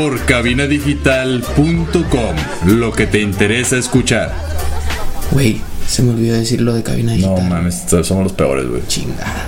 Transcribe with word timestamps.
por 0.00 0.18
cabinadigital.com. 0.24 2.36
Lo 2.78 2.90
que 2.90 3.06
te 3.06 3.20
interesa 3.20 3.76
escuchar. 3.76 4.34
Güey, 5.30 5.60
se 5.86 6.02
me 6.02 6.12
olvidó 6.12 6.38
decir 6.38 6.62
lo 6.62 6.72
de 6.72 6.82
cabina 6.82 7.10
No 7.12 7.16
digital. 7.18 7.48
mames, 7.50 7.84
somos 8.02 8.24
los 8.24 8.32
peores, 8.32 8.66
güey. 8.66 8.80
Chingada. 8.86 9.46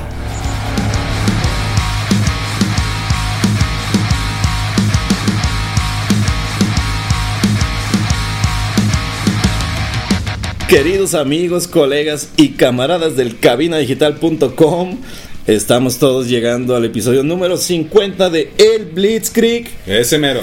Queridos 10.69 11.14
amigos, 11.14 11.69
colegas 11.69 12.30
y 12.39 12.50
camaradas 12.50 13.14
del 13.14 13.39
cabinadigital.com, 13.39 14.97
estamos 15.46 15.98
todos 15.98 16.28
llegando 16.28 16.77
al 16.77 16.84
episodio 16.84 17.23
número 17.23 17.56
50 17.56 18.30
de 18.30 18.50
El 18.59 18.87
Blitzkrieg. 18.87 19.69
Ese 19.87 20.19
mero. 20.19 20.42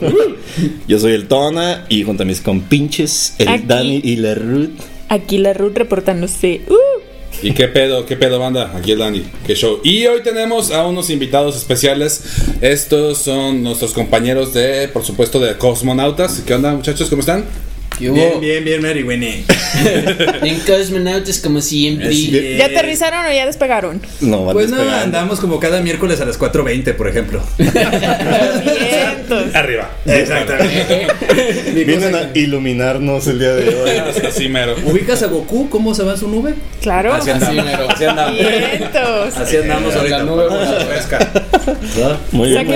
Yo 0.88 0.98
soy 0.98 1.12
el 1.12 1.28
Tona 1.28 1.84
y 1.88 2.02
junto 2.02 2.22
a 2.22 2.26
mis 2.26 2.40
compinches, 2.40 3.34
el 3.38 3.48
Aquí. 3.48 3.64
Dani 3.66 4.00
y 4.02 4.16
la 4.16 4.34
Ruth. 4.34 4.70
Aquí 5.08 5.38
la 5.38 5.52
Ruth 5.52 5.76
reportándose. 5.76 6.62
Uh, 6.68 7.02
¿Y 7.42 7.52
qué 7.52 7.68
pedo, 7.68 8.06
qué 8.06 8.16
pedo, 8.16 8.38
banda? 8.38 8.72
Aquí 8.76 8.92
el 8.92 8.98
Dani, 8.98 9.22
qué 9.46 9.54
show. 9.54 9.80
Y 9.82 10.06
hoy 10.06 10.22
tenemos 10.22 10.70
a 10.70 10.86
unos 10.86 11.10
invitados 11.10 11.56
especiales. 11.56 12.24
Estos 12.60 13.18
son 13.18 13.62
nuestros 13.62 13.92
compañeros 13.92 14.54
de, 14.54 14.88
por 14.88 15.04
supuesto, 15.04 15.40
de 15.40 15.56
Cosmonautas. 15.58 16.42
¿Qué 16.46 16.54
onda, 16.54 16.74
muchachos? 16.74 17.08
¿Cómo 17.08 17.20
están? 17.20 17.44
¿Qué 18.02 18.10
hubo? 18.10 18.40
Bien, 18.40 18.40
bien, 18.40 18.64
bien, 18.64 18.82
Mary 18.82 19.02
Winnie. 19.02 19.44
En 20.42 20.60
Cosmonautas, 20.60 21.38
como 21.38 21.60
siempre. 21.60 22.14
¿Ya 22.56 22.66
aterrizaron 22.66 23.24
o 23.24 23.32
ya 23.32 23.46
despegaron? 23.46 24.02
No, 24.20 24.44
van 24.44 24.52
Pues 24.54 24.68
no, 24.70 24.76
despegando. 24.76 25.04
andamos 25.04 25.40
como 25.40 25.58
cada 25.60 25.80
miércoles 25.80 26.20
a 26.20 26.24
las 26.24 26.38
4.20, 26.38 26.94
por 26.94 27.08
ejemplo. 27.08 27.42
Vientos. 27.58 29.54
Arriba. 29.54 29.90
Exactamente. 30.04 31.06
Vienen 31.86 32.14
a 32.14 32.30
iluminarnos 32.34 33.26
el 33.28 33.38
día 33.38 33.54
de 33.54 33.68
hoy. 33.74 33.90
Así 34.26 34.48
mero. 34.48 34.74
¿Ubicas 34.84 35.22
a 35.22 35.26
Goku? 35.26 35.68
¿Cómo 35.70 35.94
se 35.94 36.02
va 36.02 36.12
en 36.12 36.18
su 36.18 36.28
nube? 36.28 36.54
Claro. 36.80 37.14
Así 37.14 37.30
Así 37.30 37.58
andamos. 37.58 37.88
Así 37.90 38.04
andamos. 38.04 38.38
Vientos. 38.38 39.36
Así 39.36 39.56
andamos 39.56 39.94
La 39.94 40.00
ahorita. 40.00 40.22
nube 40.24 40.44
fresca. 40.86 41.32
Muy 42.32 42.50
bien. 42.50 42.68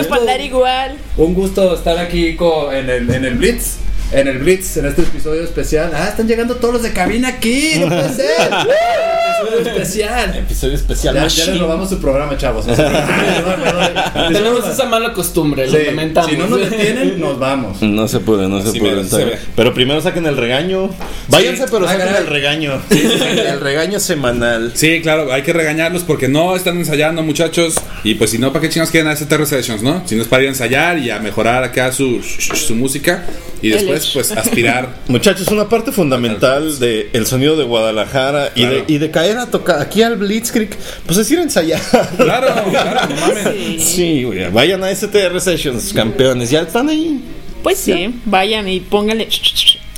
Igual. 0.47 0.97
Un 1.17 1.35
gusto 1.35 1.75
estar 1.75 1.99
aquí 1.99 2.37
en, 2.73 2.91
el, 2.91 3.11
en 3.13 3.25
el 3.25 3.35
Blitz. 3.35 3.77
En 4.13 4.29
el 4.29 4.39
Blitz, 4.39 4.77
en 4.77 4.87
este 4.87 5.03
episodio 5.03 5.43
especial. 5.43 5.91
Ah, 5.93 6.09
están 6.09 6.29
llegando 6.29 6.57
todos 6.57 6.75
los 6.75 6.83
de 6.85 6.93
cabina 6.93 7.27
aquí. 7.29 7.73
No 7.81 7.89
puede 7.89 8.09
ser. 8.15 8.27
episodio 8.31 9.69
especial. 9.69 10.37
Episodio 10.37 10.75
especial. 10.75 11.15
Ya, 11.17 11.27
ya 11.27 11.47
les 11.47 11.59
robamos 11.59 11.89
su 11.91 11.99
programa, 12.01 12.37
chavos. 12.39 12.67
Perdón. 12.77 14.33
Tenemos 14.33 14.67
esa 14.69 14.85
mala 14.87 15.13
costumbre, 15.13 15.67
lo 15.67 15.77
Sí, 15.77 15.85
lamentamos. 15.87 16.31
Si 16.31 16.37
no 16.37 16.47
nos 16.47 16.61
detienen, 16.71 17.19
nos 17.21 17.37
vamos. 17.39 17.83
No 17.83 18.07
se 18.07 18.21
puede, 18.21 18.49
no 18.49 18.63
se 18.63 18.69
Así 18.69 18.79
puede. 18.79 19.05
se. 19.09 19.39
Pero 19.57 19.75
primero 19.75 20.01
saquen 20.01 20.25
el 20.27 20.37
regaño. 20.37 20.89
Váyanse, 21.29 21.65
pero 21.69 21.85
Ah, 21.87 21.93
saquen 21.93 22.07
caray. 22.07 22.23
el 22.23 22.29
regaño. 22.29 22.81
El 22.91 23.61
regaño 23.61 23.99
semanal. 23.99 24.71
Sí, 24.75 25.01
claro, 25.03 25.33
hay 25.33 25.43
que 25.43 25.53
regañarlos 25.53 26.05
porque 26.05 26.29
no 26.29 26.55
están 26.55 26.79
ensayando, 26.79 27.25
muchachos. 27.25 27.75
Y 28.05 28.15
pues 28.15 28.31
si 28.31 28.39
no, 28.39 28.53
¿para 28.53 28.63
qué 28.63 28.69
chingados 28.69 28.93
quieren 28.93 29.11
hacer 29.11 29.27
TR 29.27 29.45
Sessions, 29.47 29.83
no? 29.83 30.03
Si 30.07 30.15
no 30.15 30.23
es 30.23 30.29
para 30.29 30.45
ir 30.45 30.49
a 30.49 30.53
ensayar 30.53 30.97
y 30.99 31.11
a 31.11 31.19
mejorar 31.19 31.65
acá 31.65 31.91
su, 31.91 32.23
su 32.23 32.77
música. 32.77 33.25
Y 33.63 33.71
después, 33.71 33.96
pues, 34.13 34.33
aspirar. 34.33 34.97
Muchachos, 35.09 35.49
una 35.49 35.69
parte 35.69 35.93
fundamental 35.93 36.79
del 36.79 37.09
el 37.13 37.27
sonido 37.27 37.57
de 37.57 37.65
Guadalajara 37.65 38.51
y, 38.55 38.61
Claro. 38.61 38.75
de, 38.77 38.85
y 38.89 38.99
de 38.99 39.11
caer 39.11 39.39
a 39.39 39.47
tocar 39.47 39.81
aquí 39.81 40.03
al 40.03 40.17
Blitzkrieg, 40.17 40.77
pues 41.07 41.19
es 41.19 41.31
ir 41.31 41.39
a 41.39 41.43
ensayar. 41.43 41.81
Claro, 42.17 42.49
claro, 42.71 43.01
no 43.09 43.17
mames. 43.21 43.85
Sí, 43.85 44.25
güey, 44.25 44.51
vayan 44.51 44.83
a 44.85 44.95
STR 44.95 45.41
Sessions, 45.41 45.93
campeones, 45.93 46.51
ya 46.51 46.61
están 46.63 46.89
ahí. 46.89 47.21
Pues 47.63 47.79
sí, 47.79 48.15
vayan 48.25 48.69
y 48.69 48.81
pónganle. 48.81 49.29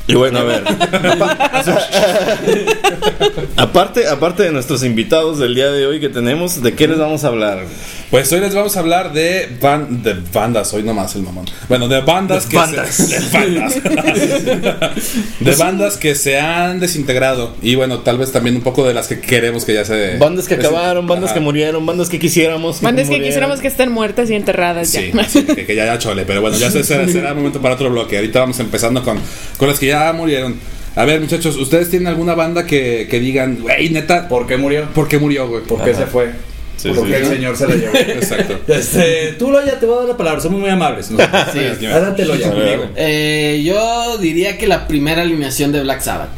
Y 0.07 0.15
bueno, 0.15 0.39
a 0.39 0.43
ver. 0.45 0.63
aparte, 3.57 4.07
aparte 4.07 4.43
de 4.45 4.53
nuestros 4.53 4.83
invitados 4.85 5.39
del 5.39 5.55
día 5.55 5.71
de 5.71 5.87
hoy 5.87 6.01
que 6.01 6.09
tenemos, 6.09 6.63
¿de 6.63 6.75
qué 6.75 6.89
les 6.89 6.99
vamos 6.99 7.25
a 7.25 7.29
hablar? 7.29 7.65
Pues 8.11 8.33
hoy 8.33 8.41
les 8.41 8.55
vamos 8.55 8.77
a 8.77 8.81
hablar 8.81 9.13
de, 9.13 9.49
ban- 9.61 10.03
de 10.03 10.15
bandas, 10.33 10.73
hoy 10.73 10.83
nomás 10.83 11.15
el 11.15 11.23
mamón. 11.23 11.45
Bueno, 11.69 11.89
de 11.89 12.01
bandas 12.01 12.45
De 12.45 12.51
que 12.51 12.57
bandas. 12.57 12.95
Se, 12.95 13.19
de 13.21 13.39
bandas. 13.39 13.75
de 15.41 15.55
bandas 15.57 15.97
que 15.97 16.15
se 16.15 16.39
han 16.39 16.81
desintegrado 16.81 17.55
y 17.63 17.75
bueno, 17.75 17.99
tal 18.01 18.19
vez 18.19 18.33
también 18.33 18.57
un 18.57 18.63
poco 18.63 18.87
de 18.87 18.95
las 18.95 19.09
que 19.09 19.21
queremos 19.21 19.65
que 19.65 19.75
ya 19.75 19.85
se 19.85 20.17
Bandas 20.19 20.47
que 20.49 20.55
acabaron, 20.55 21.07
bandas 21.07 21.31
Ajá. 21.31 21.35
que 21.35 21.41
murieron, 21.41 21.85
bandas 21.85 22.09
que 22.09 22.19
quisiéramos. 22.19 22.81
Bandas 22.81 23.03
que 23.05 23.09
murieran. 23.11 23.27
quisiéramos 23.29 23.61
que 23.61 23.69
estén 23.69 23.91
muertas 23.93 24.31
y 24.31 24.35
enterradas 24.35 24.89
Sí, 24.89 25.11
ya. 25.15 25.25
sí, 25.29 25.43
que, 25.45 25.67
que 25.67 25.75
ya 25.75 25.85
ya 25.87 25.99
chole, 25.99 26.25
pero 26.25 26.41
bueno, 26.41 26.57
ya 26.57 26.71
se- 26.71 26.85
será, 26.85 27.07
será 27.09 27.35
momento 27.35 27.61
para 27.61 27.75
otro 27.75 27.91
bloque. 27.91 28.17
Ahorita 28.17 28.41
vamos 28.41 28.59
empezando 28.61 29.03
con, 29.05 29.19
con 29.59 29.69
las 29.69 29.79
que 29.79 29.87
ya 29.87 30.13
murieron. 30.13 30.57
A 30.99 31.05
ver, 31.05 31.21
muchachos, 31.21 31.57
¿ustedes 31.57 31.91
tienen 31.91 32.09
alguna 32.09 32.35
banda 32.35 32.67
que, 32.67 33.07
que 33.09 33.21
digan, 33.21 33.59
güey, 33.61 33.89
neta, 33.91 34.27
¿Por 34.29 34.47
qué 34.49 34.57
murió? 34.57 34.87
¿por 34.95 35.07
qué 35.07 35.19
murió, 35.19 35.47
güey? 35.49 35.63
¿Por 35.63 35.85
qué 35.85 35.95
se 35.95 36.07
fue? 36.07 36.33
Sí, 36.77 36.91
Porque 36.95 37.15
sí. 37.15 37.23
el 37.23 37.27
señor 37.27 37.57
se 37.57 37.69
la 37.69 37.75
llevó. 37.77 37.95
Exacto. 37.97 38.59
Este, 38.73 39.35
tú, 39.39 39.51
Loya, 39.53 39.79
te 39.79 39.87
voy 39.87 39.97
a 39.97 40.01
dar 40.01 40.09
la 40.09 40.17
palabra. 40.17 40.41
Somos 40.41 40.61
muy 40.61 40.71
amables. 40.71 41.11
¿no? 41.13 41.19
Sí, 41.53 41.87
Adelante, 41.87 42.25
Loya. 42.25 42.53
Eh, 42.97 43.63
yo 43.65 44.19
diría 44.19 44.59
que 44.59 44.67
la 44.67 44.87
primera 44.89 45.23
alineación 45.23 45.71
de 45.73 45.83
Black 45.83 46.01
Sabbath. 46.01 46.31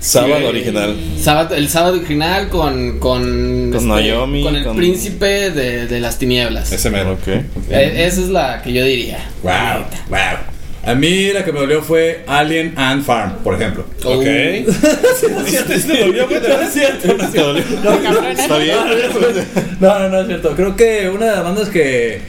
Sábado 0.00 0.38
Sí. 0.40 0.44
original. 0.46 0.96
Sábado- 1.20 1.54
el 1.54 1.68
sábado 1.68 1.96
original 1.98 2.48
con 2.48 2.98
con, 2.98 3.70
Con 3.72 3.86
Naomi, 3.88 4.42
con 4.42 4.56
el 4.56 4.64
con- 4.64 4.76
príncipe 4.76 5.50
de, 5.50 5.86
de 5.86 6.00
las 6.00 6.18
tinieblas. 6.18 6.72
Ese 6.72 6.90
mero. 6.90 7.12
Ok. 7.12 7.28
Eh, 7.70 8.04
esa 8.06 8.20
es 8.20 8.28
la 8.28 8.62
que 8.62 8.72
yo 8.72 8.84
diría. 8.84 9.18
Wow, 9.44 9.84
wow. 10.08 10.18
A 10.84 10.94
mí 10.96 11.32
la 11.32 11.44
que 11.44 11.52
me 11.52 11.60
dolió 11.60 11.80
fue 11.82 12.24
Alien 12.26 12.74
and 12.76 13.04
Farm, 13.04 13.34
por 13.44 13.54
ejemplo. 13.54 13.84
Ok. 14.04 14.24
Está 18.36 18.58
bien. 18.58 18.76
No, 19.80 19.98
no, 19.98 20.08
no 20.08 20.20
es 20.20 20.26
cierto. 20.26 20.54
Creo 20.56 20.76
que 20.76 21.08
una 21.08 21.26
de 21.26 21.32
las 21.32 21.44
bandas 21.44 21.68
que 21.68 22.20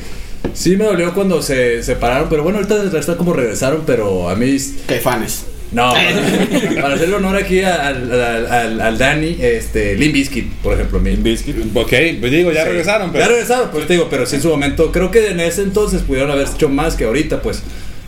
sí 0.53 0.75
me 0.77 0.85
dolió 0.85 1.13
cuando 1.13 1.41
se 1.41 1.81
separaron, 1.83 2.29
pero 2.29 2.43
bueno, 2.43 2.59
ahorita 2.59 2.97
está 2.99 3.15
como 3.17 3.33
regresaron, 3.33 3.83
pero 3.85 4.29
a 4.29 4.35
mí 4.35 4.55
Caifanes. 4.87 5.45
no. 5.71 5.93
para, 5.93 6.75
para 6.81 6.93
hacerle 6.95 7.15
honor 7.15 7.37
aquí 7.37 7.61
al, 7.61 8.11
al, 8.11 8.45
al, 8.51 8.81
al 8.81 8.97
Dani, 8.97 9.37
este, 9.41 9.95
Limp 9.95 10.13
Bizkit, 10.13 10.51
por 10.61 10.73
ejemplo, 10.75 10.99
mí. 10.99 11.15
Biscuit. 11.15 11.55
Ok, 11.73 11.93
pues 12.19 12.31
digo, 12.31 12.51
ya 12.51 12.63
Sí. 12.63 12.69
regresaron, 12.69 13.07
Ya 13.07 13.13
pero. 13.13 13.27
regresaron, 13.31 13.69
pues 13.71 13.87
te 13.87 13.93
digo, 13.93 14.07
pero 14.09 14.25
sí 14.25 14.35
en 14.35 14.41
su 14.41 14.49
momento, 14.49 14.91
creo 14.91 15.09
que 15.09 15.27
en 15.29 15.39
ese 15.39 15.63
entonces 15.63 16.01
pudieron 16.03 16.29
haber 16.31 16.47
hecho 16.47 16.69
más 16.69 16.95
que 16.95 17.05
ahorita, 17.05 17.41
pues. 17.41 17.63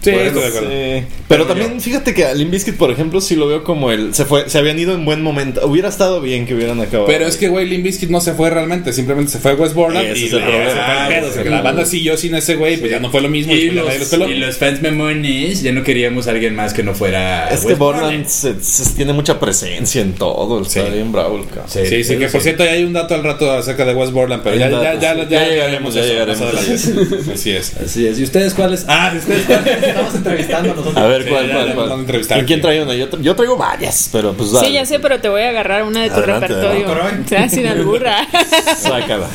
Sí, 0.05 0.11
Por 0.11 0.21
estoy 0.21 0.41
de 0.41 0.47
ejemplo, 0.47 0.67
acuerdo. 0.69 0.99
Sí. 1.01 1.15
Pero 1.27 1.45
también 1.45 1.81
fíjate 1.81 2.13
que 2.13 2.25
a 2.25 2.33
Limp 2.33 2.51
Bizkit, 2.51 2.75
por 2.77 2.91
ejemplo, 2.91 3.19
sí 3.21 3.35
lo 3.35 3.47
veo 3.47 3.63
como 3.63 3.91
el 3.91 4.13
se 4.13 4.25
fue 4.25 4.47
se 4.49 4.57
habían 4.59 4.77
ido 4.79 4.93
en 4.93 5.03
buen 5.05 5.21
momento. 5.23 5.65
Hubiera 5.67 5.89
estado 5.89 6.21
bien 6.21 6.45
que 6.45 6.53
hubieran 6.53 6.79
acabado. 6.79 7.07
Pero 7.07 7.25
es 7.27 7.37
que, 7.37 7.47
güey, 7.49 7.67
Limp 7.67 7.83
Bizkit 7.83 8.09
no 8.09 8.21
se 8.21 8.33
fue 8.33 8.49
realmente, 8.51 8.93
simplemente 8.93 9.31
se 9.31 9.39
fue 9.39 9.53
West 9.55 9.73
Borland 9.73 10.07
Ese 10.07 10.19
y 10.19 10.25
es 10.25 10.33
el 10.33 10.39
la- 10.39 10.45
problema. 10.45 10.67
ese 10.69 10.75
fue 10.79 11.01
el 11.01 11.07
pedo, 11.21 11.29
o 11.29 11.33
sea, 11.33 11.43
que 11.43 11.49
la 11.49 11.61
banda 11.61 11.85
siguió 11.85 12.17
sin 12.17 12.35
ese 12.35 12.55
güey, 12.55 12.77
pues 12.77 12.91
ya 12.91 12.99
no 12.99 13.09
fue 13.09 13.21
lo 13.21 13.29
mismo. 13.29 13.53
Y 13.53 13.65
después 13.69 13.85
nadie 13.85 13.99
los, 13.99 14.07
peló. 14.09 14.29
y 14.29 14.35
los 14.35 14.57
fans 14.57 14.81
memones 14.81 15.61
ya 15.63 15.71
no 15.71 15.83
queríamos 15.83 16.27
a 16.27 16.31
alguien 16.31 16.55
más 16.55 16.73
que 16.73 16.83
no 16.83 16.93
fuera. 16.93 17.49
es 17.49 17.61
que 17.61 17.67
Wes 17.67 17.77
Borland 17.77 18.27
se- 18.27 18.61
se- 18.61 18.93
tiene 18.95 19.13
mucha 19.13 19.39
presencia 19.39 20.01
en 20.01 20.13
todo, 20.13 20.61
está 20.61 20.85
Sí. 20.85 20.91
bien 20.93 21.11
bravo 21.11 21.37
el 21.39 21.45
cabrón. 21.47 21.65
Sí, 21.67 22.03
sí, 22.03 22.17
que 22.17 22.27
por 22.27 22.41
cierto 22.41 22.63
ya 22.63 22.71
hay 22.71 22.83
un 22.83 22.93
dato 22.93 23.15
al 23.15 23.23
rato 23.23 23.51
acerca 23.51 23.85
de 23.85 23.93
West 23.95 24.11
Borland, 24.13 24.43
pero 24.43 24.53
Hay 24.53 24.59
ya, 24.59 24.65
un 24.67 24.71
ya, 24.71 24.93
dato, 24.95 24.99
ya, 25.01 25.13
sí. 25.13 25.29
ya, 25.31 25.39
Ya 25.45 25.49
llegaremos, 25.49 25.93
ya 25.95 26.01
a 26.01 26.03
eso 26.03 26.13
llegaremos. 26.13 26.41
adelante. 26.41 27.31
Así 27.33 27.51
es. 27.51 27.73
Así 27.77 28.07
es. 28.07 28.19
¿Y 28.19 28.23
ustedes 28.23 28.53
cuáles? 28.53 28.85
Ah, 28.87 29.11
¿y 29.13 29.17
ustedes 29.17 29.43
cuáles? 29.45 29.94
estamos 29.95 30.15
entrevistando 30.15 30.73
nosotros. 30.75 30.97
A 30.97 31.07
ver, 31.07 31.23
Sí, 31.23 31.29
¿cuál, 31.29 31.51
cuál, 31.51 31.65
cuál? 31.65 31.75
vamos 31.75 31.91
a 31.91 32.01
entrevistar 32.01 32.39
¿A 32.39 32.45
¿Quién 32.45 32.61
trae 32.61 32.83
una? 32.83 32.93
Yo, 32.95 33.09
tra- 33.09 33.21
yo 33.21 33.35
traigo 33.35 33.57
varias, 33.57 34.09
pero 34.11 34.33
pues 34.33 34.51
dale. 34.51 34.67
Sí, 34.67 34.73
ya 34.73 34.85
sé, 34.85 34.99
pero 34.99 35.19
te 35.19 35.29
voy 35.29 35.41
a 35.41 35.49
agarrar 35.49 35.83
una 35.83 36.01
de 36.03 36.09
tu 36.09 36.15
Adelante, 36.15 36.47
repertorio. 36.47 36.87
O 37.25 37.27
sea, 37.27 37.49
sin 37.49 37.65
alburra. 37.67 38.27
Sácala. 38.77 39.27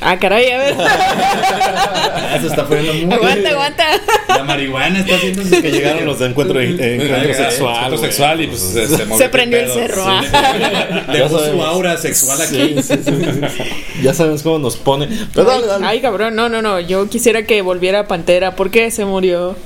ah, 0.00 0.18
caray, 0.18 0.50
a 0.50 0.58
ver. 0.58 0.76
Eso 2.36 2.46
está 2.46 2.66
poniendo 2.66 2.92
muy. 3.06 3.14
aguanta, 3.14 3.48
aguanta. 3.50 3.84
La 4.28 4.44
marihuana 4.44 5.00
está 5.00 5.14
haciendo 5.16 5.42
Que 5.62 5.70
llegaron 5.70 6.06
los 6.06 6.18
de 6.18 6.26
encuentro, 6.26 6.58
de 6.58 6.64
encuentro 6.94 7.34
sexual. 7.34 7.74
encuentro 7.76 7.98
güey. 7.98 8.10
sexual 8.10 8.40
y 8.40 8.46
pues 8.46 8.60
se, 8.60 8.88
se 8.88 9.06
Se 9.16 9.28
prendió 9.28 9.60
el 9.60 9.70
cerro. 9.70 10.04
Sí. 10.04 10.26
ah. 10.32 11.04
Dejó 11.12 11.38
su 11.38 11.62
aura 11.62 11.96
sexual 11.96 12.38
Sí, 12.38 12.56
aquí. 12.56 12.82
sí, 12.82 12.94
sí, 13.04 13.12
sí. 13.14 14.02
Ya 14.02 14.14
sabemos 14.14 14.42
cómo 14.42 14.58
nos 14.58 14.76
pone. 14.76 15.08
Pero 15.34 15.46
dale, 15.46 15.66
dale. 15.66 15.86
Ay, 15.86 16.00
cabrón, 16.00 16.34
no, 16.34 16.48
no, 16.48 16.62
no. 16.62 16.80
Yo 16.80 17.08
quisiera 17.08 17.44
que 17.44 17.60
volviera 17.62 18.06
Pantera. 18.08 18.56
¿Por 18.56 18.70
qué 18.70 18.90
se 18.90 19.04
murió? 19.04 19.56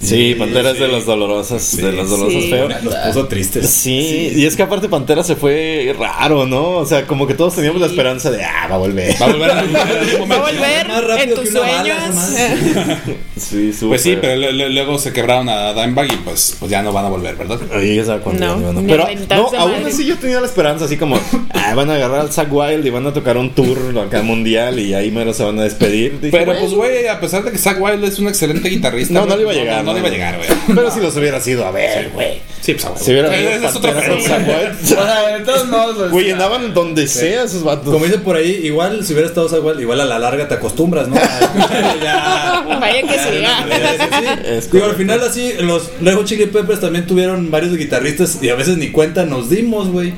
Sí, 0.00 0.36
Pantera 0.38 0.70
es 0.70 0.78
de 0.78 0.88
las 0.88 1.06
dolorosas, 1.06 1.76
de 1.76 1.92
las 1.92 2.08
dolorosas 2.08 2.42
Sí. 2.44 2.50
feo. 2.50 2.68
Los 2.68 2.94
puso 2.94 3.26
tristes. 3.26 3.68
Sí, 3.68 4.32
y 4.36 4.46
es 4.46 4.54
que 4.54 4.62
aparte 4.62 4.88
Pantera 4.88 5.24
se 5.24 5.34
fue 5.34 5.94
raro, 5.98 6.46
¿no? 6.46 6.76
O 6.76 6.86
sea, 6.86 7.06
como 7.06 7.26
que 7.26 7.34
todos 7.34 7.56
teníamos 7.56 7.80
la 7.80 7.88
esperanza 7.88 8.30
de, 8.30 8.44
ah, 8.44 8.68
va 8.70 8.76
a 8.76 8.78
volver. 8.78 9.14
Va 9.20 9.26
a 9.26 9.28
volver 9.32 9.50
a 9.50 9.58
algún 9.58 9.74
Va 10.30 10.34
a 10.36 10.38
volver 10.38 10.88
Más 10.88 11.04
rápido 11.04 11.22
en 11.22 11.34
tus 11.34 11.50
que 11.50 11.58
una 11.58 11.60
bala, 11.60 12.12
sueños. 12.12 12.98
Sí, 13.36 13.72
súper. 13.72 13.88
Pues 13.88 14.02
sí, 14.02 14.18
pero 14.20 14.52
luego 14.68 14.98
se 14.98 15.12
quebraron 15.12 15.48
a 15.48 15.72
Dimebag 15.72 16.12
y 16.12 16.16
pues, 16.18 16.56
pues 16.58 16.70
ya 16.70 16.82
no 16.82 16.92
van 16.92 17.04
a 17.04 17.08
volver, 17.08 17.36
¿verdad? 17.36 17.60
Ahí 17.72 17.98
esa 17.98 18.18
cuando 18.18 18.58
No, 18.58 18.82
Pero 18.86 19.06
no, 19.30 19.50
aún 19.58 19.86
así 19.86 20.04
yo 20.06 20.16
tenía 20.16 20.40
la 20.40 20.46
esperanza 20.46 20.86
así 20.86 20.96
como, 20.96 21.16
ah, 21.54 21.74
van 21.74 21.90
a 21.90 21.94
agarrar 21.94 22.20
al 22.20 22.32
Zack 22.32 22.52
Wild 22.52 22.84
y 22.84 22.90
van 22.90 23.06
a 23.06 23.12
tocar 23.12 23.36
un 23.36 23.50
tour 23.50 23.78
acá 23.98 24.22
mundial 24.22 24.78
y 24.80 24.94
ahí 24.94 25.10
mero 25.10 25.32
se 25.32 25.44
van 25.44 25.58
a 25.60 25.62
despedir. 25.64 26.20
Dije, 26.20 26.36
Pero 26.36 26.58
pues, 26.58 26.72
güey, 26.74 27.06
a 27.06 27.20
pesar 27.20 27.44
de 27.44 27.52
que 27.52 27.58
Zack 27.58 27.80
Wild 27.80 28.04
es 28.04 28.18
un 28.18 28.28
excelente 28.28 28.68
guitarrista. 28.68 29.14
No, 29.14 29.26
no 29.26 29.36
le 29.36 29.42
iba 29.42 29.52
a 29.52 29.54
llegar, 29.54 29.84
No, 29.88 29.94
le 29.94 30.00
iba 30.00 30.08
a 30.08 30.10
llegar, 30.10 30.36
güey. 30.36 30.48
pero 30.74 30.90
si 30.90 31.00
los 31.00 31.16
hubiera 31.16 31.40
sido 31.40 31.64
a 31.66 31.70
ver, 31.70 32.10
güey. 32.10 32.40
Sí, 32.60 32.74
pues, 32.74 32.84
a 32.84 32.88
huevo. 32.90 33.04
Si 33.04 33.10
hubiera 33.12 33.32
habido 33.32 33.50
es 33.50 33.76
otro 33.76 33.92
Pantera 33.92 34.08
con 34.08 34.18
pedo. 34.18 34.28
Zack 34.28 34.82
O 34.82 34.86
sea, 34.86 35.38
de 35.38 35.44
todos 35.44 35.66
modos, 35.68 35.96
pues, 35.96 36.10
Güey, 36.10 36.24
llenaban 36.26 36.74
donde 36.74 37.06
sea 37.06 37.44
esos 37.44 37.62
vatos. 37.64 37.92
Como 37.92 38.04
dicen 38.04 38.22
por 38.22 38.36
ahí, 38.36 38.60
igual 38.64 39.04
si 39.04 39.12
hubiera 39.12 39.28
estado 39.28 39.56
igual, 39.56 39.80
igual 39.80 40.00
a 40.00 40.04
la 40.04 40.18
larga 40.18 40.48
te 40.48 40.54
acostumbras, 40.54 41.08
¿no? 41.08 41.16
ya. 42.02 42.78
Vaya 42.80 43.02
que 43.02 44.60
sí. 44.60 44.68
Digo, 44.72 44.86
al 44.86 44.96
final 44.96 45.22
así, 45.22 45.52
los 45.60 45.90
Lego 46.00 46.24
Chili 46.24 46.46
Peppers 46.46 46.80
también 46.80 47.06
tuvieron 47.06 47.50
varios 47.50 47.76
guitarristas 47.76 48.38
y 48.42 48.50
a 48.50 48.54
veces 48.54 48.76
ni 48.76 48.90
cuenta 48.90 49.24
nos 49.24 49.48
dimos, 49.48 49.88
güey. 49.88 50.12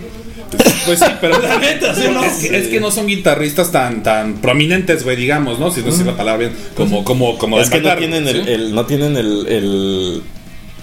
Pues 0.86 0.98
sí, 0.98 1.04
pero 1.20 1.38
La 1.40 1.58
neta, 1.58 1.94
¿sí 1.94 2.06
o 2.06 2.12
no? 2.12 2.24
es, 2.24 2.32
que, 2.38 2.56
es 2.56 2.68
que 2.68 2.80
no 2.80 2.90
son 2.90 3.06
guitarristas 3.06 3.70
tan 3.70 4.02
tan 4.02 4.34
prominentes, 4.34 5.04
güey, 5.04 5.16
digamos, 5.16 5.58
¿no? 5.58 5.70
Si 5.70 5.82
no 5.82 5.92
sé 5.92 6.04
la 6.04 6.16
palabra 6.16 6.48
bien, 6.48 6.52
como 6.76 7.04
como 7.04 7.38
como 7.38 7.60
Es 7.60 7.68
que 7.70 7.80
no 7.80 7.88
Pantera, 7.88 7.98
tienen 8.08 8.28
el, 8.28 8.44
¿sí? 8.44 8.50
el- 8.50 8.74
no 8.74 8.86
tienen 8.86 9.16
el, 9.16 10.22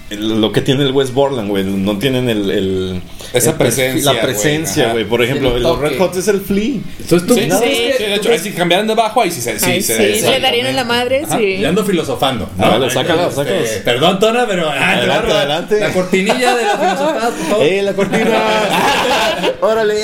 lo 0.09 0.53
que 0.53 0.61
tiene 0.61 0.83
el 0.83 0.93
West 0.93 1.13
Borland, 1.13 1.49
güey. 1.49 1.65
No 1.65 1.97
tienen 1.97 2.29
el, 2.29 2.49
el- 2.49 3.01
Esa 3.33 3.49
el 3.49 3.55
presencia, 3.57 4.13
La 4.13 4.21
presencia, 4.21 4.91
güey. 4.93 5.03
Por 5.03 5.21
ejemplo, 5.21 5.57
El 5.57 5.63
los. 5.63 5.77
Red 5.79 5.97
Hot 5.97 6.15
es 6.15 6.29
el 6.29 6.39
Flea. 6.39 6.79
Entonces 7.01 7.27
tú, 7.27 7.35
Sí, 7.35 7.45
más 7.47 7.59
Sí. 7.59 7.65
que- 7.65 7.95
Sí, 7.97 8.03
de 8.05 8.15
hecho, 8.15 8.31
ahí 8.31 8.39
si 8.39 8.51
cambiaran 8.51 8.87
de 8.87 8.95
bajo, 8.95 9.21
ahí 9.21 9.31
sí 9.31 9.41
se. 9.41 9.59
Sí, 9.59 9.81
sí, 9.81 9.93
le 10.21 10.39
darían 10.39 10.67
en 10.67 10.77
la 10.77 10.85
madre, 10.85 11.23
Ajá. 11.25 11.37
sí. 11.37 11.57
Ya 11.59 11.67
ando 11.69 11.83
filosofando. 11.83 12.49
Vale, 12.55 12.87
Este. 12.87 13.81
Perdón, 13.83 14.17
Tona, 14.19 14.45
pero. 14.47 14.69
ah, 14.69 14.91
Adelante, 14.93 15.31
adelante. 15.33 15.79
La 15.81 15.91
cortinilla 15.91 16.55
de 16.55 16.63
la 16.63 16.77
filosofía, 16.77 17.29
por 17.29 17.47
favor. 17.49 17.65
¡Eh, 17.67 17.81
la 17.83 17.93
cortina! 17.93 18.25
¡Órale! 19.61 19.95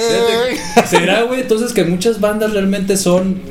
¿Será, 0.87 1.23
güey? 1.23 1.41
Entonces 1.41 1.73
que 1.73 1.83
muchas 1.83 2.19
bandas 2.19 2.53
realmente 2.53 2.97
son. 2.97 3.41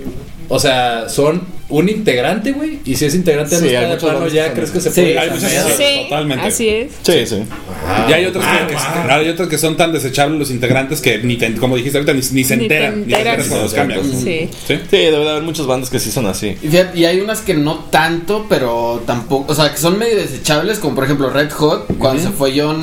O 0.48 0.58
sea, 0.58 1.08
son 1.08 1.42
un 1.72 1.88
integrante, 1.88 2.52
güey. 2.52 2.78
Y 2.84 2.94
si 2.96 3.04
es 3.06 3.14
integrante 3.14 3.56
Sí, 3.56 3.62
no 3.62 3.68
hay 3.68 3.74
está 3.74 3.80
de 3.88 3.94
muchas 3.94 4.10
plano, 4.10 4.28
ya 4.28 4.52
crees 4.52 4.70
que 4.70 4.80
se 4.80 4.90
puede. 4.90 5.12
Sí, 5.12 5.18
hay 5.18 5.30
muchas 5.30 5.42
cambiar? 5.52 5.66
así. 5.66 5.82
Sí, 5.82 6.02
Totalmente. 6.08 6.46
así 6.46 6.68
es. 6.68 6.92
Sí, 7.02 7.26
sí. 7.26 7.42
Y 8.08 8.12
hay 8.12 8.24
otros, 8.26 8.44
que, 8.44 8.74
que- 8.74 9.12
hay 9.12 9.28
otros 9.28 9.48
que 9.48 9.58
son 9.58 9.76
tan 9.76 9.92
desechables 9.92 10.38
los 10.38 10.50
integrantes 10.50 11.00
que 11.00 11.18
ni 11.18 11.36
te- 11.36 11.54
como 11.56 11.76
dijiste 11.76 11.98
ahorita 11.98 12.12
ni, 12.14 12.20
ni 12.32 12.44
se 12.44 12.54
enteran, 12.54 13.04
ni 13.06 13.12
se 13.12 13.18
enteran 13.18 13.36
cuando 13.48 13.62
los 13.64 13.74
cambian. 13.74 14.00
Sí. 14.04 14.48
¿Sí? 14.66 14.74
Sí, 14.90 14.96
debe 14.96 15.24
de 15.24 15.30
haber 15.30 15.42
muchas 15.42 15.66
bandas 15.66 15.90
que 15.90 15.98
sí 15.98 16.10
son 16.10 16.26
así. 16.26 16.56
Y, 16.62 16.68
fíjate, 16.68 16.98
y 16.98 17.04
hay 17.04 17.20
unas 17.20 17.40
que 17.40 17.54
no 17.54 17.76
tanto, 17.90 18.46
pero 18.48 19.02
tampoco, 19.06 19.52
o 19.52 19.54
sea, 19.54 19.70
que 19.72 19.78
son 19.78 19.98
medio 19.98 20.16
desechables, 20.16 20.78
como 20.78 20.94
por 20.94 21.04
ejemplo 21.04 21.30
Red 21.30 21.50
Hot, 21.52 21.86
cuando 21.98 22.22
se 22.22 22.30
fue 22.30 22.52
John 22.56 22.80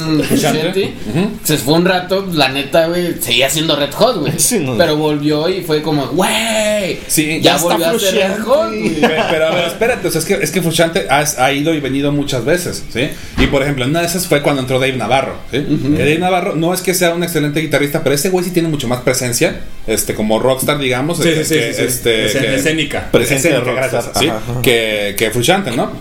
se 1.44 1.58
fue 1.58 1.74
un 1.76 1.86
rato, 1.86 2.26
la 2.34 2.50
neta, 2.50 2.88
güey, 2.88 3.16
seguía 3.22 3.50
siendo 3.50 3.76
Red 3.76 3.92
Hot, 3.94 4.18
güey. 4.20 4.34
Sí, 4.40 4.60
no. 4.60 4.78
Pero 4.78 4.96
volvió 4.98 5.48
y 5.50 5.62
fue 5.62 5.82
como, 5.82 6.08
güey, 6.08 7.00
Sí, 7.08 7.40
ya, 7.42 7.52
ya 7.52 7.56
está 7.56 7.68
volvió 7.68 7.88
a 7.88 8.00
ser 8.00 8.16
Red. 8.16 8.44
Hot, 8.46 8.74
Pero, 9.30 9.48
a 9.48 9.52
ver, 9.52 9.66
espérate, 9.66 10.08
o 10.08 10.12
sea, 10.12 10.20
es 10.20 10.26
que, 10.26 10.34
es 10.36 10.52
que 10.52 10.62
Frusciante 10.62 11.08
ha, 11.10 11.52
ido 11.52 11.74
y 11.74 11.80
venido 11.80 12.12
muchas 12.12 12.46
veces, 12.46 12.84
¿sí? 12.92 13.10
Y 13.38 13.48
por 13.48 13.64
ejemplo, 13.64 13.86
una 13.86 14.02
de 14.02 14.08
esas 14.08 14.28
fue 14.28 14.42
cuando 14.42 14.62
entró 14.62 14.80
Dave 14.80 14.98
Navarro, 14.98 15.36
¿sí? 15.52 15.66
Que 15.96 16.04
Dave 16.04 16.20
Navarro 16.20 16.56
no 16.56 16.74
es 16.74 16.82
que 16.82 16.94
sea 16.94 17.14
un 17.14 17.24
excelente 17.24 17.60
guitarrista, 17.60 18.04
pero 18.04 18.16
ese 18.16 18.30
güey 18.30 18.46
sí 18.46 18.52
tiene 18.52 18.70
mucho 18.70 18.88
más 18.88 19.02
presencia, 19.02 19.62
este, 19.88 20.14
como 20.14 20.40
rockstar, 20.40 20.78
digamos. 20.78 21.18
Sí, 21.18 21.30
este, 21.30 21.74
sí, 21.74 21.78
que, 21.78 21.86
este, 21.86 22.56
escénica. 22.56 23.10
Presencia 23.12 23.52
de 23.52 23.60
rockstar, 23.60 24.12
¿sí? 24.16 24.28
ajá, 24.28 24.38
ajá. 24.38 24.62
Que, 24.62 25.16
que 25.18 25.32
¿no? 25.76 25.92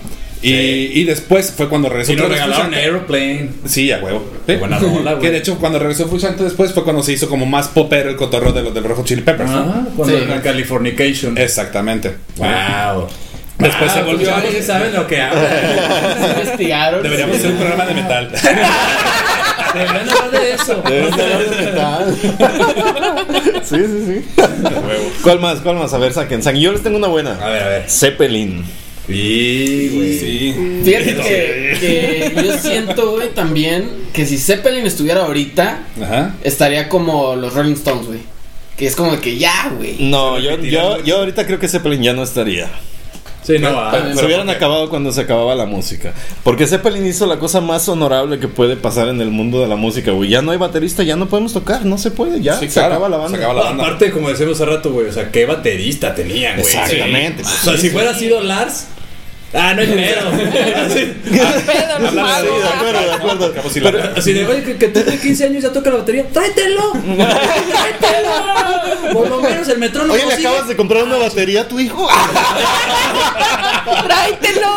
Y, 0.40 1.00
y 1.00 1.04
después 1.04 1.52
fue 1.56 1.68
cuando 1.68 1.88
regresó 1.88 2.12
Y 2.12 2.16
nos 2.16 2.28
regalaron. 2.28 2.72
Aeroplane. 2.72 3.50
Sí, 3.66 3.90
a 3.90 3.98
huevo. 3.98 4.24
Qué 4.46 4.56
buena 4.56 4.78
rola, 4.78 5.12
güey. 5.14 5.22
Que 5.22 5.30
de 5.32 5.38
hecho, 5.38 5.58
cuando 5.58 5.78
regresó 5.78 6.06
Frusciante 6.08 6.44
después 6.44 6.72
fue 6.72 6.84
cuando 6.84 7.02
se 7.02 7.12
hizo 7.12 7.28
como 7.28 7.44
más 7.46 7.68
popero 7.68 8.08
el 8.10 8.16
cotorreo 8.16 8.52
de 8.52 8.62
los 8.62 8.72
del 8.74 8.84
Rojo 8.84 9.02
Chili 9.04 9.22
Peppers, 9.22 9.50
¿no? 9.50 9.58
Ah, 9.58 9.88
cuando 9.96 10.16
Sí. 10.16 10.24
en 10.30 10.40
Californication. 10.40 11.36
Exactamente. 11.38 12.14
Wow. 12.36 13.08
Después 13.58 13.90
se 13.90 14.02
Wow, 14.02 14.12
volvió 14.12 14.30
sí 14.56 14.62
saben 14.62 14.94
lo 14.94 15.04
que 15.08 15.20
hablan. 15.20 15.46
Se 16.20 16.28
investigaron. 16.40 17.02
Deberíamos 17.02 17.36
hacer 17.38 17.50
un 17.50 17.56
programa 17.56 17.86
de 17.86 17.94
metal. 17.94 18.30
Deberían 19.74 20.08
hablar 20.08 20.30
de 20.30 20.52
eso. 20.52 20.82
Deben 20.88 21.16
de 21.16 21.22
hablar 21.22 21.50
de 21.50 21.56
metal. 21.66 22.16
sí, 23.64 23.76
sí, 23.76 24.04
sí. 24.06 24.42
¿Cuál 25.22 25.40
más? 25.40 25.58
¿Cuál 25.58 25.76
más? 25.76 25.92
A 25.92 25.98
ver, 25.98 26.12
saquen. 26.12 26.42
saquen. 26.42 26.60
Yo 26.62 26.70
les 26.72 26.82
tengo 26.84 26.96
una 26.98 27.08
buena. 27.08 27.32
A 27.42 27.48
ver, 27.48 27.62
a 27.64 27.68
ver. 27.68 27.90
Zeppelin. 27.90 28.64
Sí, 29.08 29.90
güey. 29.94 30.18
Sí. 30.18 30.54
Fíjate 30.84 31.16
que, 31.16 31.76
que 32.34 32.42
yo 32.44 32.58
siento, 32.58 33.12
güey, 33.12 33.30
también 33.30 33.90
que 34.12 34.26
si 34.26 34.38
Zeppelin 34.38 34.86
estuviera 34.86 35.24
ahorita, 35.24 35.80
Ajá. 36.02 36.34
estaría 36.42 36.88
como 36.88 37.34
los 37.36 37.54
Rolling 37.54 37.72
Stones, 37.74 38.06
güey. 38.06 38.20
Que 38.76 38.86
es 38.86 38.94
como 38.94 39.18
que 39.20 39.38
ya, 39.38 39.72
güey. 39.76 39.96
No, 39.98 40.38
yo, 40.38 40.56
yo, 40.60 41.02
yo 41.02 41.18
ahorita 41.18 41.46
creo 41.46 41.58
que 41.58 41.68
Zeppelin 41.68 42.02
ya 42.02 42.12
no 42.12 42.22
estaría. 42.22 42.70
Sí, 43.42 43.58
no, 43.58 43.68
ah, 43.70 44.12
Se 44.14 44.26
hubieran 44.26 44.50
acabado 44.50 44.90
cuando 44.90 45.10
se 45.10 45.22
acababa 45.22 45.54
la 45.54 45.64
música. 45.64 46.12
Porque 46.44 46.66
Zeppelin 46.66 47.06
hizo 47.06 47.24
la 47.24 47.38
cosa 47.38 47.62
más 47.62 47.88
honorable 47.88 48.38
que 48.38 48.46
puede 48.46 48.76
pasar 48.76 49.08
en 49.08 49.22
el 49.22 49.30
mundo 49.30 49.60
de 49.62 49.68
la 49.68 49.76
música, 49.76 50.12
güey. 50.12 50.28
Ya 50.28 50.42
no 50.42 50.50
hay 50.52 50.58
baterista, 50.58 51.02
ya 51.02 51.16
no 51.16 51.30
podemos 51.30 51.54
tocar, 51.54 51.86
no 51.86 51.96
se 51.96 52.10
puede, 52.10 52.42
ya 52.42 52.58
Sí, 52.58 52.66
se 52.66 52.74
claro, 52.74 52.88
acaba 52.96 53.08
la 53.08 53.16
banda. 53.16 53.38
se 53.38 53.44
acaba 53.44 53.58
la 53.58 53.68
banda. 53.70 53.84
Aparte, 53.84 54.10
como 54.10 54.28
decíamos 54.28 54.60
hace 54.60 54.70
rato, 54.70 54.92
güey, 54.92 55.06
o 55.06 55.12
sea, 55.12 55.32
qué 55.32 55.46
baterista 55.46 56.14
tenían, 56.14 56.60
güey. 56.60 56.66
Exactamente. 56.66 57.42
Sí. 57.42 57.50
O 57.50 57.64
sea, 57.64 57.78
si 57.78 57.88
fuera 57.88 58.12
sido 58.14 58.42
Lars. 58.42 58.88
Ah, 59.54 59.72
no 59.74 59.80
hay 59.80 59.86
pedo. 59.88 60.28
Así, 60.86 61.14
Pedo, 61.24 61.98
no 62.00 62.10
Sí, 62.10 62.16
mames. 62.16 62.42
de 62.44 62.68
acuerdo, 62.68 63.00
de 63.00 63.14
acuerdo. 63.14 63.54
Como 63.54 63.70
si 63.70 63.80
la- 63.80 63.90
Pero- 63.92 64.12
así 64.16 64.32
de, 64.34 64.46
oye, 64.46 64.62
que, 64.62 64.76
que 64.76 64.88
tiene 64.88 65.18
15 65.18 65.44
años 65.44 65.56
y 65.58 65.60
ya 65.62 65.72
toca 65.72 65.88
la 65.90 65.96
batería. 65.96 66.24
¡Tráetelo! 66.30 66.92
¡Tráetelo! 67.72 69.12
Por 69.14 69.28
lo 69.30 69.40
menos 69.40 69.66
el 69.68 69.78
metrónomo. 69.78 70.12
Oye, 70.12 70.26
¿le 70.26 70.36
sigue. 70.36 70.48
acabas 70.48 70.68
de 70.68 70.76
comprar 70.76 71.04
una 71.04 71.16
batería 71.16 71.62
a 71.62 71.68
tu 71.68 71.80
hijo? 71.80 72.06
Tráetelo. 74.06 74.68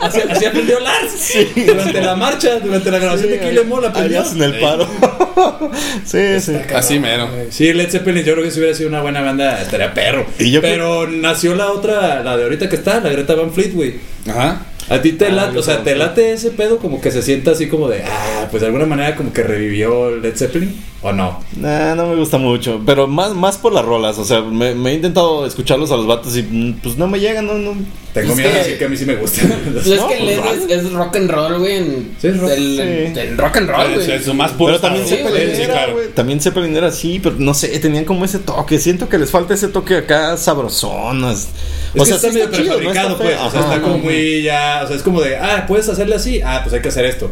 Así, 0.00 0.20
así 0.30 0.44
aprendió 0.46 0.78
Lars. 0.80 1.32
Durante 1.66 2.00
la 2.00 2.14
marcha, 2.16 2.58
durante 2.60 2.90
la 2.90 2.98
grabación 2.98 3.30
de 3.30 3.40
Kill 3.40 3.58
Em 3.58 3.72
All 3.72 3.84
aprendió. 3.84 4.24
En 4.24 4.42
el 4.42 4.60
paro. 4.60 4.88
sí, 6.06 6.40
sí. 6.40 6.56
Así 6.74 6.98
mero. 6.98 7.28
Sí, 7.50 7.72
Led 7.72 7.90
Zeppelin, 7.90 8.24
yo 8.24 8.32
creo 8.34 8.44
que 8.44 8.50
si 8.50 8.58
hubiera 8.60 8.74
sido 8.74 8.88
una 8.88 9.00
buena 9.02 9.20
banda, 9.20 9.60
estaría 9.60 9.92
perro. 9.92 10.26
Y 10.38 10.50
yo 10.50 10.60
Pero 10.60 11.06
nació 11.08 11.54
la 11.54 11.70
otra, 11.72 12.22
la 12.22 12.36
de 12.36 12.44
ahorita 12.44 12.68
que 12.68 12.76
está, 12.76 12.99
la 13.02 13.10
Greta 13.10 13.34
Van 13.34 13.52
Fleet, 13.52 13.72
güey. 13.74 13.94
Ajá. 14.28 14.66
A 14.90 15.00
ti 15.00 15.12
te 15.12 15.26
Ah, 15.26 15.30
late, 15.30 15.58
o 15.58 15.62
sea, 15.62 15.82
te 15.84 15.94
late 15.94 16.32
ese 16.32 16.50
pedo 16.50 16.78
como 16.78 17.00
que 17.00 17.10
se 17.10 17.22
sienta 17.22 17.52
así 17.52 17.68
como 17.68 17.88
de, 17.88 18.02
ah, 18.02 18.48
pues 18.50 18.60
de 18.60 18.66
alguna 18.66 18.86
manera 18.86 19.14
como 19.16 19.32
que 19.32 19.42
revivió 19.44 20.10
Led 20.16 20.36
Zeppelin, 20.36 20.74
¿o 21.02 21.12
no? 21.12 21.42
Nah, 21.56 21.94
no 21.94 22.08
me 22.08 22.16
gusta 22.16 22.38
mucho. 22.38 22.80
Pero 22.84 23.06
más, 23.06 23.32
más 23.34 23.56
por 23.56 23.72
las 23.72 23.84
rolas. 23.84 24.18
O 24.18 24.24
sea, 24.24 24.40
me, 24.42 24.74
me 24.74 24.90
he 24.90 24.94
intentado 24.94 25.46
escucharlos 25.46 25.90
a 25.92 25.96
los 25.96 26.06
vatos 26.08 26.36
y 26.36 26.42
mm, 26.42 26.80
pues 26.82 26.96
no 26.98 27.06
me 27.06 27.20
llegan, 27.20 27.46
no, 27.46 27.54
no. 27.54 27.74
Tengo 28.12 28.32
Es 28.32 28.36
miedo 28.38 28.50
que- 28.50 28.54
de 28.56 28.62
decir 28.64 28.78
que 28.78 28.84
a 28.84 28.88
mí 28.88 28.96
sí 28.96 29.04
me 29.06 29.14
gusta. 29.14 29.42
Pues 29.72 29.86
es 29.86 30.00
que 30.00 30.16
pues, 30.16 30.20
Led 30.22 30.70
es, 30.70 30.84
es 30.86 30.92
rock 30.92 31.14
and 31.16 31.30
roll, 31.30 31.58
güey. 31.60 31.76
En, 31.76 32.10
Sí, 32.20 32.26
es 32.26 32.38
rock. 32.40 32.50
el, 32.50 32.58
Sí. 32.76 32.80
en- 32.82 33.18
en 33.18 33.38
rock 33.38 33.56
and 33.58 33.70
roll, 33.70 33.90
Es, 33.92 33.94
güey. 34.06 34.10
es 34.18 34.24
su 34.24 34.34
más 34.34 34.50
puro. 34.50 34.72
Pero 34.72 34.80
también. 34.80 35.06
Zeppelin 35.06 35.54
Sí, 35.54 35.62
era, 35.62 35.72
claro. 35.74 35.92
güey. 35.92 36.08
También 36.08 36.40
Zeppelin 36.40 36.76
era 36.76 36.88
así, 36.88 37.20
pero 37.22 37.36
no 37.38 37.54
sé, 37.54 37.68
tenían 37.78 38.04
como 38.04 38.24
ese 38.24 38.40
toque. 38.40 38.80
Siento 38.80 39.08
que 39.08 39.18
les 39.18 39.30
falta 39.30 39.54
ese 39.54 39.68
toque 39.68 39.98
acá 39.98 40.36
sabrosón. 40.36 41.24
Es, 41.30 41.48
Es 41.94 42.08
que 42.08 42.14
está 42.16 42.28
medio 42.32 42.50
prefabricado, 42.50 43.16
pues. 43.16 43.36
O 43.40 43.50
sea, 43.52 43.60
está 43.60 43.80
como 43.80 43.98
muy 43.98 44.42
ya. 44.42 44.79
O 44.82 44.86
sea, 44.86 44.96
es 44.96 45.02
como 45.02 45.20
de, 45.20 45.36
ah, 45.36 45.64
puedes 45.66 45.88
hacerle 45.88 46.16
así. 46.16 46.40
Ah, 46.42 46.60
pues 46.62 46.74
hay 46.74 46.80
que 46.80 46.88
hacer 46.88 47.04
esto. 47.04 47.30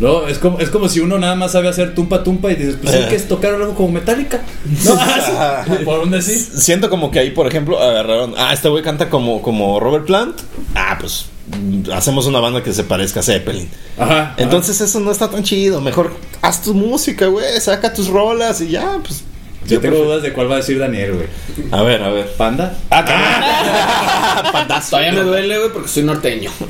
No, 0.00 0.26
es 0.26 0.38
como, 0.38 0.58
es 0.58 0.70
como 0.70 0.88
si 0.88 1.00
uno 1.00 1.18
nada 1.18 1.34
más 1.34 1.52
sabe 1.52 1.68
hacer 1.68 1.94
tumpa 1.94 2.24
tumpa 2.24 2.50
y 2.50 2.56
dices, 2.56 2.76
pues 2.80 2.94
hay 2.94 3.06
que 3.08 3.18
tocar 3.18 3.54
algo 3.54 3.74
como 3.74 3.92
metálica. 3.92 4.40
No, 4.84 4.98
sí, 5.66 5.84
por 5.84 6.00
un 6.00 6.10
decir. 6.10 6.38
Siento 6.38 6.88
como 6.88 7.10
que 7.10 7.18
ahí, 7.18 7.30
por 7.32 7.46
ejemplo, 7.46 7.78
agarraron. 7.78 8.34
Ah, 8.38 8.54
este 8.54 8.70
güey 8.70 8.82
canta 8.82 9.10
como, 9.10 9.42
como 9.42 9.78
Robert 9.78 10.06
Plant. 10.06 10.40
Ah, 10.74 10.96
pues 10.98 11.26
mm, 11.48 11.90
hacemos 11.92 12.26
una 12.26 12.40
banda 12.40 12.62
que 12.62 12.72
se 12.72 12.82
parezca 12.82 13.20
a 13.20 13.22
Zeppelin. 13.22 13.68
Ajá. 13.98 14.34
Entonces 14.38 14.80
eso 14.80 15.00
no 15.00 15.12
está 15.12 15.28
tan 15.28 15.42
chido. 15.42 15.82
Mejor 15.82 16.16
haz 16.40 16.62
tu 16.62 16.72
música, 16.72 17.26
güey. 17.26 17.60
Saca 17.60 17.92
tus 17.92 18.08
rolas 18.08 18.62
y 18.62 18.68
ya, 18.70 18.98
pues. 19.06 19.24
Yo 19.70 19.80
tengo 19.80 19.96
dudas 20.04 20.22
de 20.22 20.32
cuál 20.32 20.50
va 20.50 20.54
a 20.54 20.58
decir 20.58 20.78
Daniel, 20.78 21.12
güey. 21.14 21.26
A 21.70 21.82
ver, 21.82 22.02
a 22.02 22.10
ver. 22.10 22.26
¿Panda? 22.36 22.76
Ah, 22.90 23.04
cabrón. 23.04 24.80
Todavía 24.90 25.12
me 25.12 25.20
duele, 25.20 25.58
güey, 25.58 25.70
porque 25.72 25.88
soy 25.88 26.02
norteño. 26.04 26.50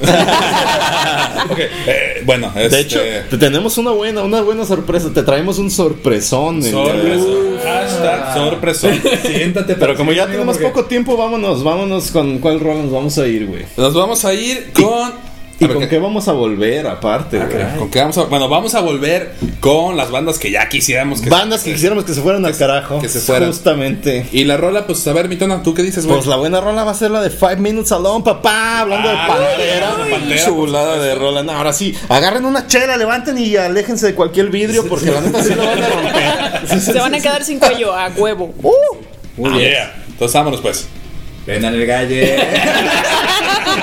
Ok, 1.51 1.59
eh, 1.59 2.23
bueno, 2.27 2.53
este, 2.55 2.77
De 2.77 2.81
hecho, 2.83 3.01
te 3.31 3.39
tenemos 3.39 3.79
una 3.79 3.91
buena, 3.93 4.23
una 4.23 4.43
buena 4.43 4.65
sorpresa. 4.67 5.09
Te 5.13 5.23
traemos 5.23 5.59
un 5.59 5.71
sorpresón. 5.71 6.57
hoy. 6.59 6.71
sorpresón. 6.71 7.59
Hashtag 7.65 8.35
sorpresón. 8.35 9.03
Siéntate. 9.23 9.75
Pero 9.75 9.97
como 9.97 10.13
ya 10.13 10.27
tenemos 10.27 10.57
porque- 10.59 10.69
poco 10.69 10.85
tiempo, 10.85 11.17
vámonos, 11.17 11.65
vámonos 11.65 12.11
con 12.11 12.39
cuál 12.39 12.61
rol 12.61 12.83
nos 12.83 12.93
vamos 12.93 13.17
a 13.19 13.27
ir, 13.27 13.47
güey. 13.47 13.65
Nos 13.77 13.95
vamos 13.95 14.25
a 14.25 14.35
ir 14.35 14.71
con. 14.75 15.30
¿Y 15.63 15.67
con 15.69 15.87
qué 15.89 15.99
vamos 15.99 16.27
a 16.27 16.33
volver 16.33 16.87
aparte, 16.87 17.39
Ah. 17.39 17.75
¿Con 17.79 17.91
qué 17.91 18.01
vamos 18.01 18.17
a, 18.17 18.23
bueno, 18.25 18.49
vamos 18.49 18.75
a 18.75 18.81
volver 18.81 19.35
con 19.61 19.95
las 19.97 20.11
bandas 20.11 20.39
que 20.39 20.51
ya 20.51 20.67
quisiéramos 20.71 21.21
que 21.21 21.29
Bandas 21.29 21.63
que 21.63 21.73
quisiéramos 21.75 22.05
que 22.05 22.15
se 22.15 22.23
fueran 22.23 22.45
al 22.47 22.57
carajo. 22.57 22.99
que 22.99 23.09
se 23.11 23.21
fueran. 23.21 23.49
Justamente. 23.51 24.27
Y 24.33 24.45
la 24.45 24.57
rola, 24.57 24.87
pues 24.87 25.07
a 25.07 25.13
ver, 25.13 25.29
Mitona, 25.29 25.63
¿tú 25.63 25.75
qué 25.75 25.83
dices, 25.83 26.07
güey? 26.07 26.17
Pues 26.17 26.27
la 26.27 26.37
buena 26.37 26.61
rola 26.63 26.83
va 26.85 26.93
a 26.93 26.95
ser 26.95 27.11
la 27.11 27.21
de 27.21 27.29
Five 27.29 27.57
Minutes 27.57 27.93
Alone, 27.93 28.25
papá. 28.25 28.81
Hablando 28.81 29.09
Ah, 29.11 29.13
de 29.13 29.29
Pantera. 29.29 30.05
de 30.05 30.11
Pantera, 30.11 30.45
Chulada 30.47 30.97
de 30.99 31.15
rola. 31.15 31.43
No, 31.43 31.53
ahora 31.53 31.73
sí, 31.75 31.95
agarren 32.09 32.47
una 32.47 32.67
chela, 32.67 32.97
levanten 32.97 33.37
y 33.37 33.55
aléjense 33.57 34.07
de 34.07 34.15
cualquier 34.15 34.49
vidrio 34.49 34.87
porque 34.89 35.11
la 35.11 35.21
neta 35.21 35.43
sí 35.45 35.55
lo 35.55 35.65
van 35.67 35.83
a 35.83 35.89
romper. 35.89 36.81
Se 36.81 36.93
van 36.99 37.15
a 37.15 37.21
quedar 37.21 37.45
sin 37.45 37.59
cuello 37.59 37.95
a 37.95 38.09
huevo. 38.09 38.55
Uh. 38.63 38.73
Muy 39.37 39.51
Ah, 39.51 39.57
bien. 39.59 39.71
yeah. 39.73 39.95
Entonces 40.09 40.35
vámonos 40.35 40.61
pues. 40.63 40.87
Vendan 41.47 41.75
el 41.75 41.87
galle. 41.87 42.37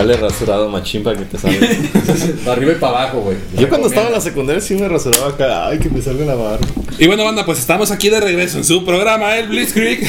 Dale 0.00 0.16
rasurado 0.16 0.68
machín 0.70 1.02
para 1.02 1.18
que 1.18 1.26
te 1.26 1.36
salga. 1.36 1.58
Para 2.44 2.52
arriba 2.56 2.72
y 2.72 2.76
para 2.76 3.02
abajo, 3.02 3.20
güey. 3.20 3.36
Yo 3.58 3.68
cuando 3.68 3.88
estaba 3.88 4.06
en 4.06 4.14
la 4.14 4.20
secundaria 4.22 4.62
sí 4.62 4.74
me 4.74 4.88
rasuraba 4.88 5.28
acá. 5.28 5.66
Ay, 5.68 5.78
que 5.78 5.90
me 5.90 6.00
salga 6.00 6.24
la 6.24 6.34
barba. 6.34 6.66
Y 6.98 7.06
bueno, 7.06 7.22
banda, 7.24 7.44
pues 7.44 7.58
estamos 7.58 7.90
aquí 7.90 8.08
de 8.08 8.18
regreso 8.20 8.56
en 8.58 8.64
su 8.64 8.82
programa, 8.84 9.36
el 9.36 9.48
Blitzkrieg. 9.48 10.00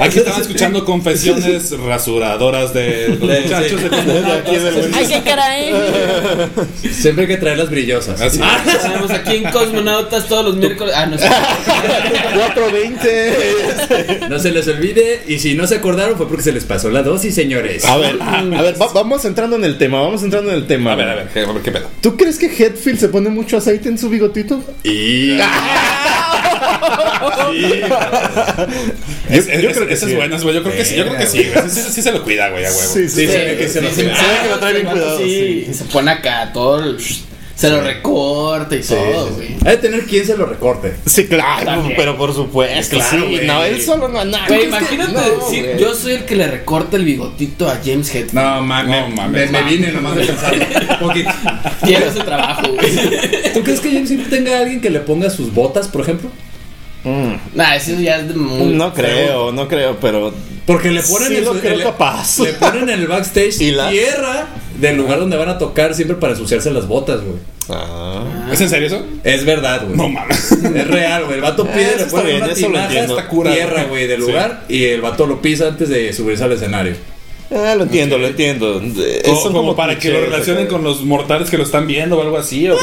Aquí 0.00 0.18
estaban 0.20 0.40
escuchando 0.40 0.86
confesiones 0.86 1.78
rasuradoras 1.78 2.72
de 2.72 3.08
los 3.08 3.20
muchachos 3.20 3.82
de 3.82 3.90
Ay, 4.94 5.06
qué 5.06 5.22
caray. 5.22 5.74
Siempre 6.90 7.24
hay 7.24 7.28
que 7.28 7.36
traer 7.36 7.58
las 7.58 7.68
brillosas. 7.70 8.18
Así. 8.22 8.40
Tenemos 8.82 9.10
aquí 9.10 9.36
en 9.36 9.50
Cosmonautas 9.50 10.26
todos 10.28 10.46
los 10.46 10.56
miércoles. 10.56 10.94
Ah, 10.96 11.04
no 11.06 11.18
sé. 11.18 11.28
420. 12.34 14.28
No 14.30 14.38
se 14.38 14.50
les 14.50 14.66
olvide. 14.68 15.22
Y 15.26 15.38
si 15.38 15.54
no 15.54 15.66
se 15.66 15.74
acordaron, 15.76 16.16
fue 16.16 16.26
porque 16.28 16.42
se 16.42 16.52
les 16.52 16.64
pasó 16.64 16.88
la 16.90 17.02
dosis, 17.02 17.34
señores. 17.34 17.84
A 17.84 17.96
ver, 17.98 18.18
a 18.22 18.42
ver, 18.42 18.80
va- 18.80 18.92
vamos 18.94 19.24
entrando 19.26 19.56
en 19.56 19.64
el 19.64 19.76
tema, 19.76 20.00
vamos 20.00 20.22
entrando 20.22 20.50
en 20.52 20.56
el 20.58 20.66
tema. 20.66 20.92
A 20.92 20.96
ver, 20.96 21.08
a 21.08 21.14
ver, 21.16 21.28
¿qué, 21.28 21.40
a 21.40 21.52
ver, 21.52 21.60
¿qué 21.62 21.70
pedo? 21.72 21.88
¿Tú 22.00 22.16
crees 22.16 22.38
que 22.38 22.46
Hetfield 22.46 22.98
se 22.98 23.08
pone 23.08 23.28
mucho 23.28 23.58
aceite 23.58 23.88
en 23.90 23.98
su 23.98 24.08
bigotito? 24.08 24.62
Y. 24.82 25.32
Es- 29.28 29.48
es- 29.48 29.62
yo 29.62 29.70
creo 29.72 29.86
que 29.86 29.96
sí. 29.96 30.06
es 30.06 30.16
buena, 30.16 30.38
güey. 30.38 30.54
Yo 30.54 30.62
creo 30.62 30.76
que 30.76 30.84
sí, 30.84 30.96
yo 30.96 31.04
creo 31.06 31.18
que 31.18 31.26
sí, 31.26 31.44
güey. 31.52 31.70
Sí, 31.70 31.80
sí, 31.82 31.88
sí 31.92 32.02
se 32.02 32.12
lo 32.12 32.22
cuida, 32.22 32.48
güey, 32.50 32.64
a 32.64 32.68
huevo. 32.68 32.80
Sí, 32.92 33.08
sí, 33.08 33.08
Sí, 33.08 33.26
sí. 33.26 33.32
se 33.32 33.38
ve 33.44 33.56
que 33.58 33.68
se 33.68 33.80
lo 33.82 33.88
Sí, 33.90 33.94
cuida. 33.96 34.16
se 34.16 34.22
ve 34.26 34.32
que 34.42 34.48
lo 34.50 34.58
trae 34.58 34.72
bien 34.74 34.86
cuidado, 34.86 35.18
Sí, 35.18 35.66
se 35.72 35.84
pone 35.84 36.10
acá 36.10 36.50
todo. 36.52 36.78
el- 36.84 36.98
Se 37.56 37.70
lo 37.70 37.80
recorta 37.82 38.74
y 38.74 38.80
todo, 38.80 39.30
güey. 39.36 39.50
Hay 39.64 39.76
de 39.76 39.76
tener 39.76 40.04
quien 40.06 40.26
se 40.26 40.36
lo 40.36 40.44
recorte. 40.44 40.94
Sí, 41.06 41.26
claro, 41.28 41.64
También. 41.64 41.94
pero 41.96 42.16
por 42.16 42.34
supuesto. 42.34 42.96
Claro, 42.96 43.10
sí, 43.28 43.32
güey. 43.36 43.46
no, 43.46 43.62
él 43.64 43.80
solo 43.80 44.08
no 44.08 44.24
nada. 44.24 44.46
Güey, 44.48 44.64
imagínate 44.64 45.12
No, 45.12 45.20
decir, 45.20 45.64
güey. 45.64 45.78
yo 45.78 45.94
soy 45.94 46.12
el 46.14 46.24
que 46.24 46.34
le 46.34 46.48
recorta 46.48 46.96
el 46.96 47.04
bigotito 47.04 47.68
a 47.68 47.76
James 47.84 48.12
Hetfield. 48.12 48.32
No, 48.34 48.60
mames. 48.60 49.08
No, 49.08 49.16
mames, 49.16 49.50
me, 49.52 49.62
me 49.62 49.70
vine 49.70 49.92
nomás 49.92 50.16
de 50.16 50.24
pensarlo. 50.26 50.64
Porque, 51.00 51.24
Quiero 51.84 52.06
ese 52.06 52.20
trabajo, 52.20 52.62
güey. 52.72 53.52
¿Tú 53.52 53.62
crees 53.62 53.80
que 53.80 53.90
James 53.92 54.08
siempre 54.08 54.36
tenga 54.36 54.58
alguien 54.58 54.80
que 54.80 54.90
le 54.90 54.98
ponga 55.00 55.30
sus 55.30 55.54
botas, 55.54 55.86
por 55.86 56.02
ejemplo? 56.02 56.30
Mm, 57.04 57.34
Nah, 57.54 57.76
eso 57.76 57.92
ya 58.00 58.16
es 58.16 58.28
de 58.28 58.34
muy. 58.34 58.72
no 58.74 58.92
creo, 58.94 59.52
no 59.52 59.68
creo, 59.68 59.96
pero. 60.00 60.34
Porque 60.66 60.90
le 60.90 61.02
ponen 61.02 61.28
Sí 61.28 61.36
en 61.36 61.44
lo 61.44 61.52
creo 61.60 61.76
le- 61.76 61.84
capaz. 61.84 62.38
Le 62.40 62.54
ponen 62.54 62.88
en 62.88 63.00
el 63.00 63.06
backstage 63.06 63.56
¿Y 63.60 63.70
la- 63.72 63.90
tierra 63.90 64.46
del 64.80 64.96
lugar 64.96 65.18
donde 65.20 65.36
van 65.36 65.48
a 65.48 65.58
tocar 65.58 65.94
siempre 65.94 66.16
para 66.16 66.32
ensuciarse 66.32 66.70
las 66.70 66.86
botas, 66.88 67.20
güey. 67.22 67.38
Ah. 67.70 68.48
¿Es 68.52 68.60
en 68.60 68.68
serio 68.68 68.88
eso? 68.88 69.04
Es 69.22 69.44
verdad, 69.44 69.82
güey. 69.84 69.96
No 69.96 70.08
mames. 70.08 70.52
Es 70.52 70.86
real, 70.88 71.24
güey. 71.24 71.36
El 71.36 71.40
vato 71.42 71.66
pide, 71.66 71.94
Eso 71.94 71.98
le 71.98 72.04
pone 72.06 72.36
una 72.36 72.46
eso 72.52 72.68
lo 72.68 72.88
tinaja, 72.88 73.52
tierra, 73.52 73.84
güey, 73.84 74.06
del 74.06 74.20
Sí. 74.20 74.26
lugar 74.26 74.64
y 74.68 74.84
el 74.84 75.00
vato 75.00 75.26
lo 75.26 75.40
pisa 75.40 75.68
antes 75.68 75.88
de 75.88 76.12
subirse 76.12 76.44
al 76.44 76.52
escenario. 76.52 76.94
Ah, 77.50 77.74
lo 77.76 77.84
entiendo, 77.84 78.18
lo 78.18 78.26
entiendo. 78.26 78.80
Eh, 78.98 79.22
O- 79.28 79.42
son 79.42 79.52
como, 79.52 79.76
para 79.76 79.98
que 79.98 80.10
lo 80.10 80.20
relacionen 80.20 80.66
con 80.66 80.82
los 80.82 81.02
mortales 81.02 81.50
que 81.50 81.56
lo 81.58 81.62
están 81.64 81.86
viendo 81.86 82.18
o 82.18 82.22
algo 82.22 82.36
así. 82.38 82.68
¿o 82.68 82.76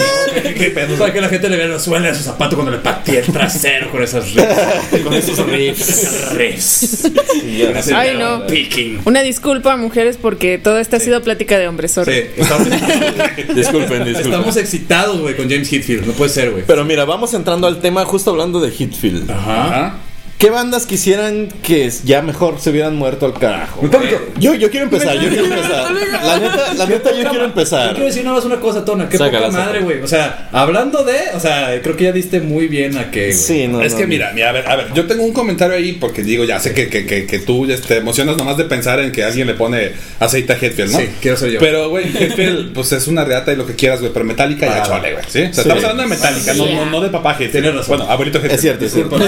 qué? 0.43 0.53
¿Qué 0.53 0.69
pedo? 0.69 0.95
Para 0.99 1.11
que 1.11 1.19
la 1.19 1.29
gente 1.29 1.49
le 1.49 1.57
vea 1.57 1.67
los 1.67 1.81
suelos 1.83 2.11
a 2.11 2.15
su 2.15 2.23
zapato 2.23 2.55
cuando 2.55 2.71
le 2.71 2.77
patee 2.77 3.19
el 3.19 3.25
trasero 3.25 3.89
con 3.91 4.03
esas 4.03 4.31
riffs. 4.33 5.01
Con 5.03 5.13
esos 5.13 5.45
riffs. 5.47 7.05
Ese 7.05 7.93
Ay, 7.93 8.17
no. 8.17 8.45
Picking. 8.47 9.01
Una 9.05 9.21
disculpa, 9.23 9.75
mujeres, 9.77 10.17
porque 10.21 10.57
todo 10.57 10.79
esto 10.79 10.95
ha 10.97 10.99
sido 10.99 11.21
plática 11.21 11.57
de 11.57 11.67
hombres. 11.67 11.91
sorry. 11.91 12.13
Sí, 12.13 12.21
estamos, 12.37 12.67
Disculpen, 13.55 14.03
disculpen. 14.05 14.15
estamos 14.15 14.57
excitados, 14.57 15.19
güey, 15.21 15.35
con 15.35 15.49
James 15.49 15.71
Hetfield. 15.71 16.05
No 16.05 16.13
puede 16.13 16.29
ser, 16.31 16.51
güey. 16.51 16.63
Pero 16.65 16.85
mira, 16.85 17.05
vamos 17.05 17.33
entrando 17.33 17.67
al 17.67 17.79
tema 17.81 18.05
justo 18.05 18.31
hablando 18.31 18.59
de 18.59 18.69
Hitfield. 18.69 19.29
Ajá. 19.31 19.65
Ajá. 19.65 19.95
¿Qué 20.41 20.49
bandas 20.49 20.87
quisieran 20.87 21.49
que 21.61 21.91
ya 22.03 22.23
mejor 22.23 22.59
se 22.59 22.71
hubieran 22.71 22.95
muerto 22.95 23.27
al 23.27 23.33
carajo? 23.33 23.83
Metallica. 23.83 24.17
Yo, 24.39 24.55
yo 24.55 24.71
quiero 24.71 24.85
empezar, 24.85 25.13
yo 25.19 25.29
quiero 25.29 25.45
empezar. 25.53 25.91
La 25.91 26.39
neta, 26.39 26.73
la 26.73 26.85
neta, 26.87 27.09
yo 27.11 27.15
quiero 27.29 27.33
Yo 27.33 27.43
empezar. 27.45 27.91
quiero 27.91 28.07
decir 28.07 28.23
nada 28.23 28.37
más 28.37 28.45
una 28.45 28.59
cosa, 28.59 28.83
Tona. 28.83 29.07
Qué 29.07 29.19
Sácala, 29.19 29.47
poca 29.49 29.59
madre, 29.59 29.81
güey. 29.81 30.01
O 30.01 30.07
sea, 30.07 30.49
hablando 30.51 31.03
de. 31.03 31.13
O 31.35 31.39
sea, 31.39 31.79
creo 31.83 31.95
que 31.95 32.05
ya 32.05 32.11
diste 32.11 32.39
muy 32.41 32.65
bien 32.67 32.97
a 32.97 33.03
güey. 33.13 33.33
Sí, 33.33 33.67
no. 33.67 33.83
es 33.83 33.91
no, 33.91 33.97
que 33.99 34.03
no. 34.05 34.09
mira, 34.09 34.31
mira, 34.33 34.49
a 34.49 34.51
ver, 34.51 34.67
a 34.67 34.75
ver, 34.77 34.87
yo 34.95 35.05
tengo 35.05 35.21
un 35.23 35.31
comentario 35.31 35.75
ahí 35.75 35.91
porque 35.93 36.23
digo, 36.23 36.43
ya 36.43 36.59
sé 36.59 36.73
que, 36.73 36.89
que, 36.89 37.05
que, 37.05 37.27
que 37.27 37.37
tú 37.37 37.67
ya 37.67 37.77
te 37.77 37.97
emocionas 37.97 38.35
nomás 38.35 38.57
de 38.57 38.63
pensar 38.63 38.99
en 38.99 39.11
que 39.11 39.23
alguien 39.23 39.45
le 39.45 39.53
pone 39.53 39.91
aceite 40.19 40.53
a 40.53 40.55
Hetfield, 40.59 40.91
¿no? 40.91 40.97
Sí, 40.97 41.09
quiero 41.21 41.37
ser 41.37 41.51
yo. 41.51 41.59
Pero, 41.59 41.89
güey, 41.89 42.05
Hetfield, 42.17 42.73
pues 42.73 42.91
es 42.93 43.07
una 43.07 43.23
reata 43.25 43.53
y 43.53 43.57
lo 43.57 43.67
que 43.67 43.75
quieras, 43.75 43.99
güey, 43.99 44.11
pero 44.11 44.25
Metallica 44.25 44.65
ya 44.65 44.81
Ah, 44.81 44.87
chole, 44.87 45.13
güey, 45.13 45.23
¿sí? 45.27 45.41
O 45.43 45.53
sea, 45.53 45.53
Sí. 45.53 45.59
estamos 45.61 45.83
hablando 45.83 46.01
de 46.03 46.09
Metallica, 46.09 46.53
no, 46.55 46.65
no, 46.65 46.85
no 46.87 47.01
de 47.01 47.09
papá 47.09 47.33
Hetfield. 47.33 47.51
Tienes 47.51 47.75
razón. 47.75 47.97
Bueno, 47.97 48.11
abuelito 48.11 48.39
Hetfield. 48.39 48.55
Es 48.55 48.61
cierto, 48.61 48.85
es 48.85 48.93
cierto. 48.93 49.19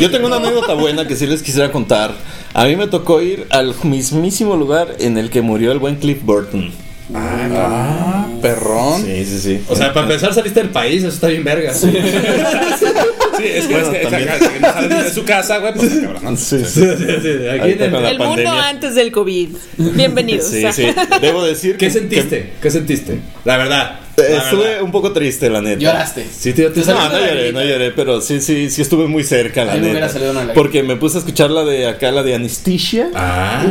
Yo 0.00 0.10
tengo 0.10 0.26
una 0.26 0.39
anécdota 0.40 0.74
buena 0.74 1.06
que 1.06 1.16
sí 1.16 1.26
les 1.26 1.42
quisiera 1.42 1.70
contar. 1.72 2.12
A 2.54 2.64
mí 2.66 2.76
me 2.76 2.86
tocó 2.88 3.22
ir 3.22 3.46
al 3.50 3.74
mismísimo 3.84 4.56
lugar 4.56 4.96
en 4.98 5.16
el 5.18 5.30
que 5.30 5.40
murió 5.40 5.72
el 5.72 5.78
buen 5.78 5.96
Cliff 5.96 6.18
Burton. 6.22 6.70
Ah, 7.14 8.26
perrón. 8.40 9.02
Sí, 9.04 9.24
sí, 9.24 9.38
sí. 9.40 9.60
O 9.68 9.74
sea, 9.76 9.92
para 9.92 10.06
empezar 10.06 10.32
saliste 10.32 10.60
del 10.60 10.70
país, 10.70 10.98
eso 11.02 11.08
está 11.08 11.26
bien 11.28 11.42
verga. 11.44 11.72
Sí, 11.74 11.88
es 11.96 13.66
que, 13.66 13.72
Bueno, 13.72 13.92
es 13.92 14.06
que, 14.08 14.22
es 14.22 14.48
que 14.48 14.88
no 14.88 15.02
de 15.02 15.10
su 15.10 15.24
casa, 15.24 15.58
güey, 15.58 15.74
pues 15.74 15.90
cabrón. 16.02 16.36
Sí, 16.36 16.58
sí. 16.58 16.64
Sí, 16.66 16.80
sí, 16.80 17.06
sí. 17.22 17.48
Aquí 17.48 17.72
en 17.72 17.82
el- 17.82 18.04
El 18.06 18.18
mundo 18.18 18.50
antes 18.50 18.94
del 18.94 19.10
COVID. 19.12 19.48
Bienvenidos. 19.76 20.46
Sí, 20.46 20.64
sí. 20.72 20.86
Debo 21.20 21.44
decir 21.44 21.76
¿Qué 21.76 21.86
que- 21.86 21.92
sentiste? 21.92 22.52
¿Qué 22.60 22.70
sentiste? 22.70 23.20
La 23.44 23.56
verdad. 23.56 24.00
Estuve 24.20 24.82
un 24.82 24.90
poco 24.90 25.12
triste, 25.12 25.48
la 25.50 25.60
neta. 25.60 25.80
Lloraste. 25.80 26.26
Sí, 26.36 26.52
te, 26.52 26.70
te 26.70 26.80
No, 26.80 27.08
no 27.08 27.18
lloré, 27.18 27.52
no 27.52 27.62
lloré, 27.62 27.90
pero 27.92 28.20
sí, 28.20 28.40
sí, 28.40 28.70
sí 28.70 28.82
estuve 28.82 29.06
muy 29.06 29.24
cerca, 29.24 29.64
la 29.64 29.74
me 29.74 29.92
neta. 29.92 30.10
una. 30.30 30.52
Porque 30.52 30.82
me 30.82 30.96
puse 30.96 31.16
a 31.18 31.20
escuchar 31.20 31.50
la 31.50 31.64
de 31.64 31.86
acá, 31.88 32.10
la 32.10 32.22
de 32.22 32.34
Anesthesia. 32.34 33.10
Ah. 33.14 33.64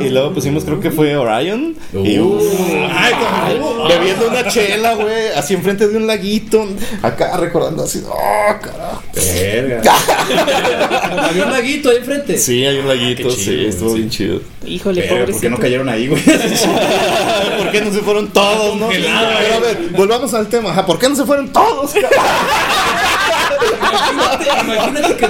Y, 0.00 0.08
luego 0.10 0.32
pusimos, 0.34 0.64
creo 0.64 0.80
que 0.80 0.90
fue 0.90 1.16
Orion. 1.16 1.74
Y 1.92 2.18
Uh. 2.18 2.36
uf, 2.36 2.42
Ay, 2.90 3.14
como- 3.58 3.88
bebiendo 3.88 4.28
una 4.28 4.46
chela, 4.48 4.94
güey, 4.94 5.28
así 5.36 5.54
enfrente 5.54 5.88
de 5.88 5.96
un 5.96 6.06
laguito. 6.06 6.66
Acá 7.02 7.36
recordando 7.36 7.84
así, 7.84 8.02
oh, 8.08 8.54
carajo. 8.60 9.02
Verga. 9.14 9.92
Había 11.22 11.44
un 11.44 11.52
laguito 11.52 11.90
ahí 11.90 11.96
enfrente. 11.96 12.38
Sí, 12.38 12.64
hay 12.64 12.78
un 12.78 12.88
laguito, 12.88 13.28
qué 13.28 13.34
chido, 13.34 13.62
sí, 13.62 13.66
estuvo 13.66 13.90
sí. 13.90 13.96
bien 13.96 14.10
chido. 14.10 14.40
Híjole, 14.66 15.02
Pero, 15.08 15.26
¿por 15.26 15.40
qué 15.40 15.50
no 15.50 15.58
cayeron 15.58 15.88
ahí, 15.88 16.08
güey? 16.08 16.22
¿Por 17.58 17.70
qué 17.70 17.80
no 17.80 17.92
se 17.92 18.00
fueron 18.00 18.28
todos, 18.28 18.78
no? 18.78 18.88
Pero 18.88 19.08
a 19.08 19.60
ver, 19.60 19.78
volvamos 19.96 20.32
al 20.34 20.48
tema. 20.48 20.70
Ajá, 20.70 20.86
¿Por 20.86 20.98
qué 20.98 21.08
no 21.08 21.16
se 21.16 21.24
fueron 21.24 21.52
todos? 21.52 21.92
carajo? 21.94 22.24
Imagínate 24.64 25.16
que. 25.16 25.26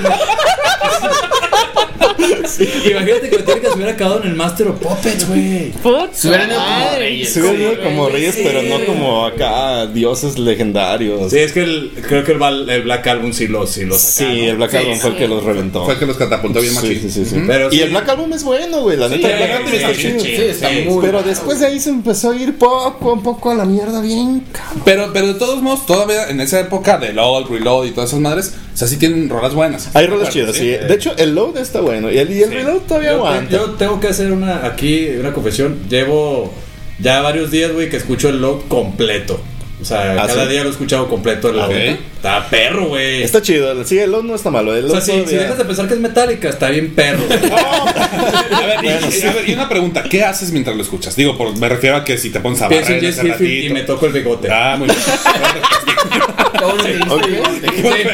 Imagínate 2.90 3.30
que 3.30 3.36
Metallica 3.38 3.68
se 3.68 3.74
hubiera 3.76 3.92
acabado 3.92 4.22
en 4.22 4.28
el 4.30 4.34
Master 4.36 4.68
of 4.68 4.78
Puppets, 4.80 5.28
güey. 5.28 5.70
Puta 5.82 6.08
Se 6.12 6.28
hubieran 6.28 6.50
ido 6.50 6.60
como 6.60 6.96
reyes. 6.98 7.32
Se 7.32 7.40
hubieran 7.40 7.60
ido 7.60 7.70
Sí, 7.72 7.78
como 7.82 8.08
reyes, 8.08 8.34
sí. 8.34 8.40
pero 8.44 8.62
no 8.62 8.84
como 8.84 9.26
acá 9.26 9.86
dioses 9.86 10.38
legendarios. 10.38 11.30
Sí, 11.30 11.38
es 11.38 11.52
que 11.52 11.62
el, 11.62 11.92
creo 12.06 12.24
que 12.24 12.32
el, 12.32 12.70
el 12.70 12.82
Black 12.82 13.06
Album 13.06 13.32
sí 13.32 13.48
lo, 13.48 13.66
sí 13.66 13.84
lo 13.84 13.94
Sí, 13.98 14.00
sacaron. 14.24 14.38
el 14.38 14.56
Black 14.56 14.74
Album 14.74 14.98
fue 14.98 15.10
el 15.10 15.16
que 15.16 15.28
los 15.28 15.44
reventó. 15.44 15.84
Fue 15.84 15.94
el 15.94 16.00
que 16.00 16.06
los 16.06 16.16
catapultó 16.16 16.60
bien 16.60 16.72
Sí, 16.74 16.76
machín. 16.80 17.00
sí, 17.02 17.10
sí, 17.10 17.24
sí. 17.24 17.42
Pero 17.46 17.68
y 17.72 17.76
sí. 17.76 17.82
el 17.82 17.90
Black 17.90 18.08
Album 18.08 18.32
es 18.32 18.44
bueno, 18.44 18.80
güey. 18.82 18.96
La 18.96 19.08
neta, 19.08 19.28
el 19.30 19.36
Black 19.36 19.50
Album 19.56 19.70
sí, 19.70 19.76
está 19.76 19.94
sí, 19.94 20.02
chido. 20.02 20.20
Sí, 20.20 20.32
está 20.42 20.68
Sí, 20.68 20.74
muy 20.86 21.00
Pero 21.00 21.12
bueno, 21.18 21.22
después 21.22 21.60
de 21.60 21.66
ahí 21.66 21.80
se 21.80 21.90
empezó 21.90 22.30
a 22.30 22.36
ir 22.36 22.56
poco 22.58 23.12
a 23.12 23.22
poco 23.22 23.50
a 23.50 23.54
la 23.54 23.64
mierda 23.64 24.00
bien 24.00 24.44
cabrón. 24.52 24.82
Pero, 24.84 25.10
pero 25.12 25.26
de 25.28 25.34
todos 25.34 25.62
modos, 25.62 25.86
todavía 25.86 26.28
en 26.28 26.40
esa 26.40 26.60
época 26.60 26.98
de 26.98 27.12
Load, 27.12 27.46
Reload 27.48 27.86
y 27.86 27.90
todas 27.90 28.10
esas 28.10 28.20
madres, 28.20 28.52
o 28.72 28.76
sea, 28.76 28.88
sí 28.88 28.96
tienen 28.96 29.28
rolas 29.28 29.54
buenas. 29.54 29.88
Hay 29.94 30.06
rolas 30.06 30.30
chidas, 30.30 30.56
sí. 30.56 30.68
De 30.68 30.94
hecho, 30.94 31.12
el 31.18 31.34
load 31.34 31.56
está 31.58 31.80
bueno. 31.80 32.10
Y 32.12 32.18
el, 32.18 32.30
y 32.30 32.42
el 32.42 32.50
Sí. 32.50 32.56
todavía 32.86 33.10
Yo, 33.12 33.16
aguanta. 33.16 33.50
yo 33.50 33.70
tengo 33.72 34.00
que 34.00 34.08
hacer 34.08 34.32
una 34.32 34.66
aquí 34.66 35.08
una 35.18 35.32
confesión. 35.32 35.78
Llevo 35.88 36.52
ya 36.98 37.20
varios 37.22 37.50
días, 37.50 37.72
güey, 37.72 37.88
que 37.90 37.96
escucho 37.96 38.28
el 38.28 38.40
load 38.40 38.60
completo. 38.68 39.40
O 39.82 39.84
sea, 39.84 40.12
¿Ah, 40.12 40.26
cada 40.28 40.44
sí? 40.44 40.50
día 40.50 40.62
lo 40.62 40.68
he 40.68 40.72
escuchado 40.72 41.08
completo. 41.08 41.48
Ok. 41.48 41.72
Está 41.72 42.46
perro, 42.48 42.86
güey. 42.86 43.22
Está 43.22 43.42
chido. 43.42 43.84
Sí, 43.84 43.98
el 43.98 44.12
no 44.12 44.34
está 44.34 44.50
malo. 44.50 44.74
El 44.76 44.84
O 44.84 44.90
sea, 44.90 45.00
si, 45.00 45.20
dejas 45.22 45.58
de 45.58 45.64
pensar 45.64 45.88
que 45.88 45.94
es 45.94 46.00
metálica, 46.00 46.48
está 46.48 46.68
bien 46.70 46.94
perro. 46.94 47.24
güey. 47.26 47.38
A 47.52 48.66
ver, 48.66 48.84
y, 48.84 48.86
y- 48.86 49.22
a 49.26 49.32
ver, 49.32 49.48
y 49.48 49.54
una 49.54 49.68
pregunta, 49.68 50.04
¿qué 50.04 50.22
haces 50.22 50.52
mientras 50.52 50.76
lo 50.76 50.82
escuchas? 50.82 51.16
Digo, 51.16 51.36
por, 51.36 51.56
me 51.56 51.68
refiero 51.68 51.96
a 51.96 52.04
que 52.04 52.16
si 52.16 52.30
te 52.30 52.38
pones 52.38 52.62
a 52.62 52.68
barrer 52.68 53.02
y 53.42 53.70
me 53.70 53.82
toco 53.82 54.06
el 54.06 54.12
bigote. 54.12 54.48
Ah, 54.52 54.76
muy 54.78 54.86
bien. 54.88 54.98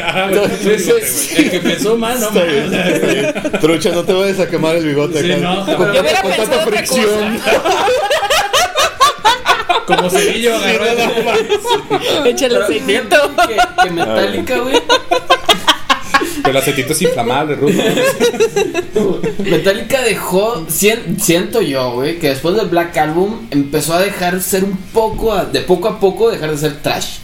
Ah. 0.03 0.29
El 0.31 1.51
que 1.51 1.59
pensó 1.59 1.97
mal, 1.97 2.19
no. 2.19 2.29
Trucha, 3.59 3.91
no 3.91 4.03
te 4.03 4.13
vayas 4.13 4.39
a 4.39 4.47
quemar 4.47 4.75
el 4.75 4.85
bigote 4.85 5.21
Sí, 5.21 5.31
acá. 5.31 5.41
no, 5.41 5.65
con, 5.77 5.91
tanta 5.93 6.59
fricción. 6.65 7.39
Como 9.97 10.09
cerillo 10.09 10.55
agarró 10.55 10.85
Échale 12.25 12.53
Pero 12.55 12.63
aceitito. 12.63 13.15
fíjate 13.17 13.47
que, 13.47 13.83
que 13.83 13.89
Metallica, 13.91 14.57
güey. 14.59 14.75
Pero 16.43 16.49
el 16.51 16.57
acetito 16.57 16.93
es 16.93 17.01
inflamable, 17.01 17.55
Rulo. 17.55 17.83
Metallica 19.39 20.01
dejó, 20.01 20.65
sien- 20.69 21.19
siento 21.19 21.61
yo, 21.61 21.91
güey, 21.93 22.19
que 22.19 22.29
después 22.29 22.55
del 22.55 22.67
Black 22.67 22.95
Album 22.97 23.47
empezó 23.51 23.93
a 23.93 23.99
dejar 24.01 24.41
ser 24.41 24.63
un 24.63 24.77
poco, 24.93 25.33
a- 25.33 25.45
de 25.45 25.61
poco 25.61 25.87
a 25.87 25.99
poco, 25.99 26.29
dejar 26.31 26.51
de 26.51 26.57
ser 26.57 26.81
trash. 26.81 27.17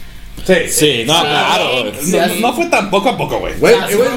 Sí, 0.46 0.54
Sí, 0.68 1.04
no, 1.06 1.20
claro. 1.20 1.84
No, 2.04 2.26
no 2.40 2.52
fue 2.54 2.66
tan 2.66 2.88
poco 2.90 3.08
a 3.08 3.16
poco, 3.16 3.40
güey. 3.40 3.54
Güey, 3.58 3.74
Ah, 3.74 3.86
sí, 3.88 3.94
güey, 3.96 4.08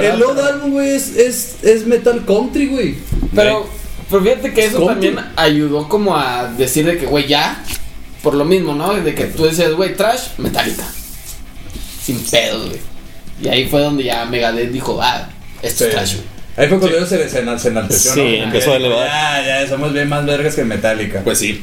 el 0.00 0.18
Load 0.18 0.38
Album, 0.40 0.70
güey, 0.72 0.90
es, 0.90 1.14
es, 1.16 1.56
es 1.62 1.86
metal 1.86 2.24
country, 2.26 2.66
güey. 2.66 2.94
Pero 3.34 3.66
Pero 4.10 4.22
fíjate 4.22 4.52
que 4.54 4.64
eso 4.64 4.84
también 4.86 5.18
ayudó 5.36 5.88
como 5.88 6.16
a 6.16 6.48
decir 6.56 6.84
de 6.86 6.98
que, 6.98 7.06
güey, 7.06 7.28
ya. 7.28 7.62
Por 8.28 8.36
lo 8.36 8.44
mismo, 8.44 8.74
¿no? 8.74 8.92
De 8.92 9.14
que 9.14 9.24
tú 9.24 9.46
decías, 9.46 9.72
güey, 9.72 9.96
trash, 9.96 10.32
metálica. 10.36 10.84
Sin 12.04 12.20
pedos, 12.20 12.68
güey. 12.68 12.80
Y 13.42 13.48
ahí 13.48 13.66
fue 13.66 13.80
donde 13.80 14.04
ya 14.04 14.26
Megadeth 14.26 14.70
dijo, 14.70 15.00
ah, 15.00 15.30
esto 15.62 15.86
es 15.86 15.90
trash, 15.92 16.14
güey. 16.16 16.26
Ahí 16.58 16.68
fue 16.68 16.78
cuando 16.78 16.98
ellos 16.98 17.08
se, 17.08 17.26
se, 17.26 17.58
se 17.58 17.68
enalteció, 17.68 18.12
Sí, 18.12 18.20
¿no? 18.20 18.44
empezó 18.44 18.74
a 18.74 18.76
elevar. 18.76 19.06
Ya, 19.06 19.62
ya, 19.62 19.66
somos 19.66 19.94
bien 19.94 20.10
más 20.10 20.26
vergas 20.26 20.54
que 20.54 20.62
Metallica. 20.62 21.22
Pues 21.24 21.38
sí. 21.38 21.58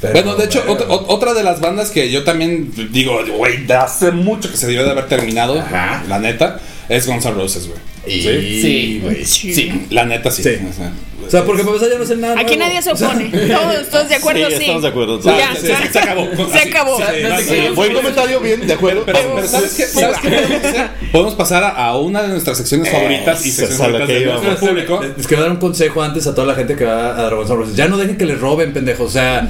Pero, 0.00 0.14
bueno, 0.14 0.36
de 0.36 0.46
hecho, 0.46 0.64
otra, 0.66 1.34
de 1.34 1.42
las 1.42 1.60
bandas 1.60 1.90
que 1.90 2.10
yo 2.10 2.24
también 2.24 2.72
digo, 2.92 3.20
güey, 3.36 3.66
de 3.66 3.74
hace 3.74 4.10
mucho 4.10 4.50
que 4.50 4.56
se 4.56 4.68
debió 4.68 4.84
de 4.84 4.92
haber 4.92 5.08
terminado, 5.08 5.60
Ajá. 5.60 6.02
la 6.08 6.18
neta, 6.18 6.58
es 6.88 7.06
Guns 7.06 7.24
N' 7.24 7.34
Roses, 7.34 7.68
güey. 7.68 7.78
Sí, 8.06 9.00
güey. 9.02 9.24
Sí. 9.24 9.86
La 9.90 10.04
neta 10.04 10.30
sí. 10.30 10.42
Sí. 10.42 10.50
O 10.70 10.72
sea, 10.72 10.92
O 11.26 11.30
sea, 11.30 11.44
porque 11.44 11.62
para 11.64 11.74
empezar 11.74 11.92
ya 11.92 11.98
no 11.98 12.06
sé 12.06 12.16
nada. 12.16 12.34
Aquí 12.38 12.56
nuevo. 12.56 12.72
nadie 12.72 12.82
se 12.82 12.92
opone. 12.92 13.24
Todos, 13.48 13.88
todos 13.90 14.08
de 14.08 14.14
acuerdo, 14.14 14.46
Sí, 14.48 14.54
sí. 14.56 14.62
estamos 14.62 14.82
de 14.82 14.88
acuerdo. 14.88 15.20
Ya, 15.22 15.56
se, 15.56 15.98
acabó. 15.98 16.28
Se 16.52 16.58
acabó. 16.68 16.98
Que 16.98 17.64
yo- 17.66 17.74
Buen 17.74 17.92
comentario, 17.94 18.38
bien, 18.40 18.64
de 18.64 18.72
acuerdo. 18.72 19.02
Pero, 19.04 19.18
pero 19.34 19.48
¿sabes 19.48 19.74
qué? 19.74 19.86
¿Sabes 19.86 20.18
qué 20.20 20.28
podemos 20.30 20.64
hacer? 20.64 20.88
Podemos 21.10 21.34
pasar 21.34 21.64
a, 21.64 21.70
a 21.70 21.98
una 21.98 22.22
de 22.22 22.28
nuestras 22.28 22.58
secciones 22.58 22.92
favoritas 22.92 23.44
y 23.44 23.48
es 23.48 23.56
secciones 23.56 23.80
a 23.80 23.84
favoritas 23.84 24.06
que 24.08 24.14
de 24.20 24.26
nuestro 24.26 24.56
público. 24.68 25.00
Les 25.16 25.26
quiero 25.26 25.42
dar 25.42 25.52
un 25.52 25.58
consejo 25.58 26.00
antes 26.02 26.26
a 26.28 26.34
toda 26.34 26.46
la 26.46 26.54
gente 26.54 26.76
que 26.76 26.84
va 26.84 27.18
a 27.18 27.22
Dragon 27.24 27.48
Roses. 27.48 27.74
Ya 27.74 27.88
no 27.88 27.96
dejen 27.96 28.16
que 28.16 28.24
les 28.26 28.38
roben, 28.40 28.72
pendejos. 28.72 29.08
O 29.08 29.12
sea, 29.12 29.48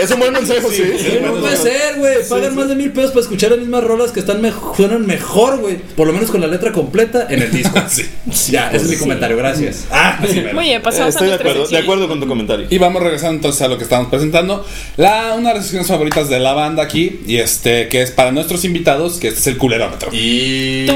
Es 0.00 0.10
un 0.10 0.20
buen 0.20 0.34
consejo, 0.34 0.70
sí. 0.70 0.82
no 1.22 1.34
puede 1.34 1.56
ser, 1.56 1.96
güey. 1.98 2.16
Pagan 2.28 2.54
más 2.54 2.68
de 2.68 2.76
mil 2.76 2.92
pesos 2.92 3.10
para 3.10 3.22
escuchar 3.22 3.50
las 3.50 3.60
mismas 3.60 3.84
rolas 3.84 4.12
que 4.12 4.20
están 4.20 4.40
suenan 4.76 5.06
mejor, 5.06 5.58
güey. 5.58 5.76
Por 5.78 6.06
lo 6.06 6.12
menos 6.12 6.30
con 6.30 6.40
la 6.40 6.46
letra 6.46 6.72
completa 6.72 7.26
en 7.30 7.42
el 7.42 7.50
disco. 7.50 7.78
Sí. 7.88 8.52
Ya, 8.52 8.68
ese 8.70 8.84
es 8.84 8.90
mi 8.90 8.96
comentario, 8.96 9.36
gracias. 9.36 9.86
Ah, 9.90 10.20
sí, 10.28 10.42
Muy 10.52 10.64
bien, 10.66 10.82
pasamos 10.82 11.08
Estoy 11.14 11.28
a 11.28 11.30
de 11.32 11.36
acuerdo, 11.36 11.66
de 11.66 11.78
acuerdo 11.78 12.08
con 12.08 12.20
tu 12.20 12.26
comentario. 12.28 12.66
Y 12.70 12.78
vamos 12.78 13.02
regresando 13.02 13.36
entonces 13.36 13.62
a 13.62 13.68
lo 13.68 13.78
que 13.78 13.84
estamos 13.84 14.08
presentando. 14.08 14.64
La, 14.96 15.34
una 15.36 15.48
de 15.50 15.54
las 15.56 15.64
secciones 15.64 15.88
favoritas 15.88 16.28
de 16.28 16.38
la 16.38 16.52
banda 16.52 16.82
aquí, 16.82 17.20
y 17.26 17.36
este, 17.38 17.88
que 17.88 18.02
es 18.02 18.10
para 18.10 18.30
nuestros 18.32 18.64
invitados, 18.64 19.18
que 19.18 19.28
este 19.28 19.40
es 19.40 19.46
el 19.48 19.56
culerómetro. 19.58 20.10
Y. 20.12 20.86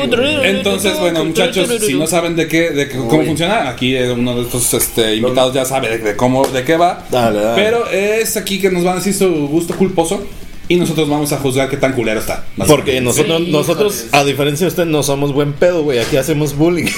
Entonces, 0.43 0.99
bueno, 0.99 1.25
muchachos, 1.25 1.69
si 1.81 1.95
no 1.95 2.07
saben 2.07 2.37
de 2.37 2.49
qué, 2.49 2.71
de 2.71 2.89
qué- 2.89 2.97
cómo 2.97 3.19
Uy. 3.21 3.27
funciona, 3.27 3.69
aquí 3.69 3.97
eh, 3.97 4.11
uno 4.13 4.37
de 4.37 4.43
estos 4.43 4.73
este, 4.75 5.17
invitados 5.17 5.55
ya 5.55 5.65
sabe 5.65 5.89
de, 5.91 5.99
de 5.99 6.17
cómo, 6.17 6.47
de 6.47 6.65
qué 6.65 6.77
va. 6.77 7.05
Dale, 7.11 7.41
dale. 7.41 7.63
Pero 7.63 7.89
es 7.89 8.37
aquí 8.37 8.61
que 8.61 8.71
nos 8.71 8.82
van 8.85 8.95
a 8.95 8.97
decir 8.97 9.15
su 9.15 9.29
gusto 9.49 9.75
culposo 9.75 10.23
y 10.69 10.77
nosotros 10.77 11.09
vamos 11.09 11.33
a 11.33 11.39
juzgar 11.39 11.69
qué 11.69 11.77
tan 11.77 11.93
culero 11.93 12.21
está. 12.21 12.45
Porque 12.67 13.01
nosotros, 13.01 13.43
Sí, 13.45 13.51
nosotros, 13.51 14.07
a 14.13 14.25
diferencia 14.25 14.65
de 14.65 14.69
usted, 14.69 14.85
no 14.87 15.03
somos 15.03 15.33
buen 15.33 15.53
pedo, 15.53 15.83
güey. 15.83 15.99
Aquí 15.99 16.17
hacemos 16.17 16.57
bullying. 16.57 16.87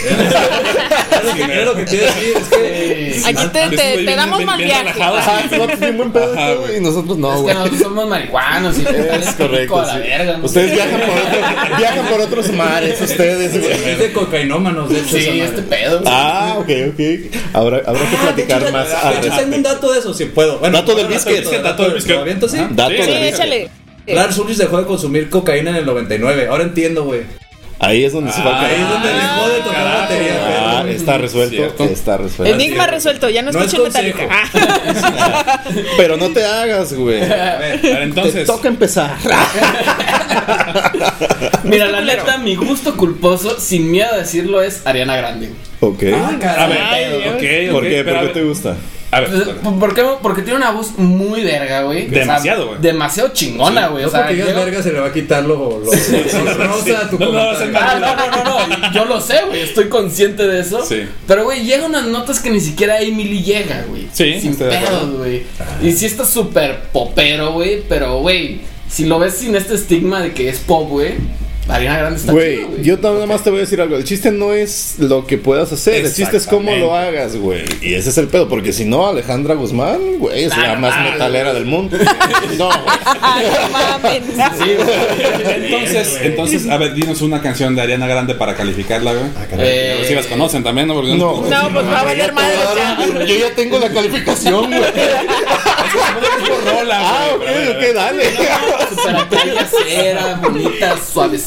Es 1.31 1.65
lo 1.65 1.75
que, 1.75 1.83
es 1.83 1.91
quiero 1.91 2.07
decir, 2.07 2.35
es 2.37 2.49
que. 2.49 3.23
Aquí 3.29 3.47
te, 3.53 3.77
te, 3.77 4.05
te 4.05 4.17
damos 4.17 4.45
mal 4.45 4.59
viaje. 4.63 5.03
Ajá, 5.03 5.41
es 5.73 5.81
bien 5.81 5.97
buen 5.97 6.13
pedo 6.13 6.33
Ajá, 6.35 6.47
todo, 6.53 6.61
güey. 6.63 6.77
y 6.77 6.81
nosotros 6.81 7.19
no, 7.19 7.31
es 7.31 7.37
que 7.37 7.43
güey. 7.43 7.55
nosotros 7.55 7.81
somos 7.81 8.09
marihuanos 8.09 8.79
y 8.79 8.83
Es 8.83 9.35
correcto, 9.37 9.81
a 9.81 9.87
la 9.87 9.93
sí. 9.95 9.99
verga. 10.01 10.37
¿no? 10.39 10.45
Ustedes 10.45 10.73
viajan 10.73 11.01
por, 11.01 11.09
otro- 11.11 11.77
viajan 11.79 12.07
por 12.07 12.21
otros 12.21 12.53
mares, 12.53 13.01
ustedes, 13.01 13.55
Es 13.55 13.61
güey. 13.61 13.97
de 13.97 14.13
cocainómanos, 14.13 14.89
de 14.91 14.99
hecho. 15.01 15.17
Sí, 15.17 15.41
este 15.41 15.63
pedo. 15.63 16.03
Ah, 16.07 16.57
ok, 16.59 16.69
ok. 16.93 17.01
Habrá, 17.55 17.79
habrá 17.87 18.01
que 18.01 18.17
Ah, 18.17 18.27
de 18.27 18.33
platicar 18.35 18.63
hecho, 18.63 18.73
más 18.73 18.89
de 18.89 19.27
hecho, 19.29 19.37
tengo 19.39 19.57
un 19.57 19.63
dato 19.63 19.93
de 19.93 19.99
eso, 19.99 20.15
si 20.15 20.25
puedo. 20.27 20.59
Bueno, 20.59 20.79
Dato 20.79 20.95
del 20.95 21.07
biscuit. 21.07 21.45
dato- 21.45 21.63
Dato 21.63 21.83
del 21.85 21.95
biscuit. 21.95 22.17
Dato 22.17 22.49
Sí, 22.49 22.59
Sí, 23.05 23.11
de 23.11 23.29
échale. 23.29 23.71
Lars 24.07 24.37
Ulrich 24.39 24.59
dejó 24.59 24.79
de 24.79 24.85
consumir 24.87 25.31
cocaína 25.31 25.71
en 25.71 25.77
el 25.77 25.87
99. 25.87 26.47
Ahora 26.51 26.65
entiendo, 26.65 27.05
güey. 27.05 27.23
Ahí 27.81 28.05
es 28.05 28.13
donde 28.13 28.33
se 28.33 28.43
va 28.43 28.61
a 28.61 28.67
Ahí 28.67 28.75
es 28.81 28.89
donde 28.89 29.09
dejó 29.09 29.49
de 29.49 29.59
tocar 29.59 29.75
carajo. 29.85 30.01
batería. 30.03 30.35
Ah, 30.47 30.81
güey. 30.83 30.95
está 30.97 31.19
resuelto. 31.19 31.57
Cierto. 31.57 31.85
Está 31.85 32.17
resuelto. 32.17 32.55
Enigma 32.55 32.87
resuelto, 32.87 33.29
ya 33.29 33.43
no 33.43 33.53
No 33.53 33.63
es. 33.63 33.79
Metallica. 33.79 34.29
Ah. 34.31 35.61
Pero 35.97 36.17
no 36.17 36.31
te 36.31 36.45
hagas, 36.45 36.93
güey. 36.95 37.23
A 37.23 37.27
ver, 37.27 37.43
A 37.53 37.59
ver, 37.59 37.81
Te 37.81 38.03
entonces, 38.03 38.47
toca 38.47 38.69
empezar. 38.69 39.17
Mira, 41.65 41.87
la 41.89 42.01
neta, 42.01 42.39
mi 42.39 42.55
gusto 42.55 42.97
culposo, 42.97 43.59
sin 43.59 43.91
miedo 43.91 44.09
a 44.13 44.19
decirlo, 44.19 44.63
es 44.63 44.87
Ariana 44.87 45.17
Grande. 45.17 45.51
Ok. 45.81 46.03
Ah, 46.15 46.33
a 46.35 46.39
caray. 46.39 46.69
ver, 46.69 46.79
Ay, 46.83 47.05
ok, 47.05 47.11
Dios. 47.23 47.35
ok, 47.35 47.73
¿Por 47.73 47.83
qué? 47.89 48.05
¿Por 48.05 48.21
qué 48.21 48.27
te 48.29 48.43
gusta? 48.43 48.77
A 49.15 49.21
ver, 49.21 49.31
¿Por 49.61 49.95
qué? 49.95 50.03
Porque 50.21 50.43
tiene 50.43 50.59
una 50.59 50.73
voz 50.73 50.99
muy 50.99 51.45
verga, 51.45 51.83
güey. 51.83 52.07
O 52.07 52.11
sea, 52.11 52.19
Demasiado, 52.19 52.67
güey. 52.69 52.81
Demasiado 52.81 53.29
chingona, 53.33 53.87
güey. 53.87 54.03
No 54.03 54.09
O 54.09 54.11
sea, 54.11 54.23
porque 54.23 54.35
digas 54.35 54.55
verga 54.57 54.83
se 54.83 54.93
le 54.93 54.99
va 54.99 55.07
a 55.07 55.13
quitar 55.13 55.45
lo, 55.45 55.79
lo, 55.79 55.85
rosa 55.85 57.01
a 57.01 57.09
tu 57.09 57.19
No, 57.21 57.31
no, 57.31 57.53
comentario. 57.55 57.79
Ah, 57.81 57.99
no, 58.01 58.17
no, 58.17 58.45
no, 58.45 58.67
no. 58.67 58.93
Yo 58.93 59.05
lo 59.05 59.21
sé, 59.21 59.37
güey. 59.47 59.61
Estoy 59.61 59.89
consciente 59.89 60.49
de 60.49 60.61
eso. 60.61 60.85
Sí. 60.85 61.03
Pero, 61.29 61.45
güey, 61.45 61.65
llega 61.65 61.87
unas 61.87 62.07
notas 62.07 62.41
que 62.41 62.51
ni 62.51 62.59
siquiera 62.59 63.01
Emily 63.01 63.45
llega, 63.45 63.85
güey. 63.89 64.09
Sí, 64.13 64.41
Sin 64.41 64.57
pedos, 64.57 65.17
güey. 65.17 65.45
Y 65.81 65.93
sí 65.93 66.07
está 66.07 66.25
súper 66.25 66.81
popero, 66.93 67.53
güey. 67.53 67.85
Pero, 67.89 68.19
güey, 68.19 68.63
si 68.89 69.07
lo 69.07 69.21
ves 69.21 69.35
sin 69.35 69.55
este 69.55 69.77
estigma 69.77 70.23
de 70.23 70.33
que 70.33 70.49
es 70.49 70.59
pop, 70.59 70.89
güey. 70.89 71.15
Ariana 71.67 71.99
Grande 71.99 72.21
está 72.21 72.33
Güey, 72.33 72.61
yo 72.83 72.99
nada 72.99 73.25
más 73.27 73.43
te 73.43 73.49
voy 73.51 73.61
a 73.61 73.63
decir 73.63 73.81
algo. 73.81 73.97
El 73.97 74.05
chiste 74.05 74.31
no 74.31 74.53
es 74.53 74.97
lo 74.99 75.27
que 75.27 75.39
puedas 75.39 75.73
hacer, 75.73 76.05
el 76.05 76.13
chiste 76.15 76.37
es 76.37 76.47
cómo 76.47 76.71
lo 76.77 76.95
hagas, 76.95 77.37
güey. 77.37 77.63
Y 77.81 77.95
ese 77.95 78.11
es 78.11 78.19
el 78.19 78.29
pedo, 78.29 78.49
porque 78.49 78.73
si 78.73 78.85
no, 78.85 79.07
Alejandra 79.09 79.55
Guzmán, 79.55 80.19
güey, 80.19 80.45
es 80.45 80.53
Ah, 80.53 80.59
la 80.61 80.75
no 80.75 80.81
más 80.83 81.13
metalera 81.13 81.55
del 81.55 81.65
mundo. 81.65 81.97
No, 82.59 82.69
güey. 82.69 82.77
No 82.85 83.69
mames. 83.73 84.23
Sí, 84.59 84.75
güey. 84.77 85.65
entonces, 85.65 86.19
entonces, 86.23 86.69
a 86.69 86.77
ver, 86.77 86.95
dinos 86.95 87.21
una 87.23 87.41
canción 87.41 87.75
de 87.75 87.83
Ariana 87.83 88.07
Grande 88.07 88.35
para 88.35 88.55
calificarla, 88.55 89.13
güey. 89.13 89.25
A 89.25 89.47
Eh, 89.65 89.95
ver 89.99 90.07
si 90.07 90.15
las 90.15 90.27
conocen 90.27 90.63
también, 90.63 90.87
¿no? 90.89 90.95
Porque 90.95 91.15
No, 91.15 91.41
no. 91.43 91.49
No, 91.49 91.73
pues 91.73 91.87
va 91.87 92.01
a 92.01 92.05
valer 92.05 92.33
madre. 92.33 92.57
Yo 93.27 93.35
ya 93.37 93.55
tengo 93.55 93.79
la 93.79 93.91
calificación, 93.91 94.67
güey. 94.67 94.81
rola, 96.65 96.99
Ah, 97.01 97.27
ok, 97.35 97.43
ok, 97.43 97.95
dale. 97.95 98.25
Super 98.91 99.17
acá 100.19 100.41
bonita, 100.43 100.97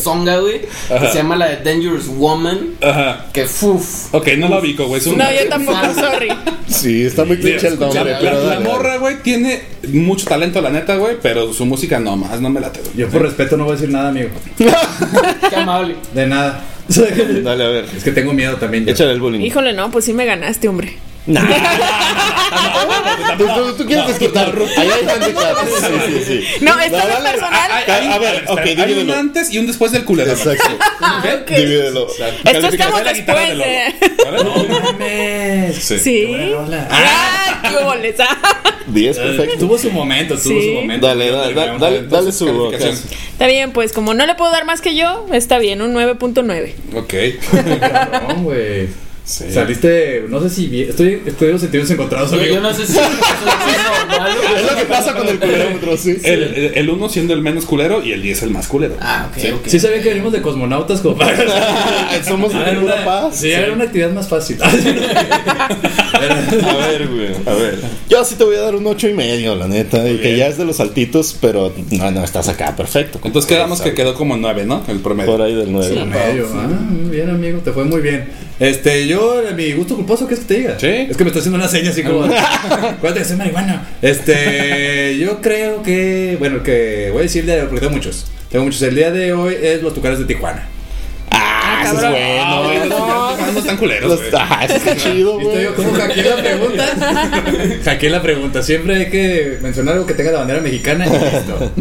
suavezonga, 0.07 0.39
güey. 0.39 0.61
Que 1.01 1.07
se 1.11 1.17
llama 1.17 1.35
la 1.35 1.47
de 1.47 1.57
Dangerous 1.63 2.07
Woman. 2.07 2.75
Ajá. 2.81 3.25
Que 3.33 3.45
fuf. 3.45 4.13
Ok, 4.13 4.27
no 4.37 4.49
la 4.49 4.59
ubico, 4.59 4.85
güey. 4.87 5.01
es 5.01 5.07
un- 5.07 5.17
No, 5.17 5.25
yo 5.31 5.47
tampoco, 5.49 5.77
sorry. 5.95 6.29
Sí, 6.67 7.03
está 7.03 7.25
muy 7.25 7.37
cliché 7.37 7.67
el 7.67 7.79
nombre, 7.79 8.11
La, 8.13 8.19
pero 8.19 8.33
la- 8.39 8.43
la 8.43 8.53
dale. 8.55 8.65
morra, 8.65 8.97
güey, 8.97 9.21
tiene 9.23 9.61
mucho 9.89 10.25
talento, 10.27 10.61
la 10.61 10.69
neta, 10.69 10.95
güey, 10.97 11.15
pero 11.21 11.53
su 11.53 11.65
música 11.65 11.99
no 11.99 12.15
más, 12.17 12.39
no 12.41 12.49
me 12.49 12.59
late, 12.59 12.81
güey. 12.81 12.93
Yo 12.95 13.09
por 13.09 13.21
respeto 13.21 13.57
no 13.57 13.63
voy 13.63 13.73
a 13.73 13.75
decir 13.75 13.89
nada, 13.89 14.09
amigo. 14.09 14.29
Qué 14.57 15.55
amable. 15.55 15.95
De 16.13 16.27
nada. 16.27 16.63
Dale, 17.43 17.63
a 17.65 17.67
ver. 17.67 17.85
Es 17.97 18.03
que 18.03 18.11
tengo 18.11 18.33
miedo 18.33 18.55
también. 18.55 18.85
yo. 18.85 18.91
Échale 18.91 19.11
el 19.11 19.19
bullying. 19.19 19.41
Híjole, 19.41 19.73
no, 19.73 19.91
pues 19.91 20.05
sí 20.05 20.13
me 20.13 20.25
ganaste, 20.25 20.67
hombre. 20.69 20.97
¿Tú, 23.37 23.45
tú, 23.45 23.73
tú 23.77 23.85
quieres 23.85 24.07
desquitar. 24.07 24.53
Ahí 24.77 24.89
hay 24.89 25.05
gente 25.07 25.33
que 25.33 25.39
hace. 25.39 26.07
Sí, 26.07 26.09
sí, 26.13 26.23
sí. 26.25 26.41
No, 26.65 26.79
esto 26.79 26.97
no 26.97 27.03
es 27.25 27.31
personal. 27.31 27.71
Ay, 27.71 27.83
ay, 27.87 28.07
a 28.07 28.17
ver, 28.17 28.45
ok, 28.47 28.59
Hay 28.59 28.69
un 28.79 28.87
divídelo. 28.87 29.13
antes 29.15 29.51
y 29.51 29.57
un 29.59 29.67
después 29.67 29.91
del 29.91 30.05
culero. 30.05 30.31
Exacto. 30.31 30.69
Ok. 31.41 31.49
Divídelo. 31.49 32.07
Esto 32.45 32.67
estamos 32.67 33.03
la 33.03 33.13
guitarra 33.13 33.41
después 33.41 33.59
de. 33.59 33.93
No 34.43 34.65
mames. 34.81 35.75
Sí. 35.75 35.99
Sí. 35.99 36.27
Ah, 36.89 37.61
qué 37.69 37.83
boles. 37.83 38.15
ah. 38.19 38.37
10, 38.87 39.17
perfecto. 39.17 39.57
Tuvo 39.59 39.77
su 39.77 39.91
momento, 39.91 40.35
tuvo 40.35 40.43
Sí. 40.61 40.67
su 40.69 40.73
momento. 40.81 41.07
Dale, 41.07 41.29
dale, 41.29 41.53
dale, 41.53 41.77
dale, 41.79 42.03
dale 42.07 42.31
su. 42.31 42.71
Está 42.73 43.47
bien, 43.47 43.71
pues 43.71 43.91
como 43.91 44.13
no 44.13 44.25
le 44.25 44.35
puedo 44.35 44.51
dar 44.51 44.65
más 44.65 44.79
que 44.81 44.95
yo, 44.95 45.25
está 45.33 45.59
bien, 45.59 45.81
un 45.81 45.93
9.9. 45.93 46.73
Ok. 46.95 47.13
Cabrón, 47.81 48.43
güey. 48.45 48.87
Sí. 49.27 49.43
Saliste, 49.51 50.23
no 50.29 50.41
sé 50.41 50.49
si 50.49 50.67
bien, 50.67 50.89
estoy, 50.89 51.21
estoy 51.25 51.49
en 51.49 51.59
sentidos 51.59 51.91
encontrados, 51.91 52.31
Yo, 52.31 52.37
amigo. 52.37 52.55
yo 52.55 52.61
no 52.61 52.73
sé 52.73 52.85
si 52.87 52.93
eso 52.93 53.01
es 53.01 54.07
normal. 54.07 54.31
Es 54.57 54.71
lo 54.71 54.77
que 54.77 54.85
pasa 54.85 55.13
con 55.15 55.27
el 55.27 55.37
culerómetro, 55.37 55.97
sí. 55.97 56.15
El, 56.23 56.43
el, 56.43 56.71
el 56.75 56.89
uno 56.89 57.09
siendo 57.09 57.33
el 57.33 57.41
menos 57.41 57.65
culero 57.65 58.01
y 58.01 58.13
el 58.13 58.21
10 58.21 58.43
el 58.43 58.51
más 58.51 58.67
culero. 58.69 58.95
Ah, 59.01 59.29
ok, 59.29 59.43
ok. 59.55 59.67
Sí 59.67 59.79
sabía 59.81 60.01
que 60.01 60.09
venimos 60.09 60.31
de 60.31 60.41
cosmonautas 60.41 61.01
como. 61.01 61.17
Somos 62.25 62.53
Ah, 62.55 62.63
de 62.63 62.71
era 62.71 62.79
pura 62.79 62.95
una- 62.95 63.05
paz. 63.05 63.35
Sí, 63.35 63.51
era 63.51 63.73
una 63.73 63.83
actividad 63.83 64.11
más 64.11 64.29
fácil. 64.29 64.57
A 64.63 64.69
ver, 66.87 67.07
güey. 67.07 67.27
A 67.45 67.53
ver. 67.53 67.79
Yo 68.09 68.23
sí 68.23 68.35
te 68.35 68.43
voy 68.45 68.55
a 68.55 68.61
dar 68.61 68.75
un 68.75 68.87
ocho 68.87 69.07
y 69.09 69.13
medio, 69.13 69.55
la 69.55 69.67
neta. 69.67 70.07
Y 70.09 70.17
que 70.19 70.37
ya 70.37 70.47
es 70.47 70.57
de 70.57 70.65
los 70.65 70.79
altitos, 70.79 71.35
pero 71.39 71.73
no, 71.91 72.11
no, 72.11 72.23
estás 72.23 72.47
acá, 72.47 72.75
perfecto. 72.75 73.19
Entonces 73.23 73.47
quedamos 73.49 73.81
que 73.81 73.93
quedó 73.93 74.13
como 74.15 74.37
9, 74.37 74.65
¿no? 74.65 74.83
El 74.87 74.99
promedio. 74.99 75.31
Por 75.31 75.41
ahí 75.41 75.53
del 75.55 75.71
9. 75.71 75.87
Sí. 75.93 75.99
medio. 76.05 76.47
Ah, 76.53 76.67
muy 76.67 77.09
bien, 77.15 77.29
amigo, 77.29 77.59
te 77.59 77.71
fue 77.71 77.83
muy 77.83 78.01
bien. 78.01 78.46
Este, 78.59 79.07
yo, 79.07 79.43
mi 79.55 79.71
gusto 79.73 79.95
culposo, 79.95 80.27
¿qué 80.27 80.33
es 80.33 80.39
que 80.41 80.45
te 80.45 80.53
diga? 80.55 80.79
Sí. 80.79 80.87
Es 80.87 81.15
que 81.15 81.23
me 81.23 81.29
está 81.29 81.39
haciendo 81.39 81.57
una 81.57 81.67
seña 81.67 81.91
así 81.91 82.03
como. 82.03 82.23
Acuérdate 82.25 83.19
que 83.19 83.25
soy 83.25 83.37
marihuana. 83.37 83.87
Este, 84.01 85.17
yo 85.19 85.41
creo 85.41 85.83
que. 85.83 86.37
Bueno, 86.39 86.63
que 86.63 87.09
voy 87.11 87.19
a 87.19 87.23
decir 87.23 87.41
el 87.41 87.45
día 87.47 87.55
de 87.55 87.61
hoy, 87.61 87.67
porque 87.67 87.81
tengo 87.81 87.95
muchos. 87.95 88.25
Tengo 88.49 88.65
muchos. 88.65 88.81
El 88.81 88.95
día 88.95 89.11
de 89.11 89.33
hoy 89.33 89.55
es 89.61 89.83
los 89.83 89.93
Tucanes 89.93 90.19
de 90.19 90.25
Tijuana. 90.25 90.67
Ah, 91.69 91.83
ese 91.83 91.95
es 91.95 92.01
bueno, 92.11 92.63
güey. 92.63 92.89
No, 92.89 93.51
no 93.53 93.59
están 93.59 93.77
culeros. 93.77 94.19
Ah, 94.33 94.61
ese 94.65 94.77
está 94.77 94.95
chido, 94.95 95.39
güey. 95.39 95.65
¿cómo 95.75 95.91
hackeé 95.93 96.23
la 96.23 96.35
pregunta? 96.37 96.85
hackeé 97.85 98.09
la 98.09 98.21
pregunta. 98.21 98.63
Siempre 98.63 98.95
hay 98.95 99.09
que 99.09 99.57
mencionar 99.61 99.95
algo 99.95 100.05
que 100.05 100.13
tenga 100.13 100.31
la 100.31 100.39
bandera 100.39 100.61
mexicana 100.61 101.05
y 101.07 101.09
listo. 101.09 101.71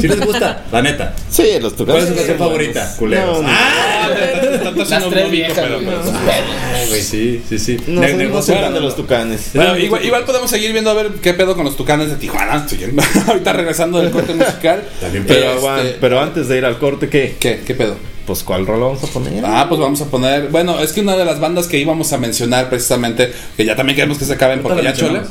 Si 0.00 0.08
les 0.08 0.20
gusta, 0.20 0.64
la 0.70 0.82
neta. 0.82 1.14
Sí, 1.28 1.44
los 1.60 1.72
¿Cuál 1.74 1.86
tucanes. 1.86 2.02
es 2.04 2.08
su 2.10 2.14
canción 2.16 2.38
favorita? 2.38 2.94
Culeros. 2.98 3.38
No, 3.38 3.42
no. 3.42 3.48
¡Ah! 3.50 4.08
Las 4.10 5.00
no- 5.02 5.08
tres 5.10 5.24
no 5.24 5.30
viejas, 5.30 5.54
pero, 5.58 5.80
güey. 5.80 7.00
sí, 7.02 7.42
sí, 7.48 7.58
sí. 7.58 7.76
No, 7.86 8.00
no 8.02 8.70
de 8.72 8.80
los 8.80 8.96
tucanes. 8.96 9.50
Bueno, 9.54 9.78
igual, 9.78 10.04
igual 10.04 10.24
podemos 10.24 10.50
seguir 10.50 10.72
viendo 10.72 10.90
a 10.90 10.94
ver 10.94 11.10
qué 11.22 11.34
pedo 11.34 11.54
con 11.54 11.64
los 11.64 11.76
tucanes 11.76 12.08
de 12.10 12.16
Tijuana. 12.16 12.66
Sí, 12.68 12.78
Ahorita 13.28 13.52
regresando 13.52 13.98
del 13.98 14.10
corte 14.10 14.34
musical. 14.34 14.82
También 15.00 15.24
Pero, 15.26 15.76
Este, 15.78 15.96
pero 16.00 16.20
antes 16.20 16.48
de 16.48 16.58
ir 16.58 16.64
al 16.64 16.78
corte, 16.78 17.08
¿qué? 17.08 17.36
¿Qué? 17.38 17.60
¿Qué 17.66 17.74
pedo? 17.74 17.96
Pues, 18.30 18.44
¿cuál 18.44 18.64
rol 18.64 18.78
vamos 18.78 19.02
a 19.02 19.08
poner? 19.08 19.44
Ah, 19.44 19.66
pues 19.68 19.80
vamos 19.80 20.00
a 20.02 20.04
poner. 20.04 20.50
Bueno, 20.50 20.78
es 20.78 20.92
que 20.92 21.00
una 21.00 21.16
de 21.16 21.24
las 21.24 21.40
bandas 21.40 21.66
que 21.66 21.78
íbamos 21.78 22.12
a 22.12 22.18
mencionar 22.18 22.68
precisamente, 22.68 23.32
que 23.56 23.64
ya 23.64 23.74
también 23.74 23.96
queremos 23.96 24.18
que 24.18 24.24
se 24.24 24.34
acaben 24.34 24.62
porque 24.62 24.84
ya 24.84 24.92
chole. 24.92 25.22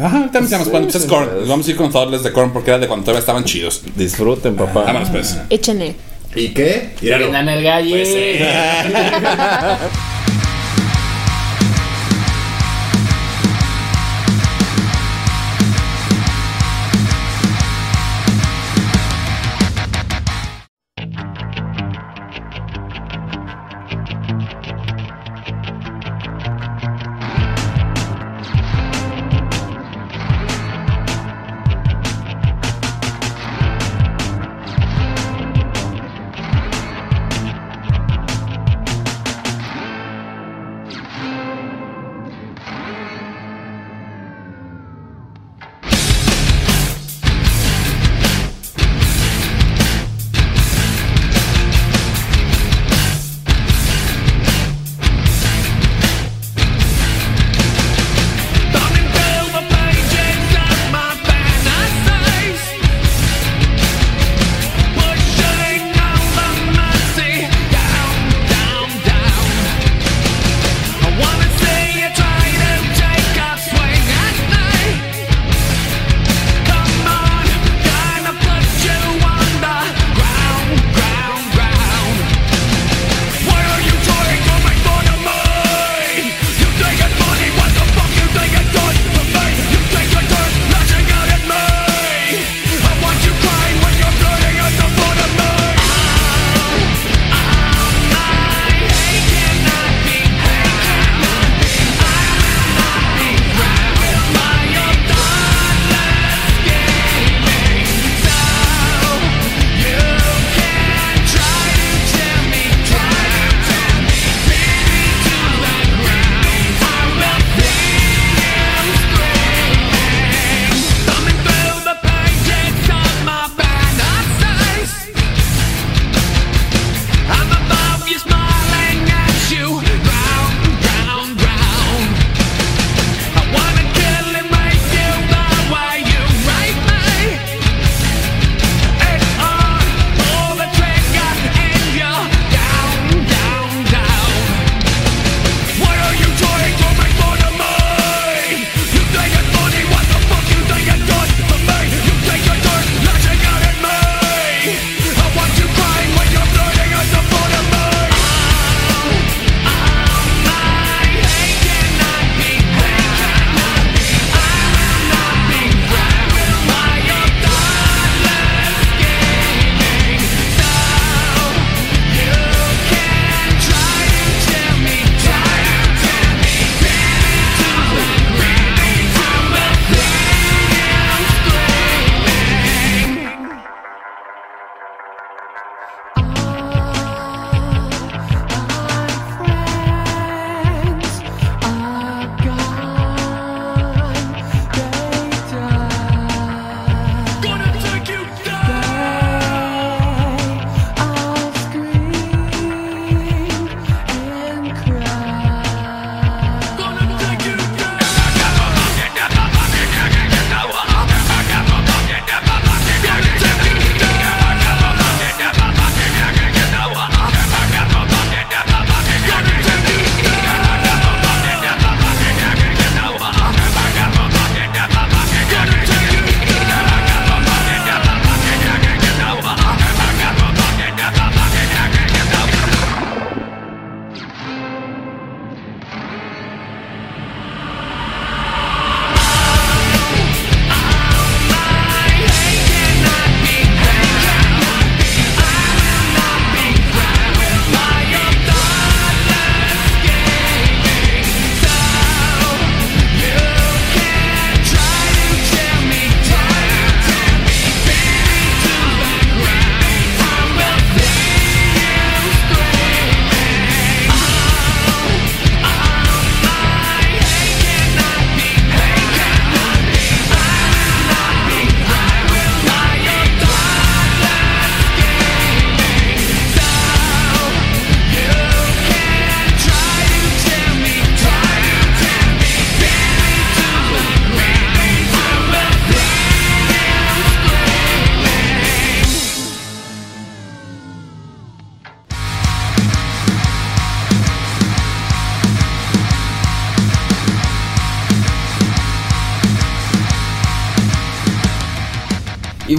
Ajá, 0.00 0.18
ahorita 0.18 0.40
mencionamos. 0.40 0.72
Bueno, 0.72 0.88
pues 0.90 1.04
Korn. 1.04 1.38
Nos 1.38 1.48
vamos 1.48 1.68
a 1.68 1.70
ir 1.70 1.76
con 1.76 1.92
Thoughtless 1.92 2.24
de 2.24 2.32
Korn 2.32 2.52
porque 2.52 2.72
era 2.72 2.80
de 2.80 2.88
cuando 2.88 3.04
todavía 3.04 3.20
estaban 3.20 3.44
chidos. 3.44 3.82
Disfruten, 3.94 4.56
papá. 4.56 4.82
Vámonos 4.82 5.10
pues. 5.10 5.38
Échenle. 5.50 5.94
¿Y 6.34 6.48
qué? 6.48 6.94
Renan 7.00 7.48
el 7.48 7.62
galle. 7.62 7.90
Pues, 7.90 8.08
eh. 8.12 8.48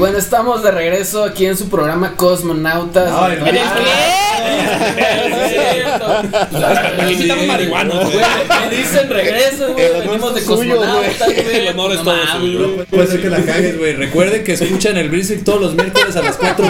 bueno, 0.03 0.17
estamos 0.17 0.61
de 0.61 0.69
regreso 0.69 1.23
aquí 1.23 1.45
en 1.45 1.55
su 1.55 1.69
programa 1.69 2.17
Cosmonautas. 2.17 3.09
No. 3.09 3.25
¿En 3.25 3.37
el 3.37 3.53
qué? 7.17 7.47
Marihuanos, 7.47 8.11
güey. 8.11 8.25
Me 8.69 8.75
dicen 8.75 9.09
regreso, 9.09 9.71
güey. 9.71 9.93
Venimos 10.01 10.35
de 10.35 10.43
cosmonautas, 10.43 11.33
güey. 11.33 11.55
El 11.55 11.67
honor 11.69 11.93
es 11.93 12.03
todo 12.03 12.17
suyo. 12.37 12.85
Puede 12.89 13.07
ser 13.07 13.21
que 13.21 13.29
la 13.29 13.45
cagues, 13.45 13.77
güey. 13.77 13.93
Recuerden 13.93 14.43
que 14.43 14.51
escuchan 14.51 14.97
el 14.97 15.07
Bristic 15.07 15.45
todos 15.45 15.61
los 15.61 15.73
miércoles 15.73 16.13
a 16.17 16.21
las 16.21 16.37
4.20. 16.37 16.67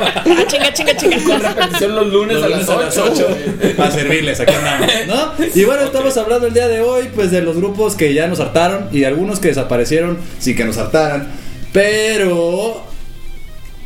Ah, 0.00 0.24
chinga, 0.46 0.72
chinga, 0.72 0.94
Con 0.94 1.10
chinga. 1.20 1.38
repetición 1.50 1.94
los 1.96 2.06
lunes, 2.06 2.42
a, 2.42 2.48
las 2.48 2.66
8, 2.66 3.28
güey. 3.60 3.74
Para 3.74 3.90
servirles, 3.90 4.40
aquí 4.40 4.54
andamos, 4.54 4.88
¿no? 5.06 5.34
Y 5.54 5.64
bueno, 5.64 5.82
estamos 5.82 6.16
hablando 6.16 6.46
el 6.46 6.54
día 6.54 6.68
de 6.68 6.80
hoy, 6.80 7.10
pues 7.14 7.30
de 7.30 7.42
los 7.42 7.56
grupos 7.56 7.94
que 7.94 8.14
ya 8.14 8.26
nos 8.26 8.40
hartaron 8.40 8.88
y 8.90 9.04
algunos 9.04 9.38
que 9.38 9.48
desaparecieron 9.48 10.16
sin 10.38 10.56
que 10.56 10.64
nos 10.64 10.78
hartaran. 10.78 11.49
Pero 11.72 12.82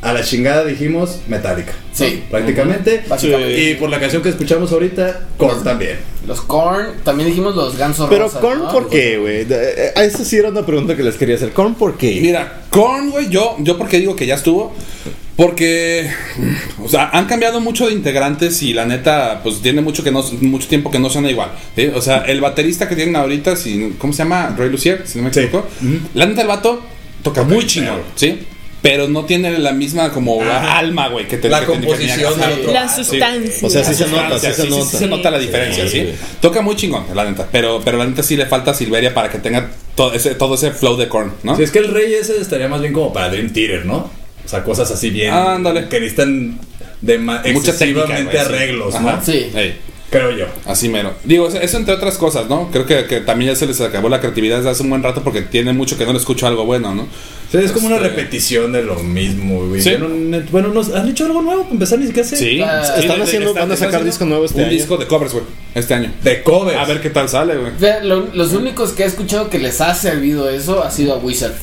a 0.03 0.13
la 0.13 0.23
chingada 0.23 0.65
dijimos 0.65 1.21
Metallica. 1.29 1.73
¿no? 1.73 1.79
Sí. 1.97 2.23
Prácticamente. 2.31 3.05
Básicamente. 3.09 3.71
Y 3.71 3.75
por 3.75 3.89
la 3.91 3.99
canción 4.01 4.23
que 4.23 4.29
escuchamos 4.31 4.71
ahorita, 4.73 5.21
Korn 5.39 5.63
también. 5.65 5.99
Los 6.27 6.41
Korn, 6.43 6.97
también 7.05 7.29
dijimos 7.29 7.55
los 7.55 7.77
gansos 7.77 8.09
Pero 8.11 8.25
rosas, 8.25 8.41
Korn, 8.41 8.59
¿no? 8.61 8.73
¿por 8.73 8.89
qué, 8.91 9.19
güey? 9.19 9.47
Eh, 9.49 9.93
A 9.97 10.05
eso 10.05 10.25
sí 10.25 10.37
era 10.37 10.49
una 10.51 10.65
pregunta 10.67 10.97
que 10.97 11.03
les 11.03 11.17
quería 11.17 11.37
hacer. 11.37 11.53
¿Korn 11.53 11.75
por 11.75 11.97
qué? 11.97 12.19
Mira, 12.21 12.65
Korn, 12.71 13.11
güey, 13.11 13.29
yo, 13.29 13.57
yo 13.61 13.79
porque 13.79 13.99
digo 13.99 14.15
que 14.17 14.27
ya 14.27 14.35
estuvo. 14.35 14.75
Porque, 15.37 16.09
o 16.81 16.89
sea, 16.89 17.09
han 17.13 17.27
cambiado 17.27 17.61
mucho 17.61 17.89
de 17.89 17.93
integrantes 17.93 18.63
y 18.63 18.73
la 18.73 18.87
neta, 18.87 19.41
pues 19.43 19.61
tiene 19.63 19.81
mucho 19.81 20.05
que 20.05 20.13
no, 20.13 20.23
mucho 20.43 20.69
tiempo 20.69 20.93
que 20.93 21.01
no 21.01 21.11
suena 21.11 21.29
igual. 21.29 21.51
¿sí? 21.75 21.91
O 21.93 22.01
sea, 22.01 22.19
el 22.19 22.41
baterista 22.41 22.89
que 22.89 22.95
tienen 22.95 23.17
ahorita, 23.17 23.57
si, 23.57 23.97
¿cómo 23.99 24.13
se 24.13 24.19
llama? 24.23 24.55
Ray 24.57 24.71
Lucier, 24.71 25.03
si 25.07 25.19
no 25.19 25.25
me 25.25 25.33
Sí. 25.35 25.41
equivoco. 25.41 25.67
Ujú. 25.83 25.99
La 26.15 26.27
neta, 26.27 26.43
el 26.43 26.47
vato 26.49 26.81
toca 27.25 27.43
muy 27.43 27.67
chingón. 27.67 28.03
¿sí? 28.15 28.47
Pero 28.83 29.09
no 29.09 29.25
tiene 29.25 29.59
la 29.59 29.73
misma 29.73 30.13
como 30.13 30.43
alma, 30.43 31.09
güey, 31.09 31.27
que 31.27 31.39
te 31.39 31.49
La 31.49 31.61
que 31.61 31.73
tenía 31.73 31.81
que 31.81 32.23
composición. 32.23 32.73
La 32.73 32.87
sustancia. 32.87 33.67
O 33.67 33.71
sea, 33.71 33.83
sí 33.83 33.95
se 33.95 34.07
nota, 34.09 34.39
sí 34.39 34.47
se 34.47 34.55
sí, 34.55 34.63
sí, 34.63 34.69
nota. 34.69 34.85
sí 34.85 34.97
se 34.99 35.07
nota 35.07 35.31
la 35.31 35.39
diferencia, 35.39 35.89
sí. 35.89 36.01
Sí. 36.03 36.15
Toca 36.43 36.61
muy 36.61 36.77
chingón, 36.77 37.07
la 37.15 37.25
neta. 37.25 37.49
Pero, 37.51 37.81
pero 37.83 37.97
la 37.97 38.05
neta 38.05 38.23
sí 38.23 38.37
le 38.37 38.45
falta 38.45 38.73
a 38.73 38.75
Silveria 38.75 39.15
para 39.15 39.31
que 39.31 39.39
tenga 39.39 39.71
todo 39.95 40.13
ese, 40.13 40.35
todo 40.35 40.55
ese 40.55 40.71
flow 40.71 40.99
de 40.99 41.09
Korn, 41.09 41.33
¿no? 41.45 41.57
Si 41.57 41.63
es 41.63 41.71
que 41.71 41.79
el 41.79 41.89
rey 41.89 42.13
ese 42.13 42.39
estaría 42.39 42.69
más 42.69 42.83
bien 42.83 42.93
como 42.93 43.11
para 43.11 43.31
Dream 43.31 43.51
Theater, 43.55 43.87
¿no? 43.87 44.11
O 44.45 44.49
sea, 44.49 44.63
cosas 44.63 44.91
así 44.91 45.09
bien. 45.09 45.33
Ándale. 45.33 45.89
Que 45.89 46.01
necesitan 46.01 46.59
de 47.01 47.19
Mucha 47.19 47.43
técnica, 47.43 47.61
excesivamente 47.61 48.25
güey, 48.25 48.37
arreglos, 48.39 48.95
Ajá. 48.97 49.17
¿no? 49.17 49.25
Sí. 49.25 49.51
Ey. 49.55 49.77
Creo 50.11 50.31
yo. 50.31 50.47
Así 50.67 50.89
mero. 50.89 51.13
Digo, 51.25 51.49
eso, 51.49 51.61
eso 51.61 51.77
entre 51.77 51.93
otras 51.95 52.19
cosas, 52.19 52.49
¿no? 52.49 52.71
Creo 52.71 52.87
que, 52.87 53.07
que 53.07 53.21
también 53.21 53.51
ya 53.53 53.57
se 53.57 53.67
les 53.67 53.81
acabó 53.81 54.09
la 54.09 54.21
creatividad 54.21 54.59
desde 54.59 54.71
hace 54.71 54.83
un 54.85 54.91
buen 54.91 55.03
rato 55.03 55.23
porque 55.25 55.43
tiene 55.43 55.73
mucho 55.73 55.99
que 55.99 56.07
no 56.07 56.13
le 56.13 56.19
escucho 56.19 56.47
algo 56.47 56.65
bueno, 56.65 56.95
¿no? 56.95 57.03
O 57.03 57.51
sea, 57.51 57.61
es 57.61 57.73
como 57.73 57.89
una 57.89 57.97
Este- 57.97 58.09
repetición 58.11 58.73
de 58.73 58.83
lo 58.85 58.97
mismo, 58.97 59.67
güey. 59.67 59.81
Sí. 59.83 59.95
No- 59.99 60.09
bueno, 60.53 60.69
nos 60.69 60.95
han 60.95 61.09
hecho 61.09 61.27
algo 61.27 61.43
nuevo 61.43 61.63
para 61.63 61.73
empezar 61.75 61.99
ni 61.99 62.07
siquiera 62.07 62.29
sé. 62.29 62.37
Sí. 62.37 62.61
Ah, 62.63 62.83
Sí, 62.85 63.03
están 63.03 63.23
haciendo- 63.23 63.49
están- 63.51 63.63
van 63.69 63.73
a 63.73 63.77
sacar 63.77 63.89
haciendo 63.89 64.07
disco 64.07 64.25
nuevo 64.25 64.45
este 64.45 64.59
un 64.59 64.65
año. 64.65 64.73
disco 64.73 64.97
de 64.97 65.07
covers, 65.09 65.33
güey, 65.33 65.45
este 65.75 65.95
año. 65.95 66.13
De 66.23 66.43
covers. 66.45 66.79
A 66.79 66.85
ver 66.85 67.01
qué 67.01 67.11
tal 67.11 67.29
sale, 67.29 67.55
güey. 67.57 67.73
Lo- 68.05 68.29
los 68.35 68.53
únicos 68.53 68.93
que 68.93 69.03
he 69.03 69.07
escuchado 69.07 69.51
que 69.51 69.59
les 69.59 69.81
ha 69.81 69.95
servido 69.95 70.49
eso 70.49 70.85
ha 70.85 70.91
sido 70.93 71.15
a 71.15 71.19
Wizard. 71.19 71.55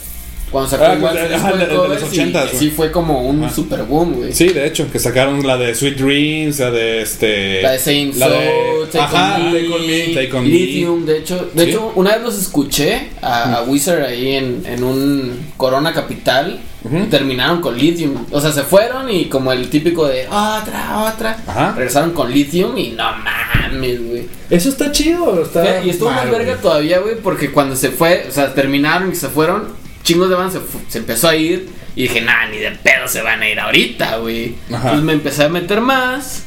Cuando 0.52 0.76
Ah, 0.76 0.98
pues, 1.00 1.14
su 1.30 1.36
ajá, 1.36 1.54
de- 1.56 1.68
los 1.74 2.02
y 2.14 2.18
80s, 2.20 2.44
que 2.44 2.48
güey. 2.50 2.60
sí 2.60 2.70
fue 2.72 2.92
como 2.92 3.22
un 3.22 3.50
super 3.50 3.84
boom, 3.84 4.16
güey. 4.16 4.34
Sí, 4.34 4.50
de 4.50 4.68
hecho, 4.68 4.92
que 4.92 5.00
sacaron 5.00 5.46
la 5.48 5.58
de 5.58 5.74
Sweet 5.74 5.96
Dreams, 5.98 6.60
la 6.60 6.72
de 6.72 7.02
este. 7.02 7.62
La 7.62 7.72
de 7.72 7.80
Saint 7.80 8.16
la 8.18 8.26
Soul, 8.28 8.38
de- 8.38 8.88
Take, 8.92 9.00
Ajá, 9.00 9.36
on 9.38 9.52
Me, 9.88 10.08
Take 10.14 10.32
on 10.34 10.44
Me. 10.44 10.50
Lithium, 10.50 11.06
de 11.06 11.18
hecho, 11.20 11.50
de 11.54 11.64
Sí. 11.64 11.70
hecho, 11.70 11.94
una 11.96 12.12
vez 12.16 12.22
los 12.24 12.38
escuché 12.38 13.10
a, 13.22 13.56
a 13.60 13.64
Wizard 13.64 14.04
ahí 14.04 14.36
en, 14.36 14.64
en 14.66 14.84
un 14.84 15.52
Corona 15.56 15.94
Capital 15.94 16.60
y 16.84 17.04
terminaron 17.10 17.62
con 17.62 17.78
Lithium. 17.78 18.26
O 18.32 18.42
sea, 18.42 18.52
se 18.52 18.64
fueron 18.64 19.10
y 19.10 19.26
como 19.26 19.54
el 19.54 19.70
típico 19.70 20.06
de 20.08 20.26
otra, 20.28 21.12
otra, 21.14 21.38
Ajá. 21.48 21.74
regresaron 21.78 22.12
con 22.12 22.30
Lithium 22.32 22.78
y 22.78 22.90
no 22.90 23.06
mames, 23.24 24.06
güey. 24.06 24.24
Eso 24.50 24.68
está 24.68 24.92
chido. 24.92 25.42
Está 25.44 25.82
y 25.82 25.92
estuvo 25.92 26.10
mal, 26.10 26.28
más 26.28 26.38
verga 26.38 26.58
todavía, 26.58 27.00
güey, 27.00 27.16
porque 27.16 27.52
cuando 27.52 27.76
se 27.78 27.90
fue, 27.90 28.26
o 28.28 28.32
sea, 28.32 28.54
terminaron 28.54 29.12
y 29.12 29.16
se 29.16 29.30
fueron, 29.30 29.80
chingos 30.12 30.30
de 30.30 30.36
banda 30.36 30.60
se, 30.90 30.98
empezó 30.98 31.30
a 31.30 31.36
ir 31.36 31.70
y 31.96 32.04
dije, 32.04 32.22
nah, 32.22 32.48
ni 32.50 32.58
de 32.58 32.72
pedo 32.72 33.08
se 33.08 33.22
van 33.22 33.42
a 33.42 33.50
ir 33.50 33.60
ahorita, 33.60 34.18
güey. 34.18 34.56
Entonces 34.70 35.02
me 35.04 35.14
empecé 35.14 35.46
a 35.46 35.50
meter 35.50 35.80
más 35.80 36.44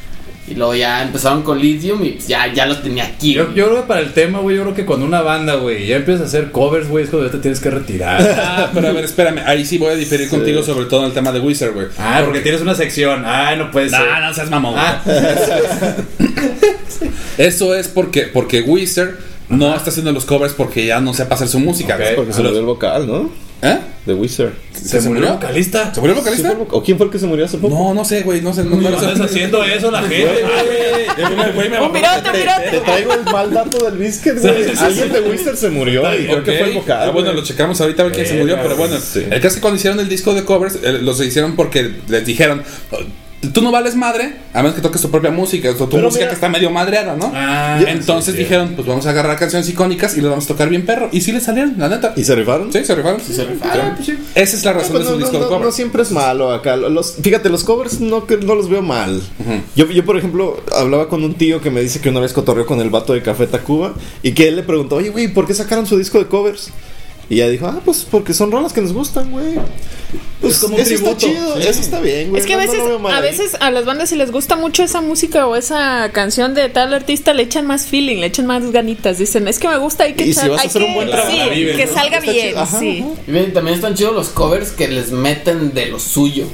y 0.47 0.55
luego 0.55 0.75
ya 0.75 1.03
empezaron 1.03 1.43
con 1.43 1.59
Lithium 1.59 2.05
y 2.05 2.19
ya, 2.19 2.53
ya 2.53 2.67
los 2.67 2.83
tenía 2.83 3.05
aquí. 3.05 3.33
Yo, 3.33 3.49
creo 3.55 3.77
que 3.77 3.83
para 3.89 4.01
el 4.01 4.13
tema, 4.13 4.41
güey, 4.41 4.57
yo 4.57 4.63
creo 4.65 4.75
que 4.75 4.85
cuando 4.85 5.07
una 5.07 5.23
banda, 5.23 5.55
güey, 5.55 5.87
ya 5.87 5.97
empieza 5.97 6.25
a 6.25 6.27
hacer 6.27 6.51
covers, 6.51 6.89
güey, 6.89 7.05
es 7.05 7.11
cuando 7.11 7.29
ya 7.29 7.33
te 7.33 7.39
tienes 7.39 7.61
que 7.61 7.71
retirar. 7.71 8.23
Ah, 8.57 8.71
pero 8.75 8.89
a 8.89 8.93
ver, 8.93 9.05
espérame. 9.05 9.39
Ahí 9.47 9.65
sí 9.65 9.79
voy 9.79 9.93
a 9.93 9.97
diferir 9.97 10.29
contigo 10.29 10.63
sobre 10.63 10.85
todo 10.85 11.01
en 11.01 11.07
el 11.07 11.13
tema 11.13 11.33
de 11.33 11.41
Wizard, 11.41 11.73
güey. 11.73 11.87
ah, 11.99 12.21
porque 12.25 12.41
tienes 12.41 12.61
una 12.61 12.75
sección. 12.75 13.25
Ay, 13.27 13.57
no 13.57 13.71
puede 13.71 13.89
ser. 13.89 14.01
No, 14.01 14.21
no 14.21 14.35
seas 14.35 14.51
mamón. 14.51 14.75
Ah, 14.77 15.03
Eso 17.39 17.75
es 17.75 17.89
porque, 17.89 18.23
porque 18.23 18.61
Wizard 18.61 19.15
no 19.49 19.75
está 19.75 19.91
haciendo 19.91 20.13
los 20.13 20.25
covers 20.25 20.53
porque 20.53 20.87
ya 20.87 21.01
no 21.01 21.15
sepa 21.15 21.35
hacer 21.35 21.49
su 21.49 21.59
música. 21.59 21.95
Ok. 21.95 22.01
güey. 22.01 22.17
Porque 22.17 22.33
se 22.33 22.43
Los- 22.43 22.53
murió 22.53 22.61
el 22.61 22.67
vocal, 22.67 23.07
¿no? 23.07 23.44
¿Eh? 23.65 23.79
De 24.05 24.13
Wizard. 24.13 24.53
se, 24.75 25.01
murió 25.01 25.25
el 25.29 25.33
vocalista. 25.33 25.95
¿Se 25.95 25.99
murió 26.01 26.15
el 26.15 26.23
¿Sí 26.23 26.43
vocalista? 26.43 26.57
¿O 26.71 26.83
quién 26.83 26.99
fue 26.99 27.07
el 27.07 27.13
que 27.13 27.19
se 27.19 27.27
murió 27.27 27.47
hace 27.47 27.57
poco? 27.57 27.75
No, 27.75 27.95
no 27.95 28.05
sé, 28.05 28.21
güey. 28.21 28.43
No 28.43 28.53
sé. 28.53 28.63
No, 28.63 28.71
¿Cómo 28.73 28.91
no 28.91 29.01
sé. 29.01 29.07
andas 29.07 29.31
haciendo 29.31 29.65
eso 29.65 29.91
la 29.91 30.03
gente, 30.03 30.23
güey? 30.23 31.53
Güey, 31.55 31.69
Un 31.81 31.93
Te, 31.93 32.81
traigo 32.81 33.15
el 33.15 33.25
mal 33.25 33.51
dato 33.51 33.79
del 33.87 33.97
biscuit, 33.99 34.39
güey. 34.39 34.65
Sí, 34.65 34.71
sí, 34.71 34.77
sí. 34.77 34.85
Alguien 34.85 35.13
de 35.13 35.21
Wizard 35.23 35.57
se 35.57 35.71
murió 35.71 36.03
y 36.15 36.27
creo 36.27 36.45
que 36.45 36.53
fue 36.59 36.69
el 36.69 36.75
vocal. 36.75 37.09
Ah, 37.09 37.11
bueno, 37.11 37.33
lo 37.33 37.43
checamos 37.43 37.81
ahorita 37.81 38.03
a 38.03 38.05
ver 38.07 38.15
quién 38.15 38.27
se 38.27 38.35
murió, 38.39 38.59
pero 38.63 38.77
bueno, 38.77 38.99
Sí. 39.01 39.21
el 39.21 39.41
caso 39.41 39.49
es 39.49 39.55
que 39.55 39.61
cuando 39.63 39.77
hicieron 39.79 39.99
el 39.99 40.09
disco 40.11 40.35
de 40.35 40.45
covers, 40.45 40.79
eh, 40.83 40.99
los 41.01 41.19
hicieron 41.23 41.57
porque 41.57 41.91
les 42.09 42.27
dijeron, 42.27 42.63
tú 43.53 43.63
no 43.63 43.71
vales 43.73 43.95
madre, 43.97 44.37
a 44.53 44.63
menos 44.63 44.75
que 44.75 44.81
toques 44.81 45.01
tu 45.01 45.11
propia 45.11 45.31
música, 45.31 45.71
o 45.71 45.75
tu 45.75 45.89
Pero 45.89 46.03
música 46.05 46.21
mira- 46.21 46.29
que 46.31 46.35
está 46.35 46.49
medio 46.49 46.71
madreada, 46.71 47.17
¿no? 47.17 47.33
Ah, 47.35 47.81
Entonces 47.87 48.27
sí, 48.27 48.39
sí. 48.39 48.45
dijeron, 48.45 48.73
pues 48.77 48.87
vamos 48.87 49.07
a 49.07 49.11
agarrar 49.11 49.39
canciones 49.39 49.69
icónicas 49.69 50.17
y 50.17 50.21
las 50.21 50.31
vamos 50.31 50.45
a 50.45 50.49
tocar 50.49 50.69
bien 50.69 50.85
perro. 50.87 51.09
Y 51.13 51.21
sí 51.21 51.33
les 51.33 51.43
salieron, 51.43 51.75
la 51.79 51.89
neta. 51.89 52.13
¿Y 52.17 52.25
se 52.25 52.35
rifaron? 52.35 52.73
Sí, 52.73 52.85
se 52.85 52.95
rifaron. 52.95 53.21
se 53.21 53.45
rifaron. 53.45 53.87
Ah, 53.87 53.93
pues 53.97 54.07
sí. 54.07 54.19
Esa 54.35 54.57
es 54.57 54.65
la 54.65 54.73
No, 54.73 54.79
razón 54.79 54.93
pues 54.93 55.05
de 55.05 55.11
su 55.11 55.15
no, 55.15 55.19
no, 55.19 55.25
disco 55.27 55.39
de 55.39 55.45
no, 55.45 55.51
no 55.51 55.57
covers. 55.59 55.75
siempre 55.77 56.03
es 56.03 56.11
malo 56.11 56.53
acá. 56.53 56.77
Los, 56.77 57.17
fíjate, 57.23 57.49
los 57.49 57.65
covers 57.65 58.01
no, 58.01 58.27
que- 58.27 58.37
no 58.39 58.55
los 58.55 58.69
veo 58.69 58.83
mal. 58.83 59.21
yo, 59.77 59.87
yo, 59.91 60.05
por 60.05 60.17
ejemplo, 60.19 60.61
hablaba 60.77 61.09
con 61.09 61.23
un 61.25 61.35
tío 61.35 61.61
que 61.61 61.71
me 61.71 61.81
dice 61.81 62.01
que 62.01 62.09
una 62.11 62.21
vez 62.21 62.33
cotorreó 62.33 62.67
con 62.67 62.81
el 62.81 62.91
vato 62.91 63.13
de 63.13 63.23
Café 63.23 63.47
Tacuba 63.47 63.95
y 64.23 64.33
que 64.33 64.49
él 64.49 64.57
le 64.57 64.63
preguntó, 64.63 64.97
oye, 64.97 65.11
güey, 65.11 65.29
¿por 65.29 65.47
qué 65.47 65.55
sacaron 65.55 65.87
su 65.87 65.97
disco 65.99 66.19
de 66.19 66.27
covers? 66.27 66.71
Y 67.31 67.37
ella 67.37 67.49
dijo, 67.49 67.67
ah, 67.67 67.81
pues 67.85 68.07
porque 68.11 68.35
son 68.35 68.51
rolas 68.53 68.73
que 68.73 68.81
nos 68.83 68.93
gustan, 68.93 69.31
güey. 69.31 69.55
Pues 70.41 70.55
Es 70.55 70.59
como 70.61 70.75
un 70.77 70.81
eso 70.83 70.95
está 70.95 71.17
tributo, 71.17 71.27
chido, 71.27 71.57
sí. 71.61 71.69
eso 71.69 71.81
está 71.81 72.01
bien, 72.01 72.29
güey. 72.31 72.41
Es 72.41 72.47
que 72.47 72.53
a 72.55 72.57
no 72.59 72.63
veces, 72.71 72.81
a 73.15 73.21
veces 73.21 73.57
a 73.61 73.71
las 73.71 73.85
bandas 73.87 74.11
si 74.11 74.17
les 74.17 74.31
gusta 74.31 74.57
mucho 74.57 74.83
esa 74.85 75.01
música 75.01 75.47
o 75.47 75.57
esa 75.57 76.11
canción 76.13 76.55
de 76.55 76.69
tal 76.69 76.93
artista 76.93 77.33
le 77.33 77.45
echan 77.45 77.67
más 77.67 77.87
feeling, 77.87 78.19
le 78.19 78.27
echan 78.27 78.47
más 78.47 78.71
ganitas, 78.71 79.19
dicen, 79.19 79.49
es 79.49 79.59
que 79.59 79.69
me 79.69 79.79
gusta, 79.79 80.05
hay 80.05 80.13
que 80.15 80.27
Y 80.27 80.35
si 80.35 80.41
echar- 80.41 80.51
vas 80.51 80.59
a 80.59 80.63
hay 80.63 80.69
hacer 80.69 80.83
un 80.83 80.89
que- 80.89 80.95
buen 80.95 81.11
trabajo, 81.11 81.31
sí, 81.33 81.65
que 81.77 81.87
¿no? 81.87 81.95
salga 81.95 82.19
Está 82.19 82.31
bien, 82.33 82.49
chido, 82.51 82.61
ajá, 82.61 82.79
sí. 82.79 82.99
ajá. 83.01 83.21
Y 83.27 83.31
ven, 83.33 83.53
también 83.55 83.75
están 83.77 83.95
chidos 83.95 84.15
los 84.15 84.29
covers 84.29 84.71
que 84.73 84.89
les 84.89 85.11
meten 85.11 85.73
de 85.73 85.87
lo 85.87 85.99
suyo. 85.99 86.47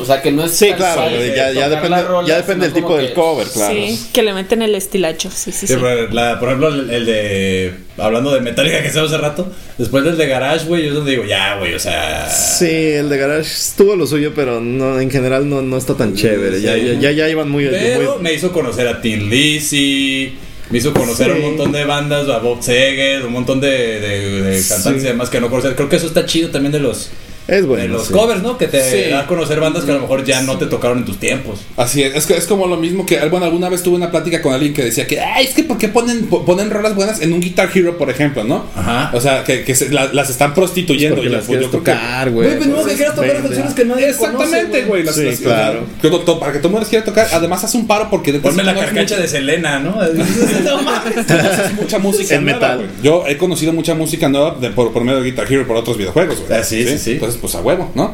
O 0.00 0.04
sea, 0.04 0.20
que 0.22 0.32
no 0.32 0.44
es 0.44 0.52
Sí, 0.52 0.72
claro, 0.76 1.10
ya, 1.10 1.52
ya 1.52 1.68
depende, 1.68 1.96
ya 2.26 2.36
depende 2.38 2.66
del 2.66 2.74
tipo 2.74 2.96
del 2.96 3.12
cover, 3.12 3.46
claro. 3.46 3.74
Sí, 3.74 4.08
que 4.12 4.22
le 4.22 4.32
meten 4.34 4.62
el 4.62 4.74
estilacho, 4.74 5.30
sí, 5.30 5.52
sí, 5.52 5.66
Sí, 5.66 5.74
sí. 5.74 5.78
pero 5.80 6.08
la- 6.12 6.38
por 6.40 6.48
ejemplo, 6.48 6.68
el, 6.68 6.90
el 6.90 7.06
de. 7.06 7.72
Hablando 7.98 8.32
de 8.34 8.40
Metallica 8.40 8.82
que 8.82 8.88
hicimos 8.88 9.12
hace 9.12 9.18
rato. 9.22 9.50
Después 9.78 10.04
del 10.04 10.16
de 10.16 10.26
Garage, 10.26 10.66
güey, 10.66 10.82
yo 10.82 10.88
es 10.88 10.94
donde 10.94 11.12
digo, 11.12 11.24
ya, 11.24 11.56
güey, 11.58 11.74
o 11.74 11.78
sea. 11.78 12.28
Sí, 12.30 12.66
el 12.68 13.08
de 13.08 13.16
Garage 13.16 13.50
tuvo 13.76 13.96
lo 13.96 14.06
suyo, 14.06 14.32
pero 14.34 14.60
no, 14.60 15.00
en 15.00 15.10
general 15.10 15.48
no, 15.48 15.62
no 15.62 15.76
está 15.76 15.94
tan 15.94 16.14
chévere. 16.14 16.60
Ya, 16.60 16.74
Sí. 16.74 16.86
ya, 16.86 16.92
ya, 16.94 17.10
ya 17.12 17.28
iban 17.28 17.48
muy, 17.48 17.66
Pero 17.66 18.14
muy- 18.14 18.22
me 18.22 18.32
hizo 18.34 18.52
conocer 18.52 18.86
a 18.88 19.00
Tin 19.00 19.30
Lizzy. 19.30 20.36
Me 20.68 20.78
hizo 20.78 20.92
conocer 20.92 21.30
a 21.30 21.34
un 21.34 21.42
montón 21.42 21.70
de 21.70 21.84
bandas, 21.84 22.28
a 22.28 22.38
Bob 22.38 22.60
Seger, 22.60 23.24
un 23.24 23.32
montón 23.32 23.60
de, 23.60 24.00
de- 24.00 24.42
de 24.42 24.62
cantantes 24.68 25.02
Sí. 25.02 25.06
y 25.08 25.10
demás 25.12 25.30
que 25.30 25.40
no 25.40 25.48
conocía. 25.48 25.76
Creo 25.76 25.88
que 25.88 25.94
eso 25.94 26.08
está 26.08 26.26
chido 26.26 26.50
también 26.50 26.72
de 26.72 26.80
los, 26.80 27.10
Es 27.48 27.62
de 27.62 27.62
bueno. 27.62 27.94
los 27.94 28.08
sí. 28.08 28.12
covers, 28.12 28.42
¿no? 28.42 28.58
Que 28.58 28.66
te 28.66 28.82
Sí. 28.82 29.10
da 29.10 29.20
a 29.20 29.26
conocer 29.26 29.60
bandas 29.60 29.84
que 29.84 29.92
a 29.92 29.94
lo 29.94 30.00
mejor 30.00 30.24
ya 30.24 30.42
no 30.42 30.58
te 30.58 30.66
tocaron 30.66 30.98
en 30.98 31.04
tus 31.04 31.18
tiempos. 31.18 31.60
Así 31.76 32.02
es, 32.02 32.14
es, 32.16 32.26
que 32.26 32.36
es 32.36 32.44
como 32.46 32.66
lo 32.66 32.76
mismo 32.76 33.06
que, 33.06 33.20
bueno, 33.28 33.46
alguna 33.46 33.68
vez 33.68 33.82
tuve 33.82 33.94
una 33.96 34.10
plática 34.10 34.42
con 34.42 34.52
alguien 34.52 34.74
que 34.74 34.82
decía 34.82 35.06
que, 35.06 35.20
ay, 35.20 35.46
es 35.46 35.54
que 35.54 35.62
¿por 35.64 35.78
qué 35.78 35.88
ponen, 35.88 36.26
po- 36.26 36.44
ponen 36.44 36.70
rolas 36.70 36.94
buenas 36.96 37.20
en 37.20 37.32
un 37.32 37.40
Guitar 37.40 37.70
Hero, 37.72 37.96
por 37.98 38.10
ejemplo, 38.10 38.42
¿no? 38.44 38.64
Ajá. 38.74 39.10
O 39.14 39.20
sea, 39.20 39.44
que, 39.44 39.62
que 39.64 39.74
se- 39.76 39.90
la- 39.90 40.12
las 40.12 40.28
están 40.30 40.54
prostituyendo. 40.54 41.16
Porque 41.16 41.28
y 41.28 41.32
las 41.32 41.44
pues, 41.44 41.58
quieres 41.58 41.66
yo 41.70 41.78
tocar, 41.78 42.30
güey. 42.30 42.56
Pues 42.56 42.66
no, 42.68 42.84
que 42.84 42.94
quieras 42.94 43.14
tocar 43.14 43.30
Vende. 43.32 43.48
canciones 43.48 43.74
que 43.74 43.84
nadie 43.84 44.08
Exactamente, 44.10 44.82
güey. 44.84 45.02
las- 45.04 45.14
Sí, 45.14 45.24
las- 45.24 45.38
claro. 45.40 45.80
que 46.02 46.10
to- 46.10 46.20
to- 46.20 46.40
para 46.40 46.52
que 46.52 46.58
todo 46.58 46.68
el 46.68 46.72
mundo 46.72 46.80
les 46.80 46.88
quiera 46.88 47.04
tocar, 47.04 47.28
además 47.32 47.62
haz 47.62 47.74
un 47.74 47.86
paro 47.86 48.08
porque 48.10 48.32
Ponme 48.34 48.64
la 48.64 48.74
carcacha 48.74 49.16
de 49.16 49.28
Selena, 49.28 49.78
¿no? 49.78 49.90
no 50.64 50.82
mames. 50.82 51.16
es 51.18 51.72
mucha 51.80 51.98
música 51.98 52.34
En 52.34 52.44
nueva, 52.44 52.58
metal. 52.58 52.76
güey. 52.78 52.88
Yo 53.02 53.24
he 53.26 53.36
conocido 53.36 53.72
mucha 53.72 53.94
música 53.94 54.28
nueva 54.28 54.56
de- 54.60 54.70
por, 54.70 54.92
por 54.92 55.04
medio 55.04 55.20
de 55.20 55.24
Guitar 55.30 55.46
Hero 55.50 55.62
y 55.62 55.64
por 55.64 55.76
otros 55.76 55.96
videojuegos, 55.96 56.40
güey. 56.46 56.58
Ah, 56.60 56.64
sí, 56.64 56.84
sí, 56.86 56.98
sí. 56.98 57.18
Entonces, 57.36 57.40
pues 57.40 57.54
a 57.54 57.60
huevo, 57.60 57.90
¿no? 57.94 58.12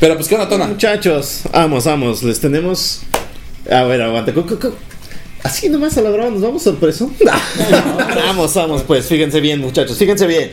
Pero 0.00 0.16
pues, 0.16 0.28
¿qué 0.28 0.34
onda, 0.34 0.48
Tona? 0.48 0.66
Muchachos, 0.66 1.42
vamos, 1.52 1.84
vamos, 1.84 2.22
les 2.22 2.40
tenemos. 2.40 3.02
A 3.70 3.82
ver, 3.84 4.02
aguanta. 4.02 4.32
Así 5.42 5.68
nomás 5.68 5.96
a 5.96 6.02
la 6.02 6.10
brava 6.10 6.30
nos 6.30 6.42
vamos 6.42 6.62
sorpreso. 6.62 7.10
vamos, 8.26 8.54
vamos, 8.54 8.82
pues, 8.82 9.06
fíjense 9.06 9.40
bien, 9.40 9.60
muchachos, 9.60 9.96
fíjense 9.96 10.26
bien. 10.26 10.52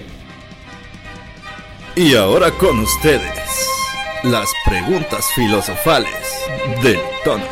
Y 1.96 2.16
ahora 2.16 2.52
con 2.52 2.80
ustedes, 2.80 3.22
las 4.24 4.50
preguntas 4.66 5.26
filosofales 5.34 6.10
del 6.84 7.00
tono. 7.24 7.46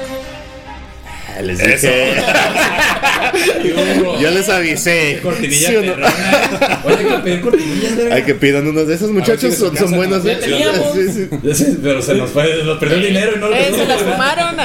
Les 1.42 1.58
dije. 1.58 2.24
Yo 4.22 4.32
les 4.32 4.50
avisé. 4.50 5.20
Cortinilla 5.22 5.70
¿Sí 5.70 5.76
o 5.76 5.84
no? 5.84 5.94
Oye, 5.94 6.96
hay 6.98 7.06
que 7.06 7.18
pedir 7.24 7.42
cortinillas, 7.42 7.96
verga. 7.96 8.16
Hay 8.16 8.24
que 8.24 8.36
pidan 8.36 8.68
unos 8.68 8.88
de 8.88 8.96
esos 8.96 9.12
muchachos, 9.12 9.54
si 9.54 9.60
son, 9.60 9.76
son 9.78 9.92
buenos. 9.92 10.24
Ya 10.24 10.34
¿eh? 10.34 10.36
teníamos. 10.38 10.94
Sí, 10.94 11.10
sí. 11.12 11.54
Sí, 11.54 11.78
Pero 11.82 12.02
se 12.02 12.16
nos 12.16 12.30
fue, 12.30 12.64
nos 12.64 12.78
perdió 12.78 12.98
el 12.98 13.04
dinero 13.04 13.32
y 13.36 13.40
no 13.40 13.50
lo 13.50 13.56
Eh, 13.56 13.72
se 13.76 13.86
las 13.86 14.02
fumaron. 14.02 14.54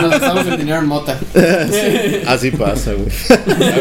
Nos 0.00 0.10
gastamos 0.10 0.46
el 0.46 0.56
dinero 0.58 0.78
en 0.78 0.86
mota. 0.86 1.18
Así 2.26 2.50
pasa, 2.50 2.92
güey. 2.92 3.08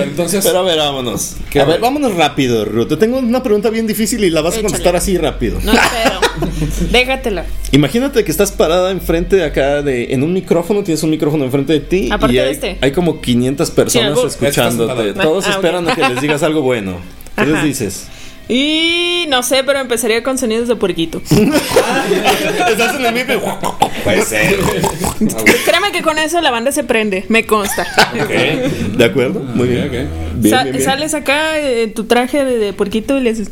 Entonces. 0.03 0.45
Pero 0.45 0.59
a 0.59 0.63
ver, 0.63 0.77
vámonos. 0.77 1.35
¿Qué 1.49 1.59
A 1.59 1.65
ver, 1.65 1.79
vámonos 1.79 2.15
rápido, 2.15 2.65
Ruth. 2.65 2.87
Te 2.87 2.97
tengo 2.97 3.17
una 3.19 3.43
pregunta 3.43 3.69
bien 3.69 3.87
difícil 3.87 4.23
y 4.23 4.29
la 4.29 4.41
vas 4.41 4.57
a 4.57 4.61
contestar 4.61 4.95
así 4.95 5.17
rápido. 5.17 5.59
No 5.63 5.73
espero. 5.73 6.19
Déjatela. 6.91 7.45
Imagínate 7.71 8.23
que 8.23 8.31
estás 8.31 8.51
parada 8.51 8.91
enfrente 8.91 9.35
de 9.35 9.43
acá 9.43 9.81
de 9.81 10.13
en 10.13 10.23
un 10.23 10.33
micrófono, 10.33 10.83
tienes 10.83 11.03
un 11.03 11.09
micrófono 11.09 11.43
enfrente 11.45 11.73
de 11.73 11.79
ti 11.79 12.09
Aparte 12.11 12.33
y 12.33 12.37
de 12.37 12.43
hay, 12.43 12.51
este. 12.53 12.77
hay 12.81 12.91
como 12.91 13.21
500 13.21 13.71
personas 13.71 13.94
algo- 13.99 14.27
escuchándote. 14.27 15.13
Todos 15.13 15.45
Ah, 15.47 15.51
esperan 15.51 15.89
a 15.89 15.95
que 15.95 16.01
les 16.09 16.21
digas 16.21 16.43
algo 16.43 16.61
bueno. 16.61 16.99
¿Qué 17.35 17.45
les 17.45 17.55
Ajá. 17.55 17.63
dices? 17.65 18.07
Y 18.47 19.25
no 19.27 19.41
sé, 19.41 19.63
pero 19.63 19.79
empezaría 19.79 20.21
con 20.21 20.37
sonidos 20.37 20.67
de 20.67 20.75
puerquito. 20.75 21.19
Estás 22.69 22.95
en 22.99 23.05
el 23.05 23.13
micro. 23.13 23.41
Puede 24.03 24.21
ser. 24.21 24.55
Créeme 25.65 25.91
que 25.91 26.01
con 26.03 26.17
eso 26.19 26.39
la 26.41 26.51
banda 26.51 26.71
se 26.71 26.83
prende, 26.83 27.25
me 27.29 27.45
consta. 27.47 27.87
¿De 28.97 29.03
acuerdo? 29.05 29.39
Muy 29.39 29.67
bien. 29.69 29.81
Ok, 29.87 29.87
ok. 29.87 30.35
Bien, 30.35 30.55
Sa- 30.55 30.63
bien, 30.63 30.75
bien. 30.75 30.85
Sales 30.85 31.13
acá 31.15 31.57
en 31.59 31.93
tu 31.93 32.03
traje 32.05 32.45
de, 32.45 32.57
de 32.59 32.73
puerquito 32.73 33.17
y 33.17 33.21
le 33.21 33.31
haces. 33.31 33.49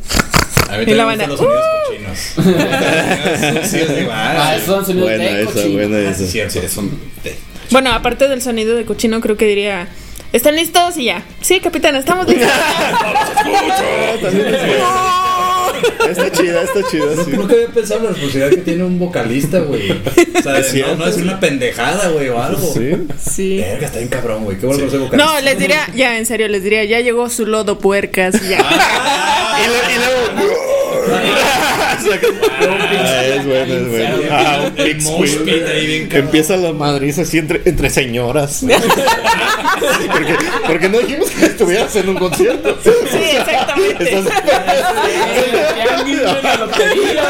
A 0.70 0.78
mí 0.78 0.84
Y 0.88 0.94
la 0.94 1.06
banda, 1.06 1.28
los 1.28 1.40
sonidos 1.40 1.64
cochinos. 1.88 2.20
Sí, 3.70 3.78
igual. 4.02 4.12
Ah, 4.38 4.58
son 4.66 4.86
sonidos 4.86 5.10
Buena 5.10 5.24
de 5.24 5.42
esa, 5.44 5.52
cochino. 5.54 5.74
buena 5.74 6.14
Sí, 6.16 6.40
esa. 6.40 6.50
Sí, 6.52 6.60
es 6.66 6.78
un. 6.78 6.90
de- 7.24 7.36
Bueno, 7.72 7.92
aparte 7.92 8.28
del 8.28 8.42
sonido 8.42 8.76
de 8.76 8.86
cochino, 8.86 9.20
creo 9.22 9.38
que 9.38 9.46
diría. 9.46 9.88
¿Están 10.34 10.56
listos? 10.56 10.98
Y 10.98 11.06
ya. 11.06 11.24
Sí, 11.42 11.60
capitán, 11.62 11.96
estamos 11.96 12.28
listos. 12.28 12.50
Es. 12.50 14.24
Está 16.10 16.32
chida, 16.32 16.64
está 16.64 16.80
chida, 16.90 17.06
sí. 17.26 17.32
Nunca 17.32 17.54
había 17.54 17.68
pensado 17.68 18.00
en 18.02 18.06
la 18.06 18.12
responsabilidad 18.12 18.50
que 18.52 18.58
tiene 18.62 18.84
un 18.84 19.00
vocalista, 19.00 19.60
güey. 19.60 19.92
O 19.92 20.42
sea, 20.42 20.58
Es 20.60 20.74
de 20.74 20.82
no, 20.82 20.96
no 20.96 21.06
decir 21.06 21.24
una 21.24 21.40
pendejada, 21.40 22.10
güey, 22.10 22.30
o 22.30 22.42
algo. 22.42 22.74
Sí. 22.74 22.92
Sí. 23.20 23.58
Verga, 23.58 23.86
está 23.88 23.98
bien 23.98 24.10
cabrón, 24.10 24.44
güey. 24.46 24.58
Qué 24.58 24.66
bueno 24.66 24.84
que 24.84 24.90
soy 24.90 25.00
vocalista. 25.00 25.34
No, 25.34 25.42
les 25.42 25.58
diría, 25.58 25.88
ya, 25.96 26.18
en 26.18 26.26
serio, 26.26 26.48
les 26.48 26.64
diría, 26.64 26.84
ya 26.86 27.00
llegó 27.00 27.30
su 27.30 27.46
lodo 27.46 27.80
puercas. 27.80 28.36
y 28.44 28.50
Ya. 28.50 28.60
Y, 29.64 29.68
lo- 29.68 29.92
y 29.92 30.44
luego. 30.44 30.83
Ah, 31.12 31.98
es 33.26 33.46
bueno, 33.46 33.74
es 33.74 33.90
bueno. 33.90 34.18
Ah, 34.32 34.72
un 34.76 35.26
El. 35.26 36.10
Empieza 36.12 36.58
la 36.58 36.74
madriz 36.74 37.20
así 37.20 37.38
entre, 37.38 37.62
entre 37.66 37.90
señoras. 37.90 38.64
porque, 40.12 40.36
porque 40.68 40.90
no 40.90 41.00
dijimos 41.00 41.30
que 41.30 41.46
estuvieras 41.46 41.96
en 41.96 42.10
un 42.10 42.18
concierto. 42.18 42.78
Sí, 42.84 42.90
exactamente. 43.38 44.04
Estás 44.04 44.26
El 46.06 46.44
la 46.44 46.56
lotería, 46.56 47.24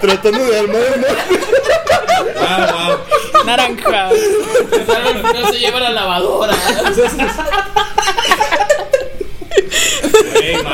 tratando 0.00 0.44
de 0.44 0.58
armar 0.58 0.82
una. 0.96 1.06
Ah, 2.40 2.96
Naranja. 3.44 4.10
Final 4.10 5.52
se 5.52 5.58
lleva 5.58 5.80
la 5.80 5.90
lavadora. 5.90 6.54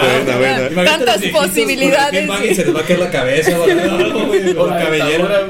Buena, 0.01 0.37
buena. 0.69 0.85
Tantas 0.85 1.23
posibilidades, 1.27 2.29
y 2.51 2.55
se 2.55 2.65
les 2.65 2.75
va 2.75 2.81
a 2.81 2.85
caer 2.85 2.99
la 3.01 3.11
cabeza 3.11 3.59
o 3.59 3.65
algo, 3.65 4.27
güey, 4.27 4.49
o 4.57 4.67
la 4.67 4.79
cabellera. 4.79 5.47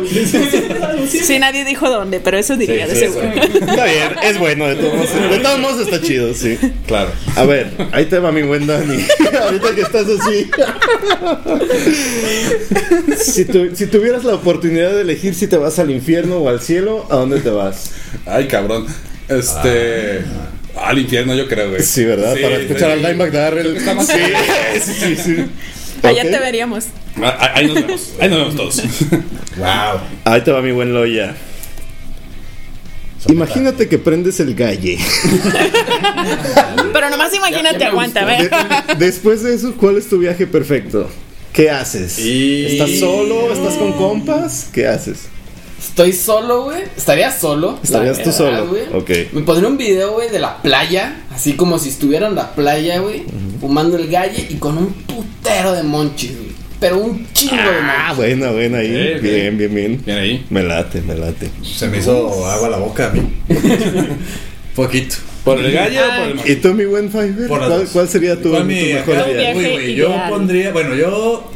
Sí, 1.08 1.38
nadie 1.38 1.64
dijo 1.64 1.88
dónde, 1.88 2.20
pero 2.20 2.38
eso 2.38 2.56
diría, 2.56 2.86
Sí, 2.86 2.92
de 2.94 2.98
sí, 2.98 3.12
seguro. 3.12 3.26
Está 3.32 3.84
bien, 3.84 4.08
es 4.24 4.38
bueno. 4.38 4.66
De 4.68 4.76
todos, 4.76 4.94
modos. 4.94 5.30
de 5.30 5.38
todos 5.38 5.58
modos 5.58 5.80
está 5.80 6.00
chido, 6.06 6.34
sí. 6.34 6.58
Claro. 6.86 7.10
A 7.36 7.44
ver, 7.44 7.70
ahí 7.92 8.06
te 8.06 8.18
va 8.18 8.32
mi 8.32 8.42
buen 8.42 8.66
Dani. 8.66 9.04
Ahorita 9.42 9.74
que 9.74 9.80
estás 9.82 10.06
así. 10.08 10.50
si, 13.16 13.44
tu- 13.44 13.74
si 13.74 13.86
tuvieras 13.86 14.24
la 14.24 14.34
oportunidad 14.34 14.92
de 14.92 15.02
elegir 15.02 15.34
si 15.34 15.46
te 15.46 15.56
vas 15.56 15.78
al 15.78 15.90
infierno 15.90 16.36
o 16.38 16.48
al 16.48 16.60
cielo, 16.60 17.06
¿a 17.10 17.16
dónde 17.16 17.40
te 17.40 17.50
vas? 17.50 17.92
Ay, 18.26 18.46
cabrón. 18.48 18.86
Este. 19.28 20.20
Al 20.80 20.98
infierno, 20.98 21.34
yo 21.34 21.46
creo, 21.48 21.70
güey. 21.70 21.82
Sí, 21.82 22.04
¿verdad? 22.04 22.34
Sí, 22.34 22.42
Para 22.42 22.56
escuchar 22.56 22.98
sí. 22.98 23.04
al 23.04 23.12
Dimebag. 23.12 23.58
Está 23.76 23.94
más- 23.94 24.06
Sí, 24.06 24.14
sí, 24.82 24.92
sí, 24.94 25.16
sí. 25.16 25.36
Allá 26.02 26.22
te 26.22 26.38
veríamos. 26.38 26.86
Ah, 27.22 27.52
Ahí 27.54 27.66
nos 27.66 27.74
vemos. 27.74 28.12
Ahí 28.20 28.28
nos 28.30 28.38
vemos 28.38 28.56
todos. 28.56 28.82
Wow. 29.56 30.00
Ahí 30.24 30.40
te 30.42 30.52
va 30.52 30.62
mi 30.62 30.70
buen 30.72 30.94
Loya. 30.94 31.34
Imagínate 33.28 33.88
que 33.88 33.98
prendes 33.98 34.40
el 34.40 34.54
galle. 34.54 34.96
Pero 36.92 37.10
nomás 37.10 37.34
imagínate, 37.34 37.84
aguanta, 37.84 38.24
ver. 38.24 38.48
De- 38.48 38.94
después 39.04 39.42
de 39.42 39.54
eso, 39.54 39.74
¿cuál 39.76 39.98
es 39.98 40.08
tu 40.08 40.18
viaje 40.18 40.46
perfecto? 40.46 41.10
¿Qué 41.52 41.68
haces? 41.68 42.18
Y- 42.18 42.66
¿Estás 42.66 42.98
solo? 42.98 43.52
¿Estás 43.52 43.74
con 43.74 43.92
compas? 43.92 44.68
¿Qué 44.72 44.86
haces? 44.86 45.28
Estoy 45.80 46.12
solo, 46.12 46.64
güey. 46.64 46.82
Estaría 46.96 47.32
solo. 47.32 47.78
Estarías 47.82 48.22
tú 48.22 48.30
solo, 48.32 48.66
güey. 48.68 48.82
ok. 48.92 49.10
Me 49.32 49.40
pondría 49.42 49.68
un 49.68 49.76
video, 49.78 50.12
güey, 50.12 50.28
de 50.30 50.38
la 50.38 50.60
playa. 50.62 51.22
Así 51.34 51.54
como 51.54 51.78
si 51.78 51.88
estuviera 51.88 52.28
en 52.28 52.34
la 52.34 52.52
playa, 52.54 52.98
güey. 53.00 53.24
Fumando 53.60 53.96
el 53.96 54.08
galle 54.08 54.46
y 54.50 54.54
con 54.56 54.76
un 54.78 54.92
putero 54.92 55.72
de 55.72 55.82
monchis, 55.82 56.36
güey. 56.36 56.50
Pero 56.78 56.98
un 56.98 57.26
chingo 57.32 57.56
de 57.56 57.62
Ah, 57.62 58.04
monchis. 58.14 58.16
buena, 58.16 58.50
buena 58.52 58.78
ahí. 58.78 59.12
Ok, 59.12 59.16
ok. 59.16 59.22
Bien, 59.22 59.58
bien, 59.58 59.74
bien. 59.74 60.02
Bien 60.04 60.18
ahí. 60.18 60.46
Me 60.50 60.62
late, 60.62 61.00
me 61.02 61.14
late. 61.14 61.50
Se 61.62 61.88
me 61.88 61.98
hizo 61.98 62.46
agua 62.46 62.68
la 62.68 62.76
boca 62.78 63.06
a 63.06 63.10
mí. 63.10 63.22
Poquito. 64.74 65.16
¿Por 65.44 65.58
el 65.58 65.72
gallo 65.72 66.00
o 66.04 66.20
por 66.36 66.44
el 66.46 66.50
¿Y 66.52 66.56
tú, 66.56 66.74
mi 66.74 66.84
buen 66.84 67.10
Fiverr? 67.10 67.48
¿Cuál, 67.92 68.08
sería 68.08 68.36
tu, 68.40 68.50
¿Cuál 68.50 68.62
tu 68.62 68.68
mi- 68.68 68.92
mejor 68.92 69.14
viaje 69.34 69.54
Uy, 69.56 69.64
güey, 69.72 69.94
yo 69.94 70.08
ideal. 70.10 70.30
pondría, 70.30 70.72
bueno, 70.72 70.94
yo 70.94 71.50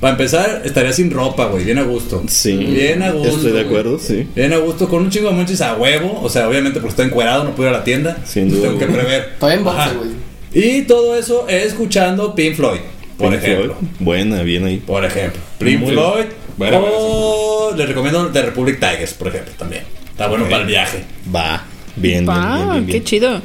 para 0.00 0.12
empezar 0.12 0.62
estaría 0.64 0.92
sin 0.92 1.10
ropa, 1.10 1.46
güey, 1.46 1.64
bien 1.64 1.78
a 1.78 1.82
gusto. 1.82 2.22
Sí. 2.28 2.56
Bien 2.56 3.02
a 3.02 3.10
gusto. 3.12 3.28
Estoy 3.36 3.46
de 3.46 3.50
güey. 3.52 3.64
acuerdo, 3.66 3.98
sí. 3.98 4.26
Bien 4.34 4.52
a 4.52 4.58
gusto, 4.58 4.88
con 4.88 5.02
un 5.02 5.10
chingo 5.10 5.28
de 5.30 5.34
monchis 5.34 5.60
a 5.60 5.74
huevo. 5.74 6.20
O 6.22 6.28
sea, 6.28 6.48
obviamente 6.48 6.80
porque 6.80 6.90
estoy 6.90 7.06
encuerado, 7.06 7.44
no 7.44 7.54
puedo 7.54 7.70
ir 7.70 7.74
a 7.74 7.78
la 7.78 7.84
tienda. 7.84 8.18
Sin 8.24 8.48
duda, 8.48 8.68
Tengo 8.68 8.78
que 8.78 8.86
prever. 8.86 9.34
Todavía 9.38 9.58
en 9.58 9.64
boxe, 9.64 9.96
güey. 9.96 10.10
Y 10.52 10.82
todo 10.82 11.16
eso 11.16 11.46
escuchando 11.48 12.34
Pink 12.34 12.54
Floyd, 12.54 12.80
por 13.16 13.30
Pink 13.30 13.42
ejemplo. 13.42 13.76
Floyd. 13.76 13.90
Buena, 14.00 14.42
bien 14.42 14.64
ahí. 14.64 14.78
Por 14.78 15.04
ejemplo. 15.04 15.40
Pink 15.58 15.80
Muy 15.80 15.92
Floyd. 15.92 16.24
Buena, 16.56 16.80
o 16.80 17.72
les 17.76 17.86
recomiendo 17.86 18.26
The 18.28 18.42
Republic 18.42 18.80
Tigers, 18.80 19.14
por 19.14 19.28
ejemplo, 19.28 19.52
también. 19.56 19.82
Está 20.10 20.26
bueno 20.26 20.44
para 20.48 20.62
el 20.62 20.66
viaje. 20.66 21.04
Va. 21.34 21.64
Bien, 21.94 22.26
bien, 22.26 22.70
bien, 22.70 22.86
qué 22.86 23.04
chido. 23.04 23.40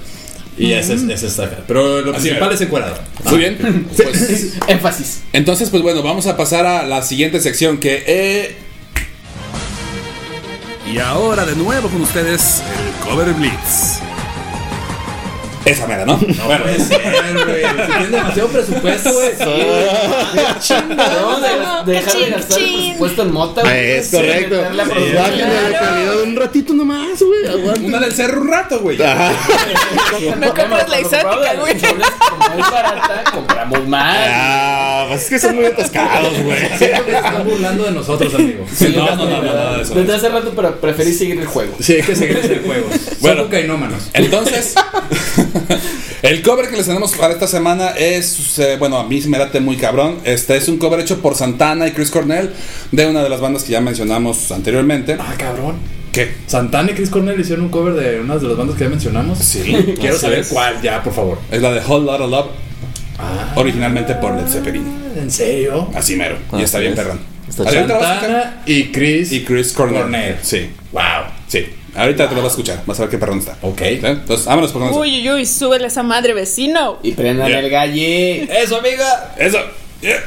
Y 0.57 0.73
ese, 0.73 0.93
es, 0.93 1.03
ese 1.03 1.27
está 1.27 1.45
acá. 1.45 1.57
Pero 1.67 2.01
lo 2.01 2.11
Así 2.11 2.21
principal 2.21 2.47
era. 2.47 2.55
es 2.55 2.61
encuerado. 2.61 2.97
Muy 3.25 3.37
bien. 3.37 3.87
Pues, 3.95 4.53
Énfasis. 4.67 5.21
entonces, 5.33 5.69
pues 5.69 5.81
bueno, 5.83 6.03
vamos 6.03 6.27
a 6.27 6.37
pasar 6.37 6.65
a 6.65 6.85
la 6.85 7.01
siguiente 7.01 7.39
sección 7.39 7.77
que. 7.79 8.03
Eh... 8.05 8.55
Y 10.91 10.99
ahora 10.99 11.45
de 11.45 11.55
nuevo 11.55 11.89
con 11.89 12.01
ustedes 12.01 12.61
el 12.77 13.09
Cover 13.09 13.33
Blitz. 13.33 13.99
Esa 15.73 15.87
mera, 15.87 16.05
¿no? 16.05 16.13
No 16.13 16.19
puede 16.63 16.79
ser, 16.79 17.01
güey. 17.45 17.63
Si 17.63 17.91
tienes 17.91 18.11
demasiado 18.11 18.49
presupuesto, 18.49 19.13
güey. 19.13 19.29
Debemos 19.37 21.41
de, 21.41 21.91
de 21.91 21.99
dejar 21.99 22.13
de 22.13 22.29
gastar 22.29 22.59
el 22.59 22.65
presupuesto 22.77 23.21
en 23.23 23.31
mota, 23.33 23.61
Ah, 23.61 23.69
güey. 23.69 23.91
es 23.91 24.09
Sí, 24.09 24.15
correcto. 24.17 24.61
la 24.73 24.83
calidad 24.83 26.21
un 26.23 26.35
ratito 26.35 26.73
nomás, 26.73 27.21
güey. 27.21 27.47
Aguanta. 27.47 27.81
Una 27.81 27.99
del 27.99 28.13
cerro 28.13 28.41
un 28.41 28.47
rato, 28.47 28.79
güey. 28.79 28.97
No 30.39 30.47
compras 30.53 30.89
la 30.89 30.99
exótica, 30.99 31.53
güey. 31.59 31.77
Como 31.79 32.59
es 32.63 32.71
barata, 32.71 33.23
compramos 33.33 33.87
más. 33.87 34.17
Ah, 34.29 35.05
pues 35.09 35.23
es 35.23 35.29
que 35.29 35.39
son 35.39 35.55
muy 35.55 35.65
atascados, 35.65 36.33
güey. 36.43 36.57
Siento 36.77 37.05
que 37.05 37.11
se 37.11 37.17
están 37.17 37.43
burlando 37.45 37.83
de 37.85 37.91
nosotros, 37.91 38.33
amigo. 38.35 38.65
No, 38.95 39.15
no, 39.15 39.25
no, 39.25 39.41
no. 39.41 39.77
Desde 39.83 40.15
hace 40.15 40.29
rato, 40.29 40.53
pero 40.55 40.75
preferí 40.79 41.13
seguir 41.13 41.39
el 41.39 41.47
juego. 41.47 41.75
Sí, 41.79 41.93
hay 41.93 42.03
que 42.03 42.15
seguir 42.15 42.37
ese 42.37 42.59
juego. 42.59 42.87
Bueno. 42.87 43.03
Bueno, 43.21 43.43
cocainómanos. 43.45 44.03
Entonces, 44.13 44.75
el 46.21 46.41
cover 46.41 46.69
que 46.69 46.77
les 46.77 46.85
tenemos 46.85 47.13
para 47.13 47.33
esta 47.33 47.47
semana 47.47 47.89
es, 47.89 48.57
eh, 48.59 48.77
bueno, 48.77 48.97
a 48.97 49.03
mí 49.03 49.21
me 49.27 49.37
late 49.37 49.59
muy 49.59 49.77
cabrón. 49.77 50.19
Este 50.23 50.55
es 50.57 50.67
un 50.67 50.77
cover 50.77 50.99
hecho 50.99 51.21
por 51.21 51.35
Santana 51.35 51.87
y 51.87 51.91
Chris 51.91 52.11
Cornell 52.11 52.51
de 52.91 53.05
una 53.07 53.23
de 53.23 53.29
las 53.29 53.41
bandas 53.41 53.63
que 53.63 53.71
ya 53.71 53.81
mencionamos 53.81 54.51
anteriormente. 54.51 55.17
Ah, 55.19 55.35
cabrón. 55.37 55.75
¿Qué? 56.11 56.31
Santana 56.45 56.91
y 56.91 56.93
Chris 56.93 57.09
Cornell 57.09 57.39
hicieron 57.39 57.65
un 57.65 57.71
cover 57.71 57.93
de 57.93 58.19
una 58.21 58.37
de 58.37 58.47
las 58.47 58.57
bandas 58.57 58.77
que 58.77 58.83
ya 58.83 58.89
mencionamos. 58.89 59.39
Sí. 59.39 59.61
Quiero 59.99 60.17
saber 60.17 60.39
es. 60.39 60.49
cuál, 60.49 60.81
ya, 60.81 61.01
por 61.01 61.13
favor. 61.13 61.39
Es 61.51 61.61
la 61.61 61.71
de 61.71 61.79
Whole 61.79 62.05
Lotta 62.05 62.27
Love, 62.27 62.51
originalmente 63.55 64.13
por 64.15 64.35
Led 64.35 64.47
Zeppelin. 64.47 64.85
¿En 65.15 65.31
serio? 65.31 65.89
Así 65.95 66.15
mero. 66.15 66.37
y 66.53 66.61
está 66.61 66.79
bien, 66.79 66.93
es. 66.93 66.99
perrón. 66.99 67.19
Santana 67.49 68.63
y 68.65 68.91
Chris. 68.91 69.31
Y 69.31 69.43
Chris 69.43 69.73
Cornell. 69.73 70.03
Cornell. 70.03 70.37
Sí. 70.41 70.69
Wow. 70.91 71.01
Sí. 71.47 71.65
Ahorita 71.95 72.27
te 72.29 72.35
lo 72.35 72.41
vas 72.41 72.51
a 72.51 72.53
escuchar. 72.55 72.81
Vas 72.85 72.99
a 72.99 73.03
ver 73.03 73.09
qué 73.11 73.17
perrón 73.17 73.39
está. 73.39 73.57
Ok. 73.61 73.79
¿Sí? 73.79 73.99
Entonces, 74.03 74.45
vámonos 74.45 74.71
por 74.71 74.81
con 74.81 74.93
Uy, 74.99 75.19
uy, 75.21 75.29
uy, 75.31 75.45
súbele 75.45 75.87
esa 75.87 76.03
madre, 76.03 76.33
vecino. 76.33 76.99
Y 77.03 77.11
prendan 77.13 77.47
Yeah. 77.49 77.59
el 77.59 77.69
galle. 77.69 78.61
Eso, 78.63 78.77
amiga. 78.77 79.33
eso. 79.37 79.59
Yeah. 80.01 80.23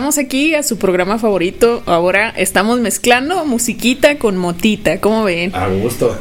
Regresamos 0.00 0.18
aquí 0.18 0.54
a 0.54 0.62
su 0.62 0.78
programa 0.78 1.18
favorito. 1.18 1.82
Ahora 1.84 2.30
estamos 2.30 2.80
mezclando 2.80 3.44
musiquita 3.44 4.16
con 4.16 4.38
motita. 4.38 4.98
¿Cómo 4.98 5.24
ven? 5.24 5.54
A 5.54 5.66
gusto. 5.68 6.16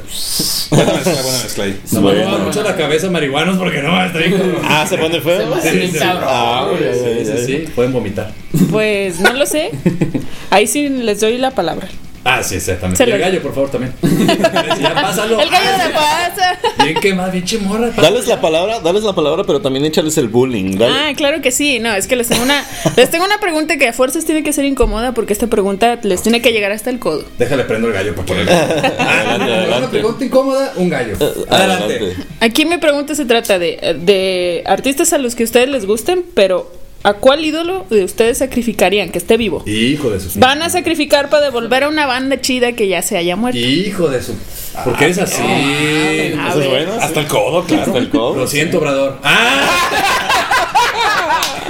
Buena 0.69 0.93
mezcla, 0.93 1.21
buena 1.21 1.37
mezcla 1.43 1.63
ahí. 1.63 1.79
No 1.93 2.01
me 2.01 2.13
Bueno. 2.13 2.39
mucho 2.39 2.61
la 2.61 2.75
cabeza 2.75 3.09
marihuanos 3.09 3.57
porque 3.57 3.81
no 3.81 3.91
va 3.93 4.03
a 4.03 4.07
estar 4.07 4.21
ahí 4.21 4.31
como- 4.31 4.43
Ah, 4.65 4.85
se 4.85 4.97
pone 4.97 5.15
Se 5.15 5.21
feo. 5.21 5.49
va 5.49 5.55
a 5.55 5.59
hacer 5.59 5.77
bien 5.77 5.91
cabrón. 5.93 6.23
Ah, 6.27 6.67
Sí, 6.77 7.25
sí, 7.25 7.45
sí, 7.45 7.71
pueden 7.73 7.93
vomitar. 7.93 8.33
Pues 8.69 9.21
no 9.21 9.31
lo 9.33 9.45
sé. 9.45 9.71
Ahí 10.49 10.67
sí 10.67 10.89
les 10.89 11.21
doy 11.21 11.37
la 11.37 11.51
palabra. 11.51 11.87
Ah, 12.23 12.43
sí, 12.43 12.55
exactamente. 12.55 13.01
El 13.03 13.09
lo- 13.11 13.17
gallo, 13.17 13.41
por 13.41 13.53
favor, 13.53 13.69
también. 13.71 13.93
ya 14.81 14.93
pásalo. 14.93 15.39
El 15.39 15.49
gallo 15.49 15.71
de 15.71 15.77
la 15.77 15.91
pasa. 15.93 16.59
Bien 16.83 16.99
que 16.99 17.13
más, 17.13 17.31
bien 17.31 17.43
chimorra. 17.45 17.89
Dales 17.91 18.27
la 18.27 18.39
palabra, 18.41 18.79
dales 18.79 19.03
la 19.03 19.13
palabra, 19.13 19.43
pero 19.45 19.61
también 19.61 19.85
échales 19.85 20.17
el 20.17 20.27
bullying. 20.27 20.77
dale. 20.77 20.93
Ah, 20.93 21.13
claro 21.15 21.41
que 21.41 21.51
sí. 21.51 21.79
No, 21.79 21.93
es 21.93 22.07
que 22.07 22.15
les 22.15 22.27
tengo 22.27 22.43
una 22.43 22.63
les 22.97 23.09
tengo 23.09 23.25
una 23.25 23.39
pregunta 23.39 23.77
que 23.77 23.87
a 23.87 23.93
fuerzas 23.93 24.25
tiene 24.25 24.43
que 24.43 24.53
ser 24.53 24.65
incómoda 24.65 25.13
porque 25.13 25.33
esta 25.33 25.47
pregunta 25.47 25.99
les 26.03 26.21
tiene 26.21 26.41
que 26.41 26.51
llegar 26.51 26.71
hasta 26.71 26.89
el 26.89 26.99
codo. 26.99 27.23
Déjale 27.37 27.63
prendo 27.63 27.87
el 27.87 27.93
gallo 27.93 28.15
para 28.15 28.33
adelante, 28.33 29.77
Una 29.77 29.89
pregunta 29.89 30.25
incómoda, 30.25 30.73
un 30.75 30.89
gallo. 30.89 31.15
Adelante. 31.49 31.95
Adelante. 31.95 32.15
Aquí 32.41 32.65
mi 32.65 32.77
pregunta 32.77 33.15
se 33.15 33.25
trata 33.25 33.59
de, 33.59 33.97
de 34.01 34.63
artistas 34.65 35.13
a 35.13 35.17
los 35.17 35.35
que 35.35 35.43
ustedes 35.43 35.69
les 35.69 35.85
gusten, 35.85 36.23
pero 36.33 36.71
¿a 37.03 37.13
cuál 37.13 37.43
ídolo 37.45 37.85
de 37.89 38.03
ustedes 38.03 38.37
sacrificarían 38.39 39.09
que 39.09 39.17
esté 39.17 39.37
vivo? 39.37 39.63
Hijo 39.65 40.09
de 40.11 40.19
su. 40.19 40.37
Van 40.39 40.61
a 40.61 40.69
sacrificar 40.69 41.29
para 41.29 41.43
devolver 41.45 41.83
a 41.83 41.87
una 41.89 42.05
banda 42.05 42.39
chida 42.41 42.73
que 42.73 42.87
ya 42.87 43.01
se 43.01 43.17
haya 43.17 43.35
muerto. 43.35 43.59
Hijo 43.59 44.09
de 44.09 44.21
su. 44.21 44.35
¿Por 44.83 44.95
qué 44.97 45.05
eres 45.05 45.17
así? 45.19 45.41
A 45.41 46.49
Eso 46.49 46.49
es 46.49 46.55
ver. 46.57 46.69
bueno. 46.69 46.91
sí. 46.93 46.99
Hasta 47.01 47.19
el 47.21 47.27
codo, 47.27 47.63
claro. 47.65 47.83
Hasta 47.83 47.97
el 47.97 48.09
codo. 48.09 48.35
Lo 48.35 48.47
siento, 48.47 48.77
Obrador. 48.77 49.19
¡Ah! 49.23 49.89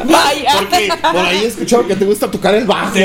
Vaya. 0.05 0.51
Porque 0.59 0.89
por 1.01 1.17
ahí 1.25 1.37
he 1.43 1.47
escuchado 1.47 1.87
que 1.87 1.95
te 1.95 2.05
gusta 2.05 2.29
tocar 2.31 2.55
el 2.55 2.65
bajo. 2.65 2.95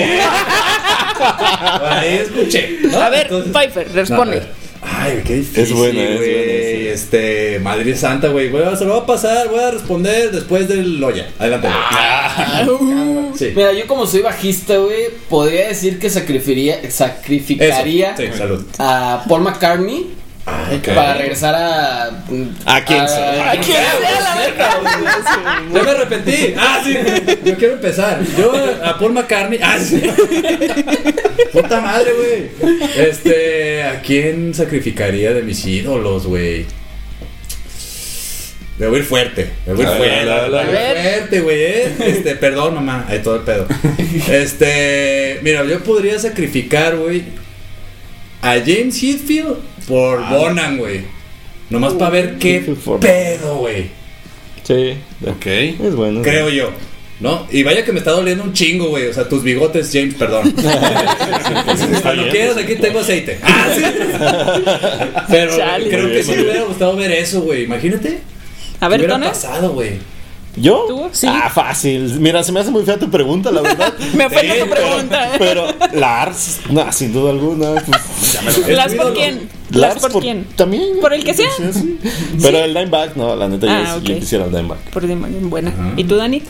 Ahí 1.88 2.14
escuché. 2.22 2.78
¿no? 2.82 2.98
A 3.00 3.08
ver, 3.10 3.28
Entonces- 3.30 3.52
No, 3.52 3.58
a 3.58 3.94
responde. 3.94 4.36
ver. 4.40 4.48
Ay, 4.82 5.22
qué 5.26 5.34
difícil. 5.36 5.62
Es 5.62 5.72
buena, 5.72 6.02
es 6.02 6.16
buena, 6.16 6.32
sí. 6.34 6.83
Este, 6.94 7.58
Madrid 7.58 7.96
Santa, 7.96 8.28
güey. 8.28 8.50
Bueno, 8.50 8.76
se 8.76 8.84
lo 8.84 8.92
va 8.92 9.00
a 9.00 9.06
pasar, 9.06 9.48
voy 9.48 9.58
a 9.58 9.72
responder 9.72 10.30
después 10.30 10.68
del 10.68 11.00
Loya. 11.00 11.28
Adelante. 11.38 11.68
Sí. 13.36 13.52
Mira, 13.54 13.72
yo 13.72 13.88
como 13.88 14.06
soy 14.06 14.22
bajista, 14.22 14.76
güey, 14.76 15.06
podría 15.28 15.66
decir 15.66 15.98
que 15.98 16.08
sacrificaría, 16.08 16.88
sacrificaría 16.88 18.12
Eso. 18.12 18.22
Sí, 18.22 18.38
salud. 18.38 18.64
a 18.78 19.24
Paul 19.28 19.42
McCartney 19.42 20.06
Ay, 20.46 20.78
para 20.84 21.14
regresar 21.14 21.54
a. 21.54 22.04
¿A 22.66 22.84
quién? 22.84 23.00
A 23.00 23.06
verga. 24.36 24.80
Ya 25.72 25.82
me 25.82 25.90
arrepentí. 25.90 26.54
Ah, 26.56 26.80
sí. 26.84 26.94
Yo 27.44 27.56
quiero 27.56 27.74
empezar. 27.74 28.20
Yo 28.36 28.52
a 28.84 28.98
Paul 28.98 29.14
McCartney. 29.14 29.58
Ah, 29.62 29.78
sí. 29.80 30.02
Puta 31.52 31.80
madre, 31.80 32.12
güey. 32.12 32.70
Este, 32.96 33.82
¿a 33.84 34.00
quién 34.02 34.52
sacrificaría 34.54 35.32
de 35.32 35.42
mis 35.42 35.64
ídolos, 35.64 36.26
güey? 36.26 36.66
Me 38.78 38.86
voy 38.88 38.96
a 38.96 38.98
ir 38.98 39.04
fuerte. 39.04 39.50
Me 39.66 39.74
voy 39.74 39.84
a 39.86 39.90
ir 39.90 39.96
fuerte. 39.96 40.20
a 40.20 40.24
ver, 40.24 40.28
a 40.30 40.48
ver. 40.48 40.66
Me 40.66 40.72
voy 40.72 40.76
a 40.76 40.90
ir 40.90 41.02
fuerte, 41.02 41.40
güey. 41.40 41.62
¿eh? 41.62 41.92
Este, 42.06 42.34
perdón, 42.36 42.74
mamá. 42.74 43.06
Ahí 43.08 43.20
todo 43.20 43.36
el 43.36 43.42
pedo. 43.42 43.66
Este, 44.30 45.38
mira, 45.42 45.64
yo 45.64 45.80
podría 45.82 46.18
sacrificar, 46.18 46.96
güey, 46.96 47.24
a 48.42 48.52
James 48.54 49.02
Hetfield 49.02 49.56
por 49.88 50.28
Bonan, 50.28 50.78
güey. 50.78 51.02
Nomás 51.70 51.94
para 51.94 52.10
ver 52.10 52.36
qué 52.38 52.62
pedo, 53.00 53.56
güey. 53.56 53.86
Sí. 54.62 54.94
Ok. 55.26 55.46
Es 55.46 55.94
bueno. 55.94 56.22
Creo 56.22 56.48
yo. 56.48 56.70
¿No? 57.20 57.46
Y 57.50 57.62
vaya 57.62 57.84
que 57.84 57.92
me 57.92 57.98
está 58.00 58.10
doliendo 58.10 58.42
un 58.44 58.52
chingo, 58.52 58.88
güey. 58.88 59.06
O 59.06 59.12
sea, 59.12 59.28
tus 59.28 59.42
bigotes, 59.42 59.90
James, 59.92 60.14
perdón. 60.14 60.52
Cuando 62.02 62.22
bien. 62.24 62.30
quieras, 62.34 62.56
aquí 62.56 62.74
tengo 62.76 62.98
aceite. 63.00 63.38
Ah, 63.42 63.68
sí. 63.74 63.82
Pero 65.30 65.56
Chale. 65.56 65.88
creo 65.88 66.06
que 66.06 66.12
bien, 66.12 66.24
sí 66.24 66.32
me 66.32 66.42
hubiera 66.42 66.62
gustado 66.64 66.96
ver 66.96 67.12
eso, 67.12 67.42
güey. 67.42 67.64
Imagínate. 67.64 68.18
A 68.80 68.86
¿Qué 68.86 68.88
ver, 68.90 69.00
hubiera 69.00 69.14
Tona. 69.14 69.26
pasado, 69.28 69.70
güey? 69.72 69.98
¿Yo? 70.56 70.84
¿Tú? 70.86 71.08
Sí. 71.10 71.26
Ah, 71.28 71.50
fácil. 71.52 72.20
Mira, 72.20 72.44
se 72.44 72.52
me 72.52 72.60
hace 72.60 72.70
muy 72.70 72.84
fea 72.84 72.96
tu 72.96 73.10
pregunta, 73.10 73.50
la 73.50 73.60
verdad. 73.62 73.92
Me 74.14 74.26
ofende 74.26 74.60
tu 74.62 74.70
pregunta. 74.70 75.34
¿eh? 75.34 75.36
Pero 75.38 75.66
Lars, 75.94 76.60
no, 76.70 76.92
sin 76.92 77.12
duda 77.12 77.30
alguna. 77.30 77.72
Pues, 77.72 78.58
Es 78.68 78.68
¿Las 78.76 78.92
tu 78.92 78.96
por 78.98 79.14
quién? 79.14 79.48
¿Las 79.70 79.98
por 79.98 80.20
quién? 80.20 80.44
También. 80.54 81.00
¿Por 81.00 81.12
el 81.12 81.24
que 81.24 81.34
sea? 81.34 81.48
Sí, 81.56 81.64
sí. 81.72 81.98
Pero 82.40 82.58
el 82.58 82.72
Dimeback, 82.72 83.16
no, 83.16 83.34
la 83.34 83.48
neta, 83.48 83.66
Ah, 83.68 83.84
yo, 83.94 83.96
ok. 83.96 84.02
yo 84.04 84.14
quisiera 84.20 84.44
el 84.44 84.52
Dimeback. 84.52 84.78
Por 84.92 85.04
dime, 85.06 85.26
buena. 85.40 85.72
¿Y 85.96 86.04
tú, 86.04 86.14
Dani? 86.16 86.40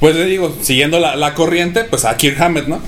Pues 0.00 0.14
le 0.14 0.24
digo, 0.26 0.54
siguiendo 0.60 1.00
la, 1.00 1.16
la 1.16 1.32
corriente, 1.34 1.84
pues 1.84 2.04
a 2.04 2.16
Kirk 2.18 2.38
Hammett, 2.40 2.66
¿no? 2.66 2.80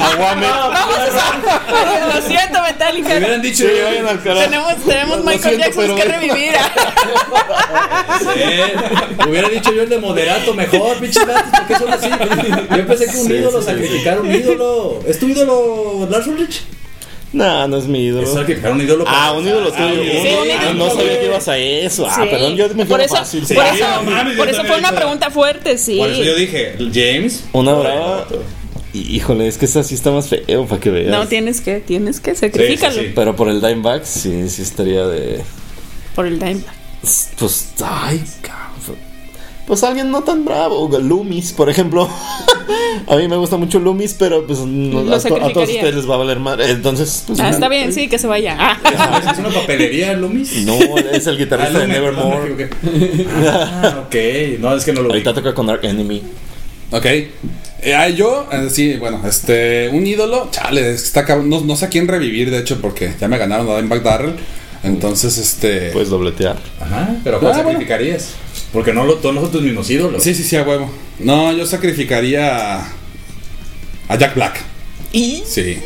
Aguame. 0.00 0.46
Lo 2.14 2.20
siento, 2.26 2.60
Me 2.62 2.68
Metallica. 2.72 3.08
hubieran 3.16 3.42
dicho. 3.42 3.64
Sí, 3.64 3.70
vayan 3.84 4.06
al 4.08 4.22
carajo. 4.22 4.40
Tenemos, 4.44 4.74
tenemos 4.84 5.18
Lo 5.18 5.24
Michael 5.24 5.56
siento, 5.62 5.80
Jackson 5.82 5.96
que 5.96 6.04
revivir. 6.04 6.52
Sí. 8.18 9.28
Hubiera 9.28 9.48
dicho 9.48 9.72
yo 9.72 9.82
el 9.82 9.88
de 9.88 9.98
moderato 9.98 10.54
mejor, 10.54 10.98
pinches 10.98 11.26
vatos, 11.26 11.50
¿por 11.58 11.66
qué 11.66 11.76
son 11.76 11.92
así? 11.92 12.10
Yo 12.76 12.86
pensé 12.86 13.06
que 13.06 13.16
un 13.18 13.26
Sí, 13.26 13.32
ídolo 13.34 13.60
sí, 13.62 13.66
sí. 13.68 13.72
sacrificar 13.72 14.20
un 14.20 14.32
ídolo. 14.34 15.00
¿Es 15.06 15.18
tu 15.18 15.28
ídolo 15.28 16.08
Lars 16.10 16.26
Ulrich? 16.26 16.62
No, 17.32 17.66
no 17.66 17.76
es 17.78 17.84
mi 17.86 18.04
ídolo. 18.06 18.26
Es 18.26 18.34
sacrificar 18.34 18.72
un 18.72 18.80
ídolo. 18.82 19.04
Ah, 19.06 19.32
un 19.32 19.46
ídolo 19.46 19.72
tuyo. 19.72 19.84
Ah, 19.86 20.18
Sí, 20.22 20.28
ah, 20.58 20.72
no 20.74 20.90
sabía 20.90 21.18
que 21.20 21.26
ibas 21.26 21.48
a 21.48 21.56
eso. 21.58 22.06
Ah, 22.06 22.14
Sí. 22.22 22.28
perdón, 22.30 22.56
yo 22.56 22.68
me 22.68 22.74
fui 22.84 22.84
por 22.86 23.00
eso, 23.00 23.16
fácil. 23.16 23.40
por 23.40 23.48
Sí, 23.48 23.54
eso, 23.58 24.36
por 24.36 24.48
eso 24.48 24.64
fue 24.64 24.78
una 24.78 24.92
pregunta 24.92 25.30
fuerte, 25.30 25.78
sí. 25.78 25.96
Por 25.96 26.10
eso 26.10 26.22
yo 26.22 26.34
dije, 26.34 26.76
James. 26.92 27.44
Una 27.52 27.72
brava. 27.74 28.26
Híjole, 28.94 29.48
es 29.48 29.56
que 29.56 29.64
esa 29.64 29.82
sí 29.82 29.94
está 29.94 30.10
más 30.10 30.28
feo 30.28 30.66
para 30.66 30.78
que 30.78 30.90
veas. 30.90 31.08
No, 31.10 31.26
tienes 31.26 31.62
que, 31.62 31.80
tienes 31.80 32.20
que, 32.20 32.34
sacrifícalo. 32.34 32.92
Sí, 32.92 32.98
sí, 33.00 33.06
sí. 33.06 33.12
Pero 33.14 33.34
por 33.34 33.48
el 33.48 33.62
Dimeback, 33.62 34.04
sí, 34.04 34.50
sí 34.50 34.60
estaría 34.60 35.06
de. 35.06 35.40
Por 36.14 36.26
el 36.26 36.38
time. 36.38 36.60
Pues, 37.38 37.72
ay, 37.82 38.22
cabrón. 38.42 38.71
Pues 39.72 39.84
alguien 39.84 40.10
no 40.10 40.22
tan 40.22 40.44
bravo. 40.44 40.86
Loomis, 41.00 41.54
por 41.54 41.70
ejemplo. 41.70 42.06
a 43.08 43.16
mí 43.16 43.26
me 43.26 43.36
gusta 43.36 43.56
mucho 43.56 43.78
Loomis, 43.78 44.12
pero 44.18 44.46
pues 44.46 44.58
no- 44.58 44.98
a, 45.14 45.18
to- 45.18 45.34
a 45.42 45.50
todos 45.50 45.70
ustedes 45.70 45.94
les 45.94 46.10
va 46.10 46.16
a 46.16 46.18
valer 46.18 46.40
madre. 46.40 46.70
Entonces, 46.72 47.24
pues. 47.26 47.40
Ah, 47.40 47.48
está 47.48 47.70
bien, 47.70 47.90
sí, 47.90 48.06
que 48.06 48.18
se 48.18 48.26
vaya. 48.26 48.54
Ah. 48.84 49.32
¿Es 49.32 49.38
una 49.38 49.48
papelería, 49.48 50.12
Loomis? 50.12 50.66
No, 50.66 50.74
es 51.10 51.26
el 51.26 51.38
guitarrista 51.38 51.78
de 51.78 51.84
Ah, 51.84 51.86
Loomis, 51.88 51.94
Nevermore. 51.96 52.68
Ah, 53.46 54.04
ok. 54.06 54.60
No, 54.60 54.76
es 54.76 54.84
que 54.84 54.92
no 54.92 55.00
lo 55.00 55.08
vi. 55.08 55.12
Ahorita 55.14 55.32
toca 55.32 55.54
con 55.54 55.66
Dark 55.68 55.82
Enemy. 55.86 56.22
Ok. 56.90 57.06
Eh, 57.06 57.94
ah, 57.96 58.10
yo, 58.10 58.46
eh, 58.52 58.68
sí, 58.68 58.96
bueno, 58.96 59.22
este, 59.26 59.88
un 59.90 60.06
ídolo, 60.06 60.48
chale, 60.50 60.90
es 60.92 61.00
que 61.10 61.18
está. 61.20 61.36
No, 61.36 61.62
no 61.62 61.76
sé 61.76 61.86
a 61.86 61.88
quién 61.88 62.08
revivir, 62.08 62.50
de 62.50 62.58
hecho, 62.58 62.78
porque 62.82 63.14
ya 63.18 63.26
me 63.26 63.38
ganaron 63.38 63.70
a 63.70 63.76
Dimebag 63.76 64.02
Darrell. 64.02 64.34
Entonces, 64.82 65.38
este. 65.38 65.92
Puedes 65.92 66.10
dobletear. 66.10 66.58
Ajá, 66.78 67.16
pero 67.24 67.40
¿cuál 67.40 67.52
Ah, 67.54 67.62
bueno. 67.62 67.78
Porque 68.72 68.92
no 68.92 69.04
lo, 69.04 69.14
todos 69.16 69.34
nosotros 69.34 69.58
tus 69.60 69.62
mismos 69.62 69.90
ídolos. 69.90 70.22
Sí, 70.22 70.34
sí, 70.34 70.42
sí, 70.44 70.56
a 70.56 70.62
huevo. 70.62 70.90
No, 71.18 71.52
yo 71.52 71.66
sacrificaría 71.66 72.78
a, 72.80 72.88
a 74.08 74.16
Jack 74.18 74.34
Black. 74.34 74.60
Y 75.12 75.42
Sí. 75.46 75.78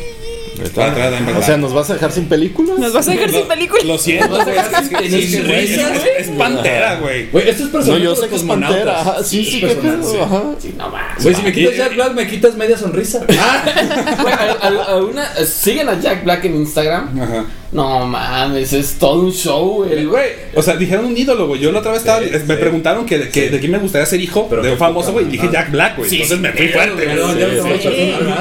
O 1.37 1.43
sea, 1.43 1.55
¿nos 1.57 1.71
vas 1.71 1.87
a 1.91 1.93
dejar 1.93 2.11
sin 2.11 2.25
película? 2.25 2.73
nos 2.79 2.91
vas 2.91 3.07
a 3.07 3.11
dejar 3.11 3.29
sin 3.29 3.47
película. 3.47 3.83
Lo 3.83 3.97
siento, 3.99 4.29
Vas 4.29 4.39
a 4.39 4.43
güey, 4.45 4.55
dejar 4.55 4.83
es, 4.83 4.89
que- 4.89 5.09
sin 5.27 5.51
es- 5.51 6.03
es- 6.19 6.29
pantera, 6.35 6.95
güey. 6.99 7.29
Güey, 7.29 7.47
esto 7.49 7.65
es 7.65 7.85
No, 7.85 7.97
yo 7.97 8.15
sé 8.15 8.27
que 8.27 8.35
es 8.37 8.41
pantera. 8.43 9.01
Ajá, 9.01 9.23
sí, 9.23 9.45
sí, 9.45 9.59
pedo. 9.61 10.03
sí. 10.11 10.17
Ajá. 10.19 10.43
Sí, 10.59 10.73
no 10.75 10.89
más. 10.89 11.21
Güey, 11.21 11.35
si 11.35 11.41
me 11.43 11.53
quitas 11.53 11.73
Y- 11.75 11.77
Jack 11.77 11.93
Black, 11.93 12.13
me 12.13 12.27
quitas 12.27 12.55
media 12.55 12.75
sonrisa. 12.75 13.23
Ah, 13.37 14.17
Güey, 14.19 14.33
a- 14.33 14.67
a- 14.67 14.83
a 14.93 14.95
una- 15.03 15.35
siguen 15.45 15.89
a 15.89 15.99
Jack 16.01 16.23
Black 16.23 16.45
en 16.45 16.55
Instagram. 16.55 17.21
Ajá. 17.21 17.45
No 17.69 18.05
mames, 18.07 18.71
es 18.71 18.93
todo 18.97 19.19
un 19.19 19.33
show, 19.33 19.83
güey. 19.83 19.91
El 19.91 20.07
güey, 20.07 20.29
o 20.55 20.61
sea, 20.61 20.77
dijeron 20.77 21.03
un 21.05 21.17
ídolo, 21.17 21.47
güey. 21.47 21.59
Yo 21.59 21.69
la 21.73 21.79
otra 21.79 21.91
vez 21.91 21.99
estaba, 21.99 22.21
Sí, 22.23 22.29
me 22.31 22.55
sí. 22.55 22.59
preguntaron 22.61 23.05
que, 23.05 23.27
que 23.27 23.49
de 23.49 23.59
quién 23.59 23.71
me 23.73 23.77
gustaría 23.77 24.05
ser 24.05 24.21
hijo 24.21 24.47
Pero 24.49 24.61
de 24.63 24.71
un 24.71 24.77
famoso, 24.77 25.11
güey. 25.11 25.25
y 25.25 25.29
Dije. 25.31 25.49
Jack 25.51 25.71
Black, 25.71 25.97
güey. 25.97 26.09
Sí, 26.09 26.21
Entonces 26.21 26.37
sí, 26.37 26.43
me 26.43 26.51
fui 26.53 26.67
fuerte. 26.69 27.03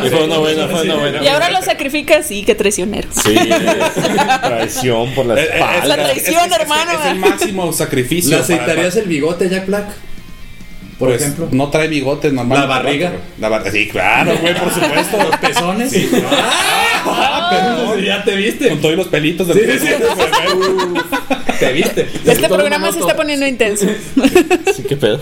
Y 0.06 0.10
fue 0.10 0.24
una 0.24 0.38
buena, 0.38 0.68
fue 0.68 0.82
una 0.82 0.94
buena. 0.94 1.22
Y 1.24 1.26
ahora 1.26 1.50
lo 1.50 1.60
sacrificas, 1.62 2.26
sí, 2.26 2.44
qué 2.44 2.54
traicionero. 2.54 3.08
Sí, 3.12 3.34
traición 4.42 5.12
por 5.14 5.26
la 5.26 5.34
Eh, 5.34 5.42
eh, 5.42 5.48
espalda. 5.54 5.78
es- 5.82 5.88
La 5.88 5.94
traición, 5.96 6.52
hermano. 6.52 6.90
Es 7.00 7.06
el 7.06 7.18
máximo 7.18 7.72
sacrificio. 7.72 8.30
¿Le 8.30 8.42
aceitarías 8.42 8.96
el 8.96 9.06
bigote 9.06 9.46
a 9.46 9.48
Jack 9.48 9.66
Black? 9.66 9.86
Por 10.98 11.08
Pues, 11.10 11.20
ejemplo. 11.22 11.48
No 11.52 11.68
trae 11.68 11.88
bigote 11.88 12.32
normal. 12.32 12.60
¿La 12.60 12.66
barriga? 12.66 13.12
La 13.38 13.48
barriga. 13.50 13.70
Sí, 13.72 13.88
claro, 13.88 14.32
güey, 14.40 14.54
por 14.58 14.72
supuesto. 14.72 15.16
¿Los 15.18 15.36
pezones? 15.36 15.92
Ah, 17.08 17.48
pero 17.86 17.98
ya 18.00 18.24
te 18.24 18.34
viste. 18.34 18.68
Con 18.68 18.80
todos 18.80 18.96
los 18.96 19.06
pelitos 19.06 19.46
del 19.46 19.78
Sí, 19.78 19.86
sí, 19.86 19.92
Te 21.60 21.72
viste. 21.72 22.08
Este 22.24 22.48
programa 22.48 22.90
se 22.90 22.98
está 22.98 23.14
poniendo 23.14 23.46
intenso. 23.46 23.86
Sí, 24.74 24.82
qué 24.88 24.96
pedo. 24.96 25.20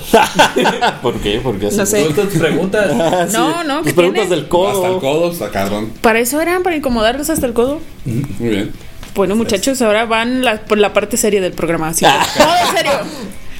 ¿Por 1.02 1.14
qué? 1.20 1.40
¿Por 1.40 1.58
qué? 1.58 1.68
No 1.70 1.84
sé. 1.84 2.04
Tú 2.04 2.12
tus 2.22 2.38
preguntas. 2.40 2.90
Ah, 2.98 3.26
sí. 3.28 3.36
No, 3.36 3.64
no, 3.64 3.78
Tus 3.82 3.88
¿qué 3.88 3.94
preguntas 3.94 4.26
tiene? 4.28 4.36
del 4.36 4.48
codo. 4.48 4.82
Hasta 4.82 4.94
el 4.94 5.00
codo, 5.00 5.30
está 5.32 5.50
cabrón. 5.50 5.92
Para 6.00 6.20
eso 6.20 6.40
eran, 6.40 6.62
para 6.62 6.74
incomodarlos 6.76 7.28
hasta 7.28 7.44
el 7.46 7.52
codo. 7.52 7.80
Muy 8.06 8.48
bien. 8.48 8.72
Bueno, 9.14 9.36
muchachos, 9.36 9.80
ahora 9.82 10.06
van 10.06 10.42
la, 10.42 10.62
por 10.62 10.78
la 10.78 10.92
parte 10.94 11.16
seria 11.18 11.42
del 11.42 11.52
programa. 11.52 11.88
así. 11.88 12.04
Ah. 12.06 12.26
Todo 12.36 12.76
serio. 12.76 12.92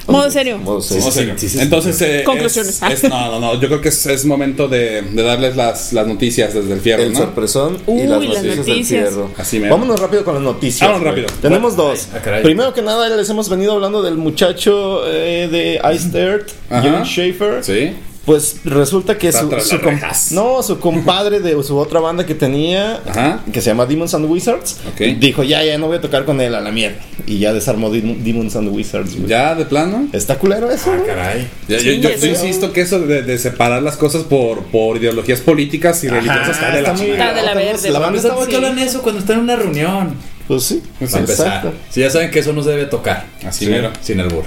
Modo 0.07 0.29
serio. 0.29 0.57
Modo 0.59 0.81
serio. 0.81 1.33
Sí, 1.37 1.49
sí, 1.49 1.59
Entonces, 1.59 1.99
eh, 2.01 2.23
Conclusiones. 2.25 2.81
es- 2.81 3.03
es- 3.03 3.09
no, 3.09 3.31
no, 3.31 3.39
no. 3.39 3.53
Yo 3.59 3.67
creo 3.67 3.81
que 3.81 3.89
es, 3.89 4.05
es 4.05 4.25
momento 4.25 4.67
de, 4.67 5.01
de 5.01 5.23
darles 5.23 5.55
las, 5.55 5.93
las 5.93 6.05
noticias 6.07 6.53
desde 6.53 6.73
el 6.73 6.79
fierro, 6.81 7.03
El 7.03 7.13
¿no? 7.13 7.19
sorpresón 7.19 7.77
y 7.87 7.91
Uy, 7.91 8.07
las 8.07 8.09
las 8.09 8.19
noticias, 8.57 8.65
del 8.65 8.85
fierro. 8.85 9.31
Así 9.37 9.59
mero. 9.59 9.73
Vámonos 9.75 9.99
rápido 9.99 10.23
con 10.23 10.35
las 10.35 10.43
noticias. 10.43 10.87
Vámonos 10.89 11.07
rápido. 11.07 11.27
Tenemos 11.41 11.75
dos. 11.75 12.07
ah. 12.13 12.39
Primero 12.43 12.73
que 12.73 12.81
nada, 12.81 13.09
les 13.09 13.29
hemos 13.29 13.49
venido 13.49 13.73
hablando 13.73 14.01
del 14.03 14.15
muchacho 14.17 15.01
eh, 15.07 15.47
de 15.51 15.81
Ice 15.95 16.17
Earth. 16.17 16.49
Jim 16.81 17.03
Schaefer. 17.03 17.63
Sí. 17.63 17.93
Pues 18.25 18.57
resulta 18.65 19.17
que 19.19 19.27
Está 19.27 19.41
su, 19.41 20.33
no, 20.33 20.63
su 20.63 20.79
compadre 20.79 21.41
de 21.41 21.61
su 21.63 21.77
otra 21.77 21.99
banda 21.99 22.25
que 22.25 22.33
tenía, 22.33 23.01
Ajá. 23.07 23.43
que 23.53 23.61
se 23.61 23.69
llama 23.69 23.85
Demons 23.85 24.15
and 24.15 24.25
Wizards, 24.29 24.77
dijo, 25.19 25.43
ya, 25.43 25.63
ya 25.63 25.77
no 25.77 25.87
voy 25.87 25.97
a 25.97 26.01
tocar 26.01 26.25
con 26.25 26.41
él 26.41 26.55
a 26.55 26.61
la 26.61 26.71
mierda. 26.71 26.97
Y 27.27 27.37
ya 27.37 27.53
desarmó 27.53 27.91
Dem- 27.91 28.17
Demons 28.23 28.55
and 28.55 28.69
Wizards. 28.73 29.15
güey. 29.15 29.27
¿Ya 29.29 29.53
de 29.53 29.65
plano? 29.65 30.07
¿Está 30.11 30.39
culero 30.39 30.71
eso? 30.71 30.91
Ah, 30.91 31.03
caray. 31.05 31.47
Ya, 31.67 31.79
Sí, 31.79 31.85
yo, 31.85 31.93
yo- 32.01 32.09
eso. 32.09 32.25
yo 32.25 32.31
insisto 32.31 32.73
que 32.73 32.81
eso 32.81 32.99
de, 32.99 33.21
de 33.21 33.37
separar 33.37 33.83
las 33.83 33.95
cosas 33.95 34.23
por, 34.23 34.63
por 34.65 34.97
ideologías 34.97 35.41
políticas 35.41 36.03
y 36.03 36.07
religiosas 36.07 36.49
está 36.49 36.75
de 36.75 36.81
la. 36.81 36.93
Está 36.93 37.33
de 37.33 37.41
la 37.43 37.53
verde. 37.53 37.89
La 37.91 37.99
banda 37.99 38.17
está 38.17 38.33
¿por 38.33 38.47
qué 38.47 38.55
hablan 38.55 38.79
eso 38.79 39.01
cuando 39.03 39.19
están 39.21 39.37
en 39.37 39.43
una 39.43 39.55
reunión? 39.55 40.15
Pues 40.47 40.63
sí, 40.63 40.81
Para 40.99 41.19
empezar. 41.19 41.47
exacto. 41.47 41.73
Si 41.89 42.01
ya 42.01 42.09
saben 42.09 42.29
que 42.31 42.39
eso 42.39 42.53
no 42.53 42.63
se 42.63 42.69
debe 42.71 42.85
tocar. 42.85 43.25
Así 43.45 43.65
mero. 43.67 43.91
Sin 44.01 44.19
albur. 44.19 44.43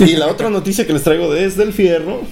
Y 0.00 0.16
la 0.16 0.26
otra 0.28 0.50
noticia 0.50 0.86
que 0.86 0.92
les 0.92 1.02
traigo 1.02 1.32
desde 1.32 1.62
el 1.62 1.72
fierro. 1.72 2.22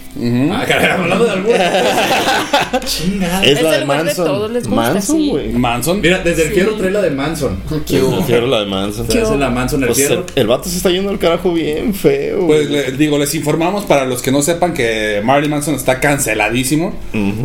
Ah, 0.53 0.65
caray, 0.67 0.91
hablando 0.91 1.25
de 1.25 1.31
albur. 1.31 1.53
Chingada. 2.87 3.45
es 3.45 3.57
Es 3.59 3.63
la 3.63 3.71
de 3.79 3.85
Manson. 3.85 4.27
todos 4.27 4.51
les 4.51 4.67
gusta, 4.67 4.93
Manson, 4.93 5.17
sí. 5.17 5.33
Manson. 5.53 6.01
Mira, 6.01 6.19
desde 6.21 6.47
el 6.47 6.53
fierro 6.53 6.75
trae 6.75 6.91
la 6.91 7.03
de 7.03 7.11
Manson. 7.11 7.63
El 7.71 8.25
fierro, 8.25 8.47
la 8.47 8.61
de 8.61 8.67
Manson. 8.67 9.07
¿Sabes 9.07 9.29
en 9.31 9.41
la 9.41 9.51
Manson 9.51 9.83
el 9.83 9.87
Pues 9.89 9.99
el, 10.01 10.07
fierro? 10.09 10.27
el 10.35 10.47
vato 10.47 10.69
se 10.69 10.77
está 10.77 10.91
yendo 10.91 11.11
al 11.11 11.19
carajo 11.19 11.53
bien 11.53 11.95
feo. 11.95 12.47
Pues 12.47 12.69
le- 12.69 12.93
digo, 12.93 13.19
les 13.19 13.35
informamos 13.35 13.85
para 13.85 14.05
los 14.07 14.23
que 14.23 14.33
no 14.33 14.43
sepan 14.43 14.75
que 14.75 15.21
Marilyn 15.25 15.51
Manson 15.53 15.75
está 15.75 16.01
canceladísimo. 16.01 16.95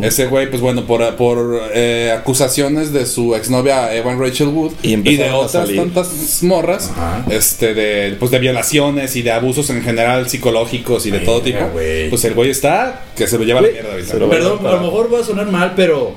Ese 0.01 0.25
güey, 0.27 0.49
pues 0.49 0.61
bueno, 0.61 0.85
por, 0.85 1.15
por 1.15 1.61
eh, 1.73 2.13
acusaciones 2.17 2.91
de 2.93 3.05
su 3.05 3.35
exnovia 3.35 3.93
Evan 3.95 4.19
Rachel 4.19 4.47
Wood 4.47 4.71
Y 4.81 4.93
y, 4.93 5.17
de 5.17 5.29
otras 5.31 5.69
tantas 5.73 6.41
morras, 6.43 6.91
este, 7.29 7.73
de, 7.73 8.15
pues 8.19 8.31
de 8.31 8.39
violaciones 8.39 9.15
y 9.15 9.21
de 9.21 9.31
abusos 9.31 9.69
en 9.69 9.77
general 9.77 9.90
psicológicos 10.29 11.05
y 11.05 11.11
de 11.11 11.19
todo 11.19 11.41
Verga, 11.41 11.59
tipo. 11.59 11.71
güey. 11.73 12.09
Pues 12.09 12.23
el 12.25 12.33
güey 12.33 12.49
está 12.49 13.03
que 13.15 13.27
se 13.27 13.37
lo 13.37 13.43
lleva 13.43 13.59
a 13.59 13.63
la 13.63 13.69
mierda 13.69 13.91
ahorita. 13.91 14.11
se 14.11 14.19
lo- 14.19 14.29
Perdón, 14.29 14.59
para- 14.59 14.69
a 14.71 14.75
lo 14.77 14.81
mejor 14.83 15.13
va 15.13 15.19
a 15.19 15.23
sonar 15.23 15.51
mal, 15.51 15.73
pero 15.75 16.13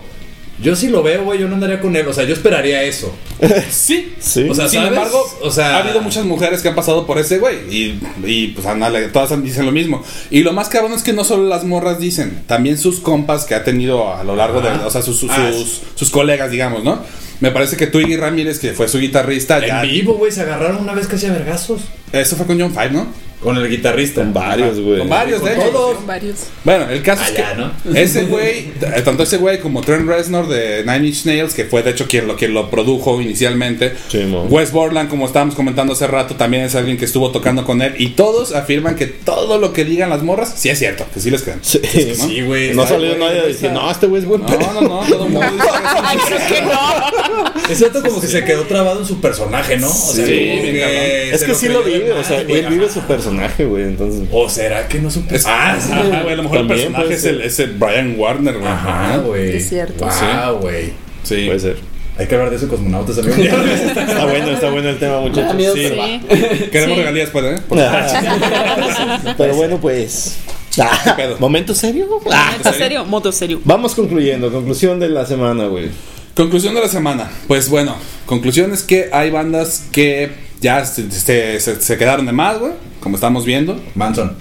yo 0.62 0.76
sí 0.76 0.88
lo 0.88 1.02
veo, 1.02 1.24
güey. 1.24 1.40
Yo 1.40 1.48
no 1.48 1.54
andaría 1.54 1.80
con 1.80 1.94
él. 1.96 2.06
O 2.06 2.12
sea, 2.12 2.24
yo 2.24 2.32
esperaría 2.34 2.82
eso. 2.84 3.12
Sí. 3.70 4.14
Sí. 4.20 4.48
O 4.48 4.54
sea, 4.54 4.68
Sin 4.68 4.80
¿sabes? 4.80 4.96
embargo, 4.96 5.22
o 5.42 5.50
sea, 5.50 5.76
ha 5.76 5.78
habido 5.82 6.00
muchas 6.00 6.24
mujeres 6.24 6.62
que 6.62 6.68
han 6.68 6.74
pasado 6.74 7.06
por 7.06 7.18
ese 7.18 7.38
güey 7.38 7.56
y, 7.68 8.00
y 8.24 8.46
pues 8.48 8.64
andale, 8.66 9.08
todas 9.08 9.42
dicen 9.42 9.66
lo 9.66 9.72
mismo. 9.72 10.02
Y 10.30 10.42
lo 10.42 10.52
más 10.52 10.68
cabrón 10.68 10.92
es 10.92 11.02
que 11.02 11.12
no 11.12 11.24
solo 11.24 11.44
las 11.48 11.64
morras 11.64 11.98
dicen, 11.98 12.42
también 12.46 12.78
sus 12.78 13.00
compas 13.00 13.44
que 13.44 13.54
ha 13.54 13.64
tenido 13.64 14.14
a 14.14 14.22
lo 14.24 14.36
largo 14.36 14.60
de, 14.60 14.68
Ajá. 14.68 14.86
o 14.86 14.90
sea, 14.90 15.02
sus, 15.02 15.18
sus, 15.18 15.30
Ah, 15.32 15.50
sus, 15.52 15.82
sus 15.96 16.10
colegas, 16.10 16.50
digamos, 16.50 16.84
¿no? 16.84 17.00
Me 17.40 17.50
parece 17.50 17.76
que 17.76 17.88
Twiggy 17.88 18.16
Ramírez, 18.16 18.60
que 18.60 18.72
fue 18.72 18.86
su 18.88 18.98
guitarrista, 19.00 19.58
En 19.58 19.66
ya, 19.66 19.82
vivo, 19.82 20.14
güey, 20.14 20.30
se 20.30 20.42
agarraron 20.42 20.76
una 20.78 20.94
vez 20.94 21.08
casi 21.08 21.26
a 21.26 21.32
vergazos. 21.32 21.82
eso 22.12 22.36
fue 22.36 22.46
con 22.46 22.58
John 22.58 22.70
Five, 22.72 22.90
¿no? 22.92 23.08
Con 23.44 23.56
el 23.58 23.68
guitarrista. 23.68 24.22
Con 24.22 24.32
varios, 24.32 24.80
güey. 24.80 24.98
Con 24.98 25.08
varios, 25.08 25.44
de 25.44 25.52
hecho. 25.52 25.68
todos. 25.70 25.96
Con 25.96 26.06
varios. 26.06 26.36
Bueno, 26.64 26.88
el 26.90 27.02
caso 27.02 27.22
Ah, 27.24 27.28
es 27.28 27.34
que 27.34 27.44
¿no? 27.90 27.96
ese 27.96 28.24
güey, 28.24 28.72
tanto 29.04 29.22
ese 29.22 29.36
güey 29.36 29.60
como 29.60 29.82
Trent 29.82 30.08
Reznor 30.08 30.48
de 30.48 30.82
Nine 30.84 31.06
Inch 31.08 31.24
Nails, 31.26 31.54
que 31.54 31.64
fue 31.66 31.82
de 31.82 31.90
hecho 31.90 32.08
quien 32.08 32.26
lo, 32.26 32.36
quien 32.36 32.54
lo 32.54 32.70
produjo 32.70 33.20
inicialmente, 33.20 33.92
Sí, 34.08 34.18
mo. 34.24 34.44
Wes 34.44 34.72
Borland, 34.72 35.08
como 35.08 35.26
estábamos 35.26 35.54
comentando 35.54 35.92
hace 35.92 36.06
rato, 36.06 36.34
también 36.36 36.64
es 36.64 36.74
alguien 36.74 36.96
que 36.96 37.04
estuvo 37.04 37.30
tocando 37.30 37.64
con 37.64 37.82
él, 37.82 37.94
y 37.98 38.08
todos 38.10 38.54
afirman 38.54 38.96
que 38.96 39.06
todo 39.06 39.58
lo 39.58 39.72
que 39.74 39.84
digan 39.84 40.08
las 40.10 40.22
morras, 40.22 40.54
sí 40.56 40.70
es 40.70 40.78
cierto, 40.78 41.04
que 41.12 41.20
sí 41.20 41.30
les 41.30 41.42
creen. 41.42 41.58
Sí, 41.62 41.80
¿no? 42.18 42.26
Sí, 42.26 42.40
güey. 42.42 42.72
No 42.74 42.82
ha 42.82 42.86
Ay, 42.86 42.92
salido 42.92 43.14
güey, 43.16 43.26
nadie 43.28 43.38
a 43.38 43.42
no 43.42 43.48
decir, 43.48 43.70
no, 43.72 43.90
este 43.90 44.06
güey 44.06 44.22
es 44.22 44.26
buen 44.28 44.40
No, 44.40 44.46
pedo". 44.46 44.72
no, 44.72 44.80
no, 44.80 45.00
todo 45.06 45.26
el 45.26 45.30
mundo 45.32 45.46
dice 45.52 45.68
Ay, 46.02 46.18
creo 46.26 46.38
que 46.48 46.62
no. 46.62 47.70
Es 47.70 47.78
cierto 47.78 48.02
como 48.02 48.20
que 48.20 48.26
se 48.26 48.42
quedó 48.44 48.62
trabado 48.62 49.00
en 49.00 49.06
su 49.06 49.20
personaje, 49.20 49.76
¿no? 49.76 49.88
O 49.90 49.92
sea, 49.92 50.24
Sí, 50.24 50.32
que 50.32 51.30
Es 51.32 51.44
que 51.44 51.54
sí 51.54 51.68
lo 51.68 51.82
vive, 51.82 52.12
o 52.12 52.24
sea, 52.24 52.42
güey. 52.42 52.60
él 52.60 52.66
vive 52.68 52.88
su 52.88 53.00
personaje, 53.00 53.33
güey, 53.66 53.84
entonces... 53.84 54.28
¿O 54.32 54.48
será 54.48 54.86
que 54.88 54.98
no 55.00 55.08
es 55.08 55.16
un 55.16 55.26
Es- 55.30 55.44
Ah, 55.46 55.76
sí. 55.78 55.92
Ajá, 55.92 56.22
güey, 56.22 56.32
a 56.32 56.36
lo 56.36 56.42
mejor 56.44 56.58
el 56.58 56.66
personaje 56.66 57.14
es 57.14 57.24
el, 57.24 57.40
es 57.42 57.58
el 57.60 57.72
Brian 57.72 58.14
Warner, 58.18 58.54
güey. 58.58 58.70
Ajá, 58.70 59.16
güey. 59.18 59.56
Es 59.56 59.68
cierto. 59.68 60.04
Wow, 60.06 60.58
güey. 60.60 60.92
Sí. 61.22 61.46
Puede 61.46 61.60
ser. 61.60 61.76
Hay 62.16 62.26
que 62.28 62.34
hablar 62.36 62.50
de 62.50 62.56
eso 62.56 62.68
cosmonautas 62.68 63.16
también. 63.16 63.40
Está 63.52 64.24
bueno, 64.26 64.50
está 64.50 64.70
bueno 64.70 64.88
el 64.88 64.98
tema, 65.00 65.20
muchachos. 65.20 65.54
miedo, 65.56 65.74
Sí. 65.74 65.80
Queremos 66.70 66.94
Sí. 66.96 67.02
regalías, 67.02 67.30
pues, 67.30 67.44
¿eh? 67.44 67.62
Por- 67.68 67.78
Pero 69.36 69.54
bueno, 69.56 69.78
pues... 69.80 70.36
pedo? 71.16 71.36
¿Momento 71.38 71.74
serio? 71.74 72.06
Momento 72.08 72.72
serio, 72.72 73.04
modo 73.04 73.32
serio. 73.32 73.60
Vamos 73.64 73.94
concluyendo, 73.94 74.52
conclusión 74.52 75.00
de 75.00 75.08
la 75.08 75.26
semana, 75.26 75.66
güey. 75.66 75.88
Conclusión 76.34 76.74
de 76.74 76.80
la 76.80 76.88
semana. 76.88 77.30
Pues 77.46 77.68
bueno, 77.68 77.96
conclusión 78.26 78.72
es 78.72 78.82
que 78.82 79.08
hay 79.12 79.30
bandas 79.30 79.84
que 79.92 80.30
ya 80.60 80.84
se, 80.84 81.10
se- 81.10 81.60
se- 81.60 81.80
se 81.80 81.96
quedaron 81.98 82.26
de 82.26 82.32
más, 82.32 82.58
güey. 82.58 82.72
Como 83.00 83.16
estamos 83.16 83.44
viendo. 83.44 83.80
Manson. 83.94 84.32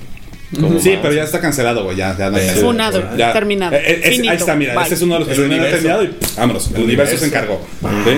Como 0.55 0.79
Sí, 0.79 0.91
más. 0.91 0.99
pero 1.01 1.13
ya 1.15 1.23
está 1.23 1.39
cancelado, 1.41 1.83
güey. 1.83 1.97
Ya, 1.97 2.15
ya 2.17 2.29
no 2.29 2.37
hay 2.37 2.43
Sí. 2.43 2.49
caso. 2.49 2.61
Funado, 2.61 3.17
Ya. 3.17 3.33
terminado. 3.33 3.75
Eh, 3.75 3.81
eh, 3.85 3.99
ese- 4.03 4.11
Finito. 4.11 4.31
ahí 4.31 4.37
está, 4.37 4.55
mira. 4.55 4.73
Bye. 4.75 4.85
Ese 4.85 4.93
es 4.95 5.01
uno 5.01 5.13
de 5.15 5.19
los 5.21 5.27
que 5.29 5.35
se 5.35 5.41
terminado 5.41 6.03
y 6.03 6.07
pff, 6.07 6.37
vámonos. 6.37 6.67
El, 6.69 6.75
El 6.77 6.83
universo 6.83 7.17
se 7.17 7.25
encargó. 7.25 7.59
¿sí? 7.81 8.11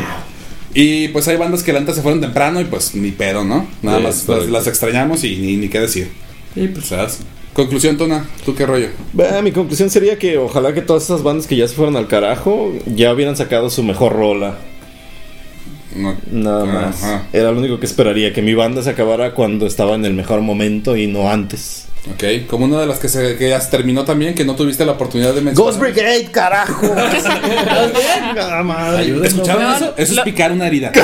Y 0.73 1.07
pues 1.09 1.27
hay 1.29 1.37
bandas 1.37 1.63
que 1.63 1.71
la 1.71 1.79
se 1.93 2.01
fueron 2.01 2.19
temprano 2.19 2.59
y 2.59 2.65
pues 2.65 2.93
ni 2.95 3.11
pedo, 3.11 3.45
¿no? 3.45 3.65
Nada 3.81 3.97
Sí, 3.99 4.03
más 4.03 4.27
las, 4.27 4.67
extrañamos 4.67 5.23
y 5.23 5.37
ni, 5.37 5.55
ni 5.55 5.69
qué 5.69 5.79
decir. 5.79 6.09
Y 6.55 6.67
pues, 6.67 6.87
sea, 6.87 7.07
conclusión, 7.53 7.95
Tona, 7.97 8.25
¿tú 8.45 8.53
qué 8.53 8.65
rollo? 8.65 8.89
Bah, 9.13 9.41
mi 9.41 9.53
conclusión 9.53 9.89
sería 9.89 10.19
que 10.19 10.37
ojalá 10.37 10.73
que 10.73 10.81
todas 10.81 11.03
esas 11.03 11.23
bandas 11.23 11.47
que 11.47 11.55
ya 11.55 11.65
se 11.69 11.75
fueron 11.75 11.95
al 11.95 12.07
carajo 12.07 12.73
ya 12.85 13.13
hubieran 13.13 13.37
sacado 13.37 13.69
su 13.69 13.83
mejor 13.83 14.11
rola. 14.13 14.55
No, 15.95 16.15
Nada 16.31 16.65
más. 16.65 17.03
ajá. 17.03 17.23
Era 17.33 17.51
lo 17.51 17.59
único 17.59 17.79
que 17.79 17.85
esperaría, 17.85 18.33
que 18.33 18.41
mi 18.41 18.53
banda 18.53 18.81
se 18.83 18.89
acabara 18.89 19.33
cuando 19.33 19.65
estaba 19.65 19.95
en 19.95 20.05
el 20.05 20.13
mejor 20.13 20.41
momento 20.41 20.95
y 20.97 21.07
no 21.07 21.29
antes. 21.29 21.83
Ok, 22.13 22.45
como 22.47 22.65
una 22.65 22.79
de 22.81 22.85
las 22.85 22.99
que, 22.99 23.09
se, 23.09 23.35
que 23.35 23.49
ya 23.49 23.59
se 23.59 23.71
terminó 23.71 24.05
también, 24.05 24.35
que 24.35 24.45
no 24.45 24.55
tuviste 24.55 24.85
la 24.85 24.91
oportunidad 24.91 25.33
de 25.33 25.41
mencionar. 25.41 25.73
Ghost 25.73 25.79
Brigade, 25.79 26.25
carajo. 26.31 26.85
Nada 28.35 28.61
más. 28.61 28.95
ayúdenos. 28.95 29.27
¿Escucharon 29.29 29.63
No, 29.63 29.75
eso? 29.75 29.93
Eso 29.97 30.13
lo- 30.13 30.19
es 30.21 30.25
picar 30.25 30.51
una 30.51 30.67
herida. 30.67 30.91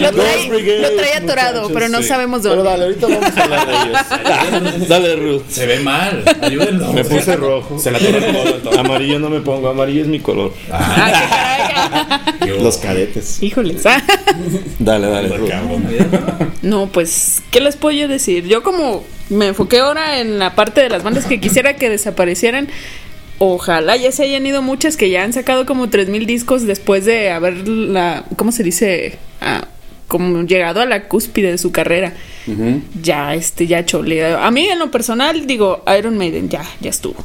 Lo 0.00 0.12
Ghost 0.12 0.14
trae, 0.18 0.48
Brigade, 0.50 0.80
lo 0.82 0.90
trae 0.96 1.14
atorado, 1.14 1.54
muchachos, 1.62 1.72
pero 1.72 1.88
no 1.88 2.02
sí. 2.02 2.08
sabemos 2.08 2.40
Pero 2.42 2.56
dónde. 2.56 2.70
dale, 2.70 2.84
ahorita 2.84 3.06
vamos 3.06 3.36
a 3.38 3.42
hablar 3.42 3.66
de 3.66 3.74
ellos. 3.88 4.88
dale, 4.88 5.16
Ruth. 5.16 5.42
Se 5.48 5.64
ve 5.66 5.80
mal. 5.80 6.22
Ayúdennos. 6.42 6.92
Me 6.92 7.02
puse 7.04 7.34
rojo. 7.36 7.78
Se 7.78 7.90
la 7.90 7.96
atoró 7.96 8.18
el. 8.18 8.78
Amarillo 8.78 9.18
no 9.18 9.30
me 9.30 9.40
pongo, 9.40 9.70
amarillo 9.70 10.02
es 10.02 10.08
mi 10.08 10.20
color. 10.20 10.52
Ah, 10.70 11.06
qué 11.06 11.28
caray. 11.30 12.35
Los 12.60 12.78
cadetes. 12.78 13.42
Híjoles. 13.42 13.84
ah. 13.86 14.02
Dale, 14.78 15.08
dale. 15.08 15.30
No, 16.62 16.88
pues, 16.88 17.42
¿qué 17.50 17.60
les 17.60 17.76
puedo 17.76 17.96
yo 17.96 18.08
decir? 18.08 18.46
Yo 18.46 18.62
como 18.62 19.04
me 19.28 19.48
enfoqué 19.48 19.78
ahora 19.78 20.20
en 20.20 20.38
la 20.38 20.54
parte 20.54 20.82
de 20.82 20.88
las 20.88 21.02
bandas 21.02 21.26
que 21.26 21.40
quisiera 21.40 21.76
que 21.76 21.88
desaparecieran. 21.88 22.68
Ojalá 23.38 23.96
ya 23.96 24.12
se 24.12 24.22
hayan 24.22 24.46
ido 24.46 24.62
muchas 24.62 24.96
que 24.96 25.10
ya 25.10 25.22
han 25.22 25.32
sacado 25.34 25.66
como 25.66 25.90
3000 25.90 26.24
discos 26.24 26.66
después 26.66 27.04
de 27.04 27.30
haber 27.30 27.68
la 27.68 28.24
¿cómo 28.36 28.50
se 28.50 28.62
dice? 28.62 29.18
Ah, 29.42 29.68
como 30.08 30.42
llegado 30.44 30.80
a 30.80 30.86
la 30.86 31.08
cúspide 31.08 31.50
de 31.50 31.58
su 31.58 31.70
carrera. 31.70 32.14
Ya 33.02 33.34
este 33.34 33.66
ya 33.66 33.84
chole. 33.84 34.24
A 34.34 34.50
mí 34.50 34.66
en 34.68 34.78
lo 34.78 34.90
personal 34.90 35.46
digo 35.46 35.84
Iron 35.98 36.16
Maiden 36.16 36.48
ya 36.48 36.64
ya 36.80 36.88
estuvo. 36.90 37.16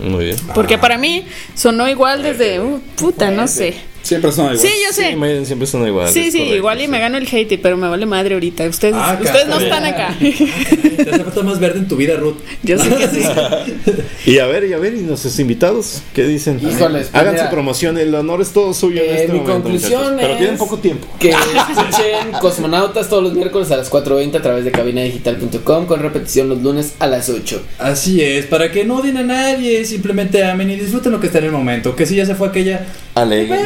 Muy 0.00 0.26
bien. 0.26 0.36
Porque 0.54 0.78
para 0.78 0.98
mí 0.98 1.24
sonó 1.54 1.88
igual 1.88 2.22
desde 2.22 2.60
uh, 2.60 2.80
puta, 2.96 3.30
no 3.30 3.48
sé. 3.48 3.74
Siempre 4.02 4.32
son 4.32 4.46
igual. 4.46 4.58
Sí, 4.58 4.68
yo 4.86 4.92
sé. 4.94 5.10
Sí, 5.10 5.16
Maiden 5.16 5.46
siempre 5.46 5.66
son 5.66 5.86
iguales. 5.86 6.12
Sí, 6.14 6.30
sí, 6.30 6.38
correcto, 6.38 6.56
igual 6.56 6.80
y 6.80 6.88
me 6.88 6.98
gano 7.00 7.18
el 7.18 7.28
hate, 7.30 7.58
pero 7.60 7.76
me 7.76 7.88
vale 7.88 8.06
madre 8.06 8.34
ahorita. 8.34 8.64
Ustedes, 8.68 8.94
Ah, 8.96 9.18
ustedes 9.22 9.46
no 9.46 9.58
están 9.60 9.84
acá. 9.84 10.14
Te 10.18 11.10
hace 11.10 11.24
falta 11.24 11.42
más 11.42 11.60
verde 11.60 11.78
en 11.80 11.88
tu 11.88 11.96
vida, 11.96 12.16
Ruth. 12.16 12.36
Yo 12.62 12.78
sé 12.78 12.88
que 12.88 13.08
sí. 13.08 13.22
Y 14.30 14.38
a 14.38 14.46
ver, 14.46 14.64
y 14.64 14.72
a 14.74 14.78
ver, 14.78 14.94
y 14.94 15.00
nuestros 15.00 15.38
invitados, 15.38 16.02
¿qué 16.14 16.24
dicen? 16.24 16.58
Híjoles, 16.60 17.08
pues 17.08 17.14
Hagan 17.14 17.32
mira. 17.34 17.46
su 17.46 17.50
promoción, 17.52 17.96
el 17.98 18.14
honor 18.14 18.40
es 18.42 18.50
todo 18.50 18.72
suyo 18.74 19.02
en 19.02 19.08
Eh, 19.10 19.14
este 19.22 19.32
mi 19.32 19.38
momento, 19.40 19.62
conclusión 19.62 20.00
muchachos. 20.02 20.20
Pero 20.20 20.36
tienen 20.36 20.58
poco 20.58 20.78
tiempo. 20.78 21.06
Que 21.18 21.30
escuchen 21.30 22.32
Cosmonautas 22.40 23.08
todos 23.08 23.22
los 23.22 23.32
miércoles 23.34 23.70
a 23.70 23.76
las 23.78 23.90
4.20 23.90 24.36
a 24.36 24.42
través 24.42 24.64
de 24.64 24.70
cabinadigital.com 24.70 25.86
con 25.86 26.00
repetición 26.00 26.48
los 26.48 26.62
lunes 26.62 26.94
a 26.98 27.06
las 27.06 27.28
8. 27.28 27.62
Así 27.78 28.22
es, 28.22 28.46
para 28.46 28.70
que 28.70 28.84
no 28.84 28.96
odien 28.96 29.16
a 29.16 29.22
nadie, 29.22 29.84
simplemente 29.84 30.44
amen 30.44 30.70
y 30.70 30.76
disfruten 30.76 31.12
lo 31.12 31.20
que 31.20 31.26
está 31.26 31.38
en 31.38 31.44
el 31.46 31.52
momento. 31.52 31.96
Que 31.96 32.06
si 32.06 32.14
ya 32.16 32.26
se 32.26 32.34
fue 32.34 32.48
aquella. 32.48 32.86
Alegre. 33.14 33.56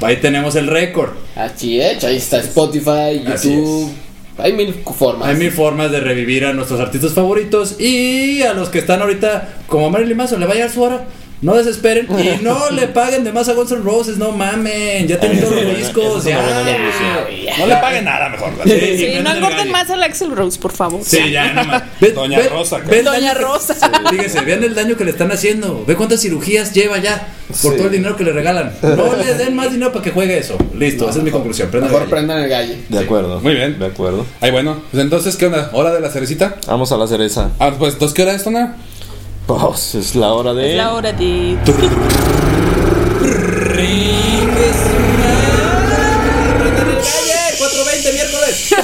Ahí 0.00 0.16
tenemos 0.16 0.56
el 0.56 0.66
récord. 0.66 1.10
Así 1.36 1.80
es, 1.80 2.02
ahí 2.04 2.16
está 2.16 2.38
Spotify, 2.38 3.22
YouTube. 3.24 3.90
Hay 4.38 4.52
mil 4.52 4.74
formas. 4.74 5.28
Hay 5.28 5.36
mil 5.36 5.50
formas 5.50 5.90
de 5.90 6.00
revivir 6.00 6.44
a 6.46 6.52
nuestros 6.52 6.80
artistas 6.80 7.12
favoritos 7.12 7.78
y 7.78 8.42
a 8.42 8.54
los 8.54 8.70
que 8.70 8.78
están 8.78 9.02
ahorita, 9.02 9.56
como 9.66 9.90
Marilyn 9.90 10.16
Manson, 10.16 10.40
le 10.40 10.46
va 10.46 10.52
a 10.52 10.54
llegar 10.54 10.70
su 10.70 10.82
hora. 10.82 11.04
No 11.42 11.54
desesperen 11.54 12.06
y 12.18 12.42
no 12.44 12.70
le 12.70 12.88
paguen 12.88 13.24
de 13.24 13.32
más 13.32 13.48
a 13.48 13.54
Guns 13.54 13.72
N' 13.72 13.80
Roses, 13.82 14.18
no 14.18 14.32
mamen. 14.32 15.08
Ya 15.08 15.18
tienen 15.18 15.40
todos 15.40 15.62
los 15.62 15.76
discos. 15.78 16.24
Ya. 16.24 16.38
No 17.58 17.66
le 17.66 17.76
paguen 17.76 18.04
nada 18.04 18.28
mejor. 18.28 18.50
Sí, 18.64 18.70
Sí, 18.70 19.04
prenden 19.04 19.24
no 19.24 19.34
engorden 19.34 19.70
más 19.72 19.88
al 19.90 20.02
Axel 20.02 20.30
Rose, 20.36 20.58
por 20.60 20.72
favor. 20.72 21.00
Sí, 21.02 21.30
ya, 21.32 21.52
nada 21.52 21.66
más. 21.66 21.82
Ve- 22.00 22.12
Doña 22.12 22.38
ve- 22.38 22.48
Rosa, 22.48 22.78
ve 22.78 23.02
Doña 23.02 23.32
que- 23.34 23.40
Rosa. 23.40 23.74
Fíjese, 24.10 24.40
vean 24.42 24.64
el 24.64 24.74
daño 24.74 24.96
que 24.96 25.04
le 25.04 25.12
están 25.12 25.32
haciendo. 25.32 25.84
Ve 25.86 25.96
cuántas 25.96 26.20
cirugías 26.20 26.72
lleva 26.74 26.98
ya 26.98 27.28
por 27.62 27.72
Sí. 27.72 27.76
todo 27.78 27.86
el 27.86 27.92
dinero 27.92 28.16
que 28.16 28.24
le 28.24 28.32
regalan. 28.32 28.72
No 28.82 29.16
le 29.16 29.34
den 29.38 29.54
más 29.56 29.72
dinero 29.72 29.92
para 29.92 30.04
que 30.04 30.10
juegue 30.10 30.36
eso. 30.38 30.58
Listo, 30.76 31.08
esa 31.08 31.18
es 31.18 31.24
mi 31.24 31.30
conclusión. 31.30 31.70
Prenda 31.70 31.86
el 31.88 31.92
Mejor 31.94 32.08
prendan 32.10 32.42
el 32.42 32.48
gallo. 32.50 32.74
De 32.88 32.98
acuerdo. 32.98 33.40
Muy 33.40 33.54
bien. 33.54 33.78
De 33.78 33.86
acuerdo. 33.86 34.26
Ay, 34.40 34.50
bueno. 34.50 34.82
Pues 34.90 35.02
entonces, 35.02 35.36
¿qué 35.36 35.46
onda? 35.46 35.70
¿Hora 35.72 35.90
de 35.92 36.00
la 36.00 36.10
cerecita? 36.10 36.56
Vamos 36.66 36.92
a 36.92 36.96
la 36.98 37.06
cereza. 37.06 37.50
Ah, 37.58 37.72
pues, 37.78 37.98
¿dos 37.98 38.12
qué 38.12 38.22
hora 38.22 38.32
es, 38.34 38.44
Tona? 38.44 38.76
Pues 39.58 39.96
es 39.96 40.14
la 40.14 40.32
hora 40.32 40.54
de. 40.54 40.70
Es 40.70 40.76
la 40.76 40.94
hora 40.94 41.12
de. 41.12 41.58
Ringue 43.20 44.70
su 44.72 44.96
madre. 45.18 45.96
Prenda 46.60 46.82
el 46.82 46.86
gallo. 46.94 47.58
420 47.58 48.12
miércoles. 48.12 48.74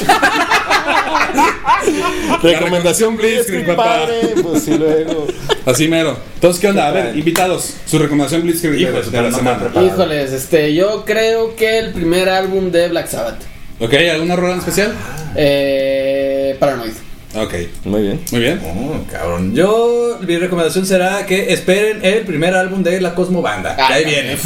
Recomendación 2.43 3.17
Blitzkrieg, 3.17 3.65
papá. 3.67 3.85
padre. 3.85 4.35
Pues 4.43 4.65
sí, 4.65 4.77
luego. 4.77 5.29
Así 5.67 5.87
mero. 5.87 6.19
Entonces, 6.35 6.61
¿qué 6.61 6.67
onda? 6.69 6.89
A 6.89 6.93
¿Qué 6.93 7.01
ver, 7.03 7.17
invitados. 7.17 7.75
Su 7.87 8.01
recomendación 8.01 8.43
Blitzkrieg 8.43 8.93
de, 8.93 9.03
de 9.11 9.23
la 9.23 9.31
semana. 9.31 9.71
Híjoles, 9.81 10.33
este, 10.33 10.75
yo 10.75 11.05
creo 11.05 11.55
que 11.55 11.79
el 11.79 11.93
primer 11.93 12.29
álbum 12.29 12.73
de 12.73 12.89
Black 12.89 13.07
Sabbath. 13.07 13.41
¿Ok? 13.79 13.95
¿Alguna 13.95 14.35
rola 14.35 14.55
en 14.55 14.59
especial? 14.59 14.93
Eh, 15.37 16.57
Paranoid. 16.59 16.93
Ok. 17.37 17.55
Muy 17.85 18.03
bien. 18.03 18.21
Muy 18.33 18.41
bien. 18.41 18.61
Oh, 18.65 19.11
cabrón. 19.11 19.55
Yo, 19.55 20.19
mi 20.27 20.37
recomendación 20.37 20.87
será 20.87 21.27
que 21.27 21.53
esperen 21.53 22.05
el 22.05 22.23
primer 22.25 22.55
álbum 22.55 22.83
de 22.83 23.01
la 23.01 23.15
Cosmo 23.15 23.43
Banda. 23.43 23.77
Ah, 23.79 23.89
que 23.89 23.95
ahí 23.95 24.05
viene. 24.05 24.37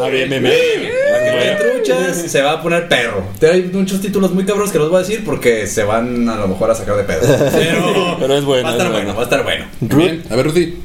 Ah, 0.00 0.08
bien, 0.08 0.28
bien, 0.28 0.42
bien. 0.42 0.54
Que 0.54 1.30
vean 1.36 1.58
truchas, 1.58 2.16
se 2.30 2.42
va 2.42 2.52
a 2.52 2.62
poner 2.62 2.88
perro. 2.88 3.24
Hay 3.50 3.62
muchos 3.72 4.00
títulos 4.00 4.32
muy 4.32 4.44
cabros 4.44 4.70
que 4.70 4.78
los 4.78 4.90
voy 4.90 4.98
a 4.98 5.00
decir 5.06 5.24
porque 5.24 5.66
se 5.66 5.84
van 5.84 6.28
a 6.28 6.36
lo 6.36 6.48
mejor 6.48 6.70
a 6.70 6.74
sacar 6.74 6.96
de 6.96 7.04
pedo. 7.04 7.20
Pero, 7.52 8.16
Pero 8.20 8.36
es 8.36 8.44
bueno, 8.44 8.64
Va 8.64 8.70
a 8.70 8.72
estar 8.72 8.86
es 8.86 8.92
bueno, 8.92 9.04
bueno. 9.06 9.14
va 9.14 9.20
a 9.20 9.24
estar 9.24 9.42
bueno. 9.44 9.64
Bien. 9.80 10.22
A 10.30 10.36
ver, 10.36 10.46
Rudy. 10.46 10.78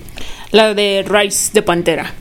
La 0.51 0.73
de 0.73 1.03
Rise 1.07 1.51
de 1.53 1.61
Pantera. 1.61 2.13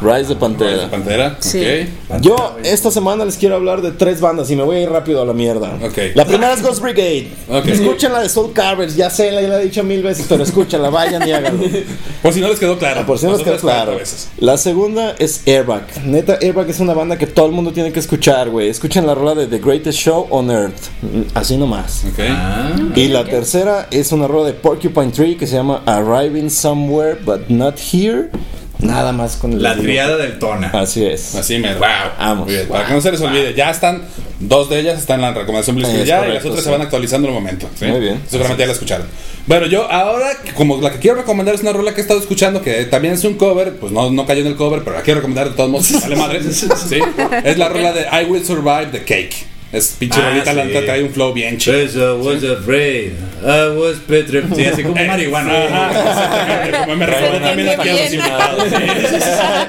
Rise 0.00 0.28
de 0.30 0.36
Pantera. 0.36 0.90
Pantera. 0.90 1.36
Sí. 1.40 1.62
Ok. 2.08 2.20
Yo 2.20 2.56
esta 2.64 2.90
semana 2.90 3.24
les 3.24 3.36
quiero 3.36 3.56
hablar 3.56 3.82
de 3.82 3.92
tres 3.92 4.20
bandas 4.20 4.50
y 4.50 4.56
me 4.56 4.62
voy 4.62 4.76
a 4.76 4.80
ir 4.82 4.90
rápido 4.90 5.22
a 5.22 5.24
la 5.24 5.32
mierda. 5.32 5.78
Ok. 5.82 5.98
La 6.14 6.24
primera 6.24 6.52
es 6.52 6.62
Ghost 6.62 6.80
Brigade. 6.82 7.28
Ok. 7.48 7.66
Escuchen 7.66 8.12
la 8.12 8.20
de 8.20 8.28
Soul 8.28 8.52
Carvers, 8.52 8.96
ya 8.96 9.10
sé, 9.10 9.30
la, 9.32 9.40
la 9.42 9.60
he 9.60 9.64
dicho 9.64 9.82
mil 9.84 10.02
veces, 10.02 10.26
pero 10.28 10.42
escúchala, 10.42 10.90
vayan 10.90 11.26
y 11.26 11.32
háganlo. 11.32 11.64
Por 12.22 12.32
si 12.32 12.40
no 12.40 12.48
les 12.48 12.58
quedó 12.58 12.78
claro. 12.78 13.04
Por 13.06 13.18
si 13.18 13.26
no 13.26 13.32
les 13.32 13.42
quedó 13.42 13.56
claro. 13.58 13.98
La 14.38 14.56
segunda 14.56 15.14
es 15.18 15.42
Airbag. 15.46 15.86
Neta, 16.04 16.38
Airbag 16.40 16.68
es 16.70 16.80
una 16.80 16.94
banda 16.94 17.16
que 17.18 17.26
todo 17.26 17.46
el 17.46 17.52
mundo 17.52 17.72
tiene 17.72 17.92
que 17.92 18.00
escuchar, 18.00 18.50
güey. 18.50 18.68
Escuchen 18.68 19.06
la 19.06 19.14
rola 19.14 19.34
de 19.34 19.46
The 19.46 19.58
Greatest 19.58 19.98
Show 19.98 20.26
on 20.30 20.50
Earth. 20.50 20.90
Mm, 21.02 21.22
Así 21.34 21.56
nomás. 21.56 22.04
Ok. 22.12 22.20
Ah, 22.28 22.70
Y 22.94 23.08
la 23.08 23.24
tercera 23.24 23.88
es 23.90 24.12
una 24.12 24.26
rola 24.26 24.46
de 24.48 24.52
Porcupine 24.54 25.10
Tree 25.12 25.36
que 25.36 25.46
se 25.46 25.54
llama 25.56 25.82
Arriving 25.86 26.50
Somewhere 26.50 27.16
But 27.24 27.48
Not 27.48 27.76
Here. 27.92 28.30
Nada 28.78 29.12
más 29.12 29.36
con 29.36 29.52
el 29.52 29.62
la 29.62 29.74
triada 29.74 30.16
del 30.16 30.38
Tona. 30.38 30.68
Así 30.68 31.04
es. 31.04 31.34
Así 31.34 31.58
mero. 31.58 31.80
Vamos. 31.80 32.46
Muy 32.46 32.54
bien. 32.54 32.68
Para 32.68 32.86
que 32.86 32.92
no 32.92 33.00
se 33.00 33.10
les 33.10 33.20
olvide, 33.20 33.54
ya 33.54 33.70
están, 33.70 34.02
dos 34.38 34.68
de 34.68 34.80
ellas 34.80 34.98
están 34.98 35.16
en 35.16 35.22
la 35.22 35.32
recomendación 35.32 35.78
Es 35.78 36.06
ya 36.06 36.26
y 36.28 36.32
las 36.34 36.44
otras 36.44 36.62
se 36.62 36.70
van 36.70 36.82
actualizando 36.82 37.28
en 37.28 37.34
el 37.34 37.40
momento. 37.40 37.68
¿sí? 37.78 37.86
Muy 37.86 38.00
bien. 38.00 38.22
Seguramente 38.28 38.62
ya 38.62 38.66
la 38.66 38.72
escucharon. 38.72 39.06
Bueno, 39.46 39.66
yo 39.66 39.90
ahora, 39.90 40.30
como 40.54 40.80
la 40.80 40.90
que 40.90 40.98
quiero 40.98 41.16
recomendar 41.16 41.54
es 41.54 41.62
una 41.62 41.72
rola 41.72 41.94
que 41.94 42.00
he 42.00 42.02
estado 42.02 42.20
escuchando, 42.20 42.62
que 42.62 42.84
también 42.84 43.14
es 43.14 43.24
un 43.24 43.34
cover, 43.34 43.76
pues 43.76 43.92
no, 43.92 44.10
no 44.10 44.26
cayó 44.26 44.40
en 44.40 44.48
el 44.48 44.56
cover, 44.56 44.82
pero 44.82 44.96
la 44.96 45.02
quiero 45.02 45.20
recomendar 45.20 45.50
de 45.50 45.56
todos 45.56 45.70
modos, 45.70 45.92
vale 46.02 46.16
madre. 46.16 46.42
¿sí? 46.52 46.98
Es 47.44 47.56
la 47.56 47.68
rola 47.68 47.92
de 47.92 48.02
I 48.02 48.24
Will 48.28 48.44
Survive 48.44 48.88
the 48.92 49.04
Cake. 49.04 49.55
Es 49.72 49.96
pinche 49.98 50.20
Ah, 50.20 50.30
rolita, 50.30 50.52
la 50.54 50.62
sí. 50.62 50.68
neta 50.68 50.84
trae 50.84 51.02
un 51.02 51.10
flow 51.10 51.32
bien 51.32 51.58
chido. 51.58 52.18
Pues 52.22 52.36
I 52.42 52.46
was 52.46 52.58
afraid. 52.58 53.12
I 53.42 53.76
was 53.76 53.96
petrified. 54.06 54.54
Sí, 54.56 54.64
así 54.64 54.82
como 54.84 54.94
marihuana. 55.06 55.52
Ajá, 55.90 56.84
como 56.84 56.96
me 56.96 57.06
recuerda 57.06 57.40
también 57.42 57.68
aquí 57.70 57.88
a 57.88 57.92
los 57.92 58.00
Bien. 58.10 58.14
invitados. 58.14 58.64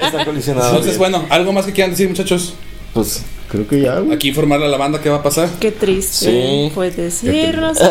Está 0.01 0.25
colisionado. 0.25 0.69
Entonces, 0.69 0.97
bueno, 0.97 1.25
¿algo 1.29 1.51
más 1.51 1.65
que 1.65 1.71
quieran 1.73 1.91
decir, 1.91 2.07
muchachos? 2.07 2.53
Pues 2.93 3.23
creo 3.49 3.67
que 3.67 3.81
ya, 3.81 3.99
güey. 3.99 4.15
Aquí 4.15 4.29
informarle 4.29 4.67
a 4.67 4.69
la 4.69 4.77
banda 4.77 5.01
qué 5.01 5.09
va 5.09 5.17
a 5.17 5.23
pasar. 5.23 5.49
Qué 5.59 5.71
triste. 5.71 6.25
Sí. 6.27 6.71
Puedes 6.73 6.95
decirnos. 6.95 7.77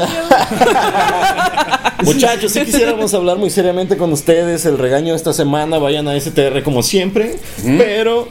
Muchachos, 2.02 2.52
si 2.52 2.60
quisiéramos 2.64 3.14
hablar 3.14 3.36
muy 3.38 3.50
seriamente 3.50 3.96
con 3.96 4.12
ustedes, 4.12 4.66
el 4.66 4.78
regaño 4.78 5.12
de 5.12 5.16
esta 5.16 5.32
semana, 5.32 5.78
vayan 5.78 6.06
a 6.08 6.18
STR 6.20 6.62
como 6.62 6.82
siempre, 6.82 7.36
pero 7.78 8.28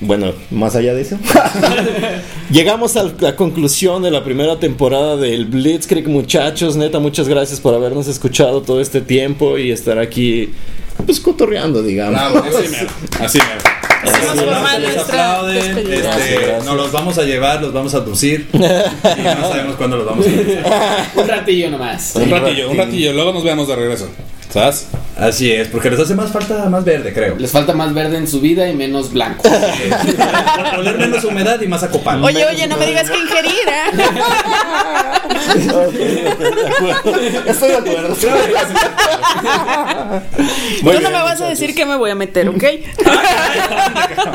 bueno, 0.00 0.32
más 0.50 0.74
allá 0.76 0.94
de 0.94 1.02
eso, 1.02 1.18
llegamos 2.50 2.96
a 2.96 3.12
la 3.20 3.36
conclusión 3.36 4.02
de 4.02 4.10
la 4.10 4.24
primera 4.24 4.58
temporada 4.58 5.16
del 5.16 5.44
Blitzkrieg, 5.44 6.08
muchachos, 6.08 6.76
neta, 6.76 6.98
muchas 6.98 7.28
gracias 7.28 7.60
por 7.60 7.74
habernos 7.74 8.08
escuchado 8.08 8.62
todo 8.62 8.80
este 8.80 9.00
tiempo 9.02 9.58
y 9.58 9.70
estar 9.70 9.98
aquí, 9.98 10.52
pues 11.04 11.20
cotorreando, 11.20 11.82
digamos. 11.82 12.32
Bravo. 12.32 12.38
Así 12.48 12.68
mero. 12.70 12.90
Así 13.20 13.38
mero. 13.38 13.80
Este, 15.50 16.64
nos 16.64 16.76
los 16.76 16.92
vamos 16.92 17.18
a 17.18 17.22
llevar, 17.22 17.60
los 17.60 17.72
vamos 17.72 17.94
a 17.94 17.98
aducir 17.98 18.48
y 18.52 18.58
no 18.58 19.48
sabemos 19.48 19.76
cuándo 19.76 19.98
los 19.98 20.06
vamos 20.06 20.26
a. 20.26 21.20
Un 21.20 21.28
ratillo 21.28 21.70
nomás. 21.70 22.16
Un 22.16 22.30
ratillo, 22.30 22.70
un 22.70 22.76
ratillo, 22.78 23.12
luego 23.12 23.32
nos 23.32 23.44
vemos 23.44 23.68
de 23.68 23.76
regreso. 23.76 24.08
¿Sabes? 24.52 24.88
Así 25.16 25.52
es, 25.52 25.68
porque 25.68 25.90
les 25.90 26.00
hace 26.00 26.14
más 26.14 26.32
falta 26.32 26.68
más 26.68 26.84
verde, 26.84 27.12
creo. 27.12 27.36
Les 27.36 27.50
falta 27.50 27.72
más 27.72 27.94
verde 27.94 28.16
en 28.16 28.26
su 28.26 28.40
vida 28.40 28.68
y 28.68 28.74
menos 28.74 29.12
blanco. 29.12 29.48
Oler 30.78 30.98
menos 30.98 31.22
humedad 31.24 31.60
y 31.60 31.68
más 31.68 31.82
acopado. 31.82 32.24
Oye, 32.24 32.44
oye, 32.46 32.66
no 32.66 32.76
me 32.76 32.86
digas 32.86 33.08
que 33.08 33.18
ingerir, 33.18 33.68
¿eh? 33.68 33.90
Estoy 37.46 37.68
de 37.68 37.76
acuerdo. 37.76 38.14
Tú 40.80 41.00
no 41.00 41.10
me 41.10 41.22
vas 41.22 41.40
a 41.40 41.48
decir 41.48 41.74
que 41.74 41.86
me 41.86 41.96
voy 41.96 42.10
a 42.10 42.14
meter, 42.14 42.48
¿ok? 42.48 42.64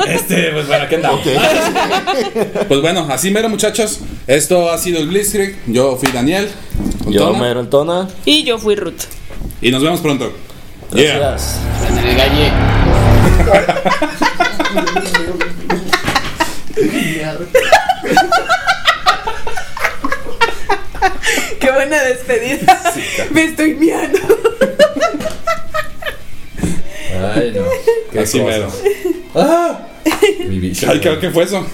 Este, 0.08 0.50
pues 0.52 0.66
bueno, 0.66 0.84
aquí 0.84 0.94
andamos. 0.94 1.20
Pues 2.68 2.80
bueno, 2.80 3.06
así 3.10 3.30
mero, 3.30 3.48
muchachos. 3.48 4.00
Esto 4.26 4.70
ha 4.70 4.78
sido 4.78 4.98
el 5.00 5.08
Blitzkrieg. 5.08 5.56
Yo 5.66 5.96
fui 5.96 6.10
Daniel. 6.12 6.48
Yo, 7.08 7.26
Tona, 7.26 7.38
Mero 7.38 7.68
Tona. 7.68 8.08
Y 8.24 8.44
yo 8.44 8.58
fui 8.58 8.76
Ruth. 8.76 9.02
Y 9.60 9.70
nos 9.70 9.82
vemos 9.82 10.00
pronto. 10.00 10.32
Yeah. 10.92 11.18
Gracias. 11.18 11.60
Galle. 12.16 12.52
Qué 21.58 21.70
buena 21.72 22.02
despedida. 22.02 22.82
Me 23.30 23.44
estoy 23.44 23.74
miando. 23.74 24.18
Ay, 27.34 27.52
no. 27.54 27.62
Qué 28.12 28.20
Así 28.20 28.40
mero. 28.40 28.70
Ah, 29.34 29.88
mi 30.46 30.58
vicio. 30.60 30.90
Ay, 30.90 31.00
¿qué, 31.00 31.18
qué 31.18 31.30
fue 31.30 31.44
eso? 31.44 31.66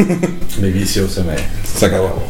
Mi 0.58 0.70
vicio 0.70 1.08
se 1.08 1.22
me. 1.22 1.34
Se 1.64 1.86
acabó. 1.86 2.22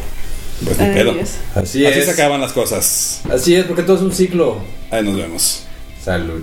Pues 0.64 0.78
ni 0.78 0.86
pedo. 0.94 1.12
Así, 1.54 1.84
Así 1.86 1.98
es. 1.98 2.04
se 2.06 2.10
acaban 2.12 2.40
las 2.40 2.52
cosas. 2.52 3.20
Así 3.30 3.54
es, 3.54 3.64
porque 3.64 3.82
todo 3.82 3.96
es 3.96 4.02
un 4.02 4.12
ciclo. 4.12 4.58
Ahí 4.90 5.02
nos 5.04 5.16
vemos. 5.16 5.64
Salud. 6.02 6.42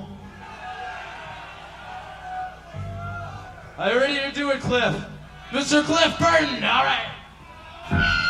Are 3.81 3.93
you 3.93 3.99
ready 3.99 4.19
to 4.19 4.31
do 4.31 4.51
it, 4.51 4.59
Cliff? 4.59 4.95
Mr. 5.49 5.83
Cliff 5.83 6.19
Burton, 6.19 6.63
all 6.63 6.85
right. 6.85 8.27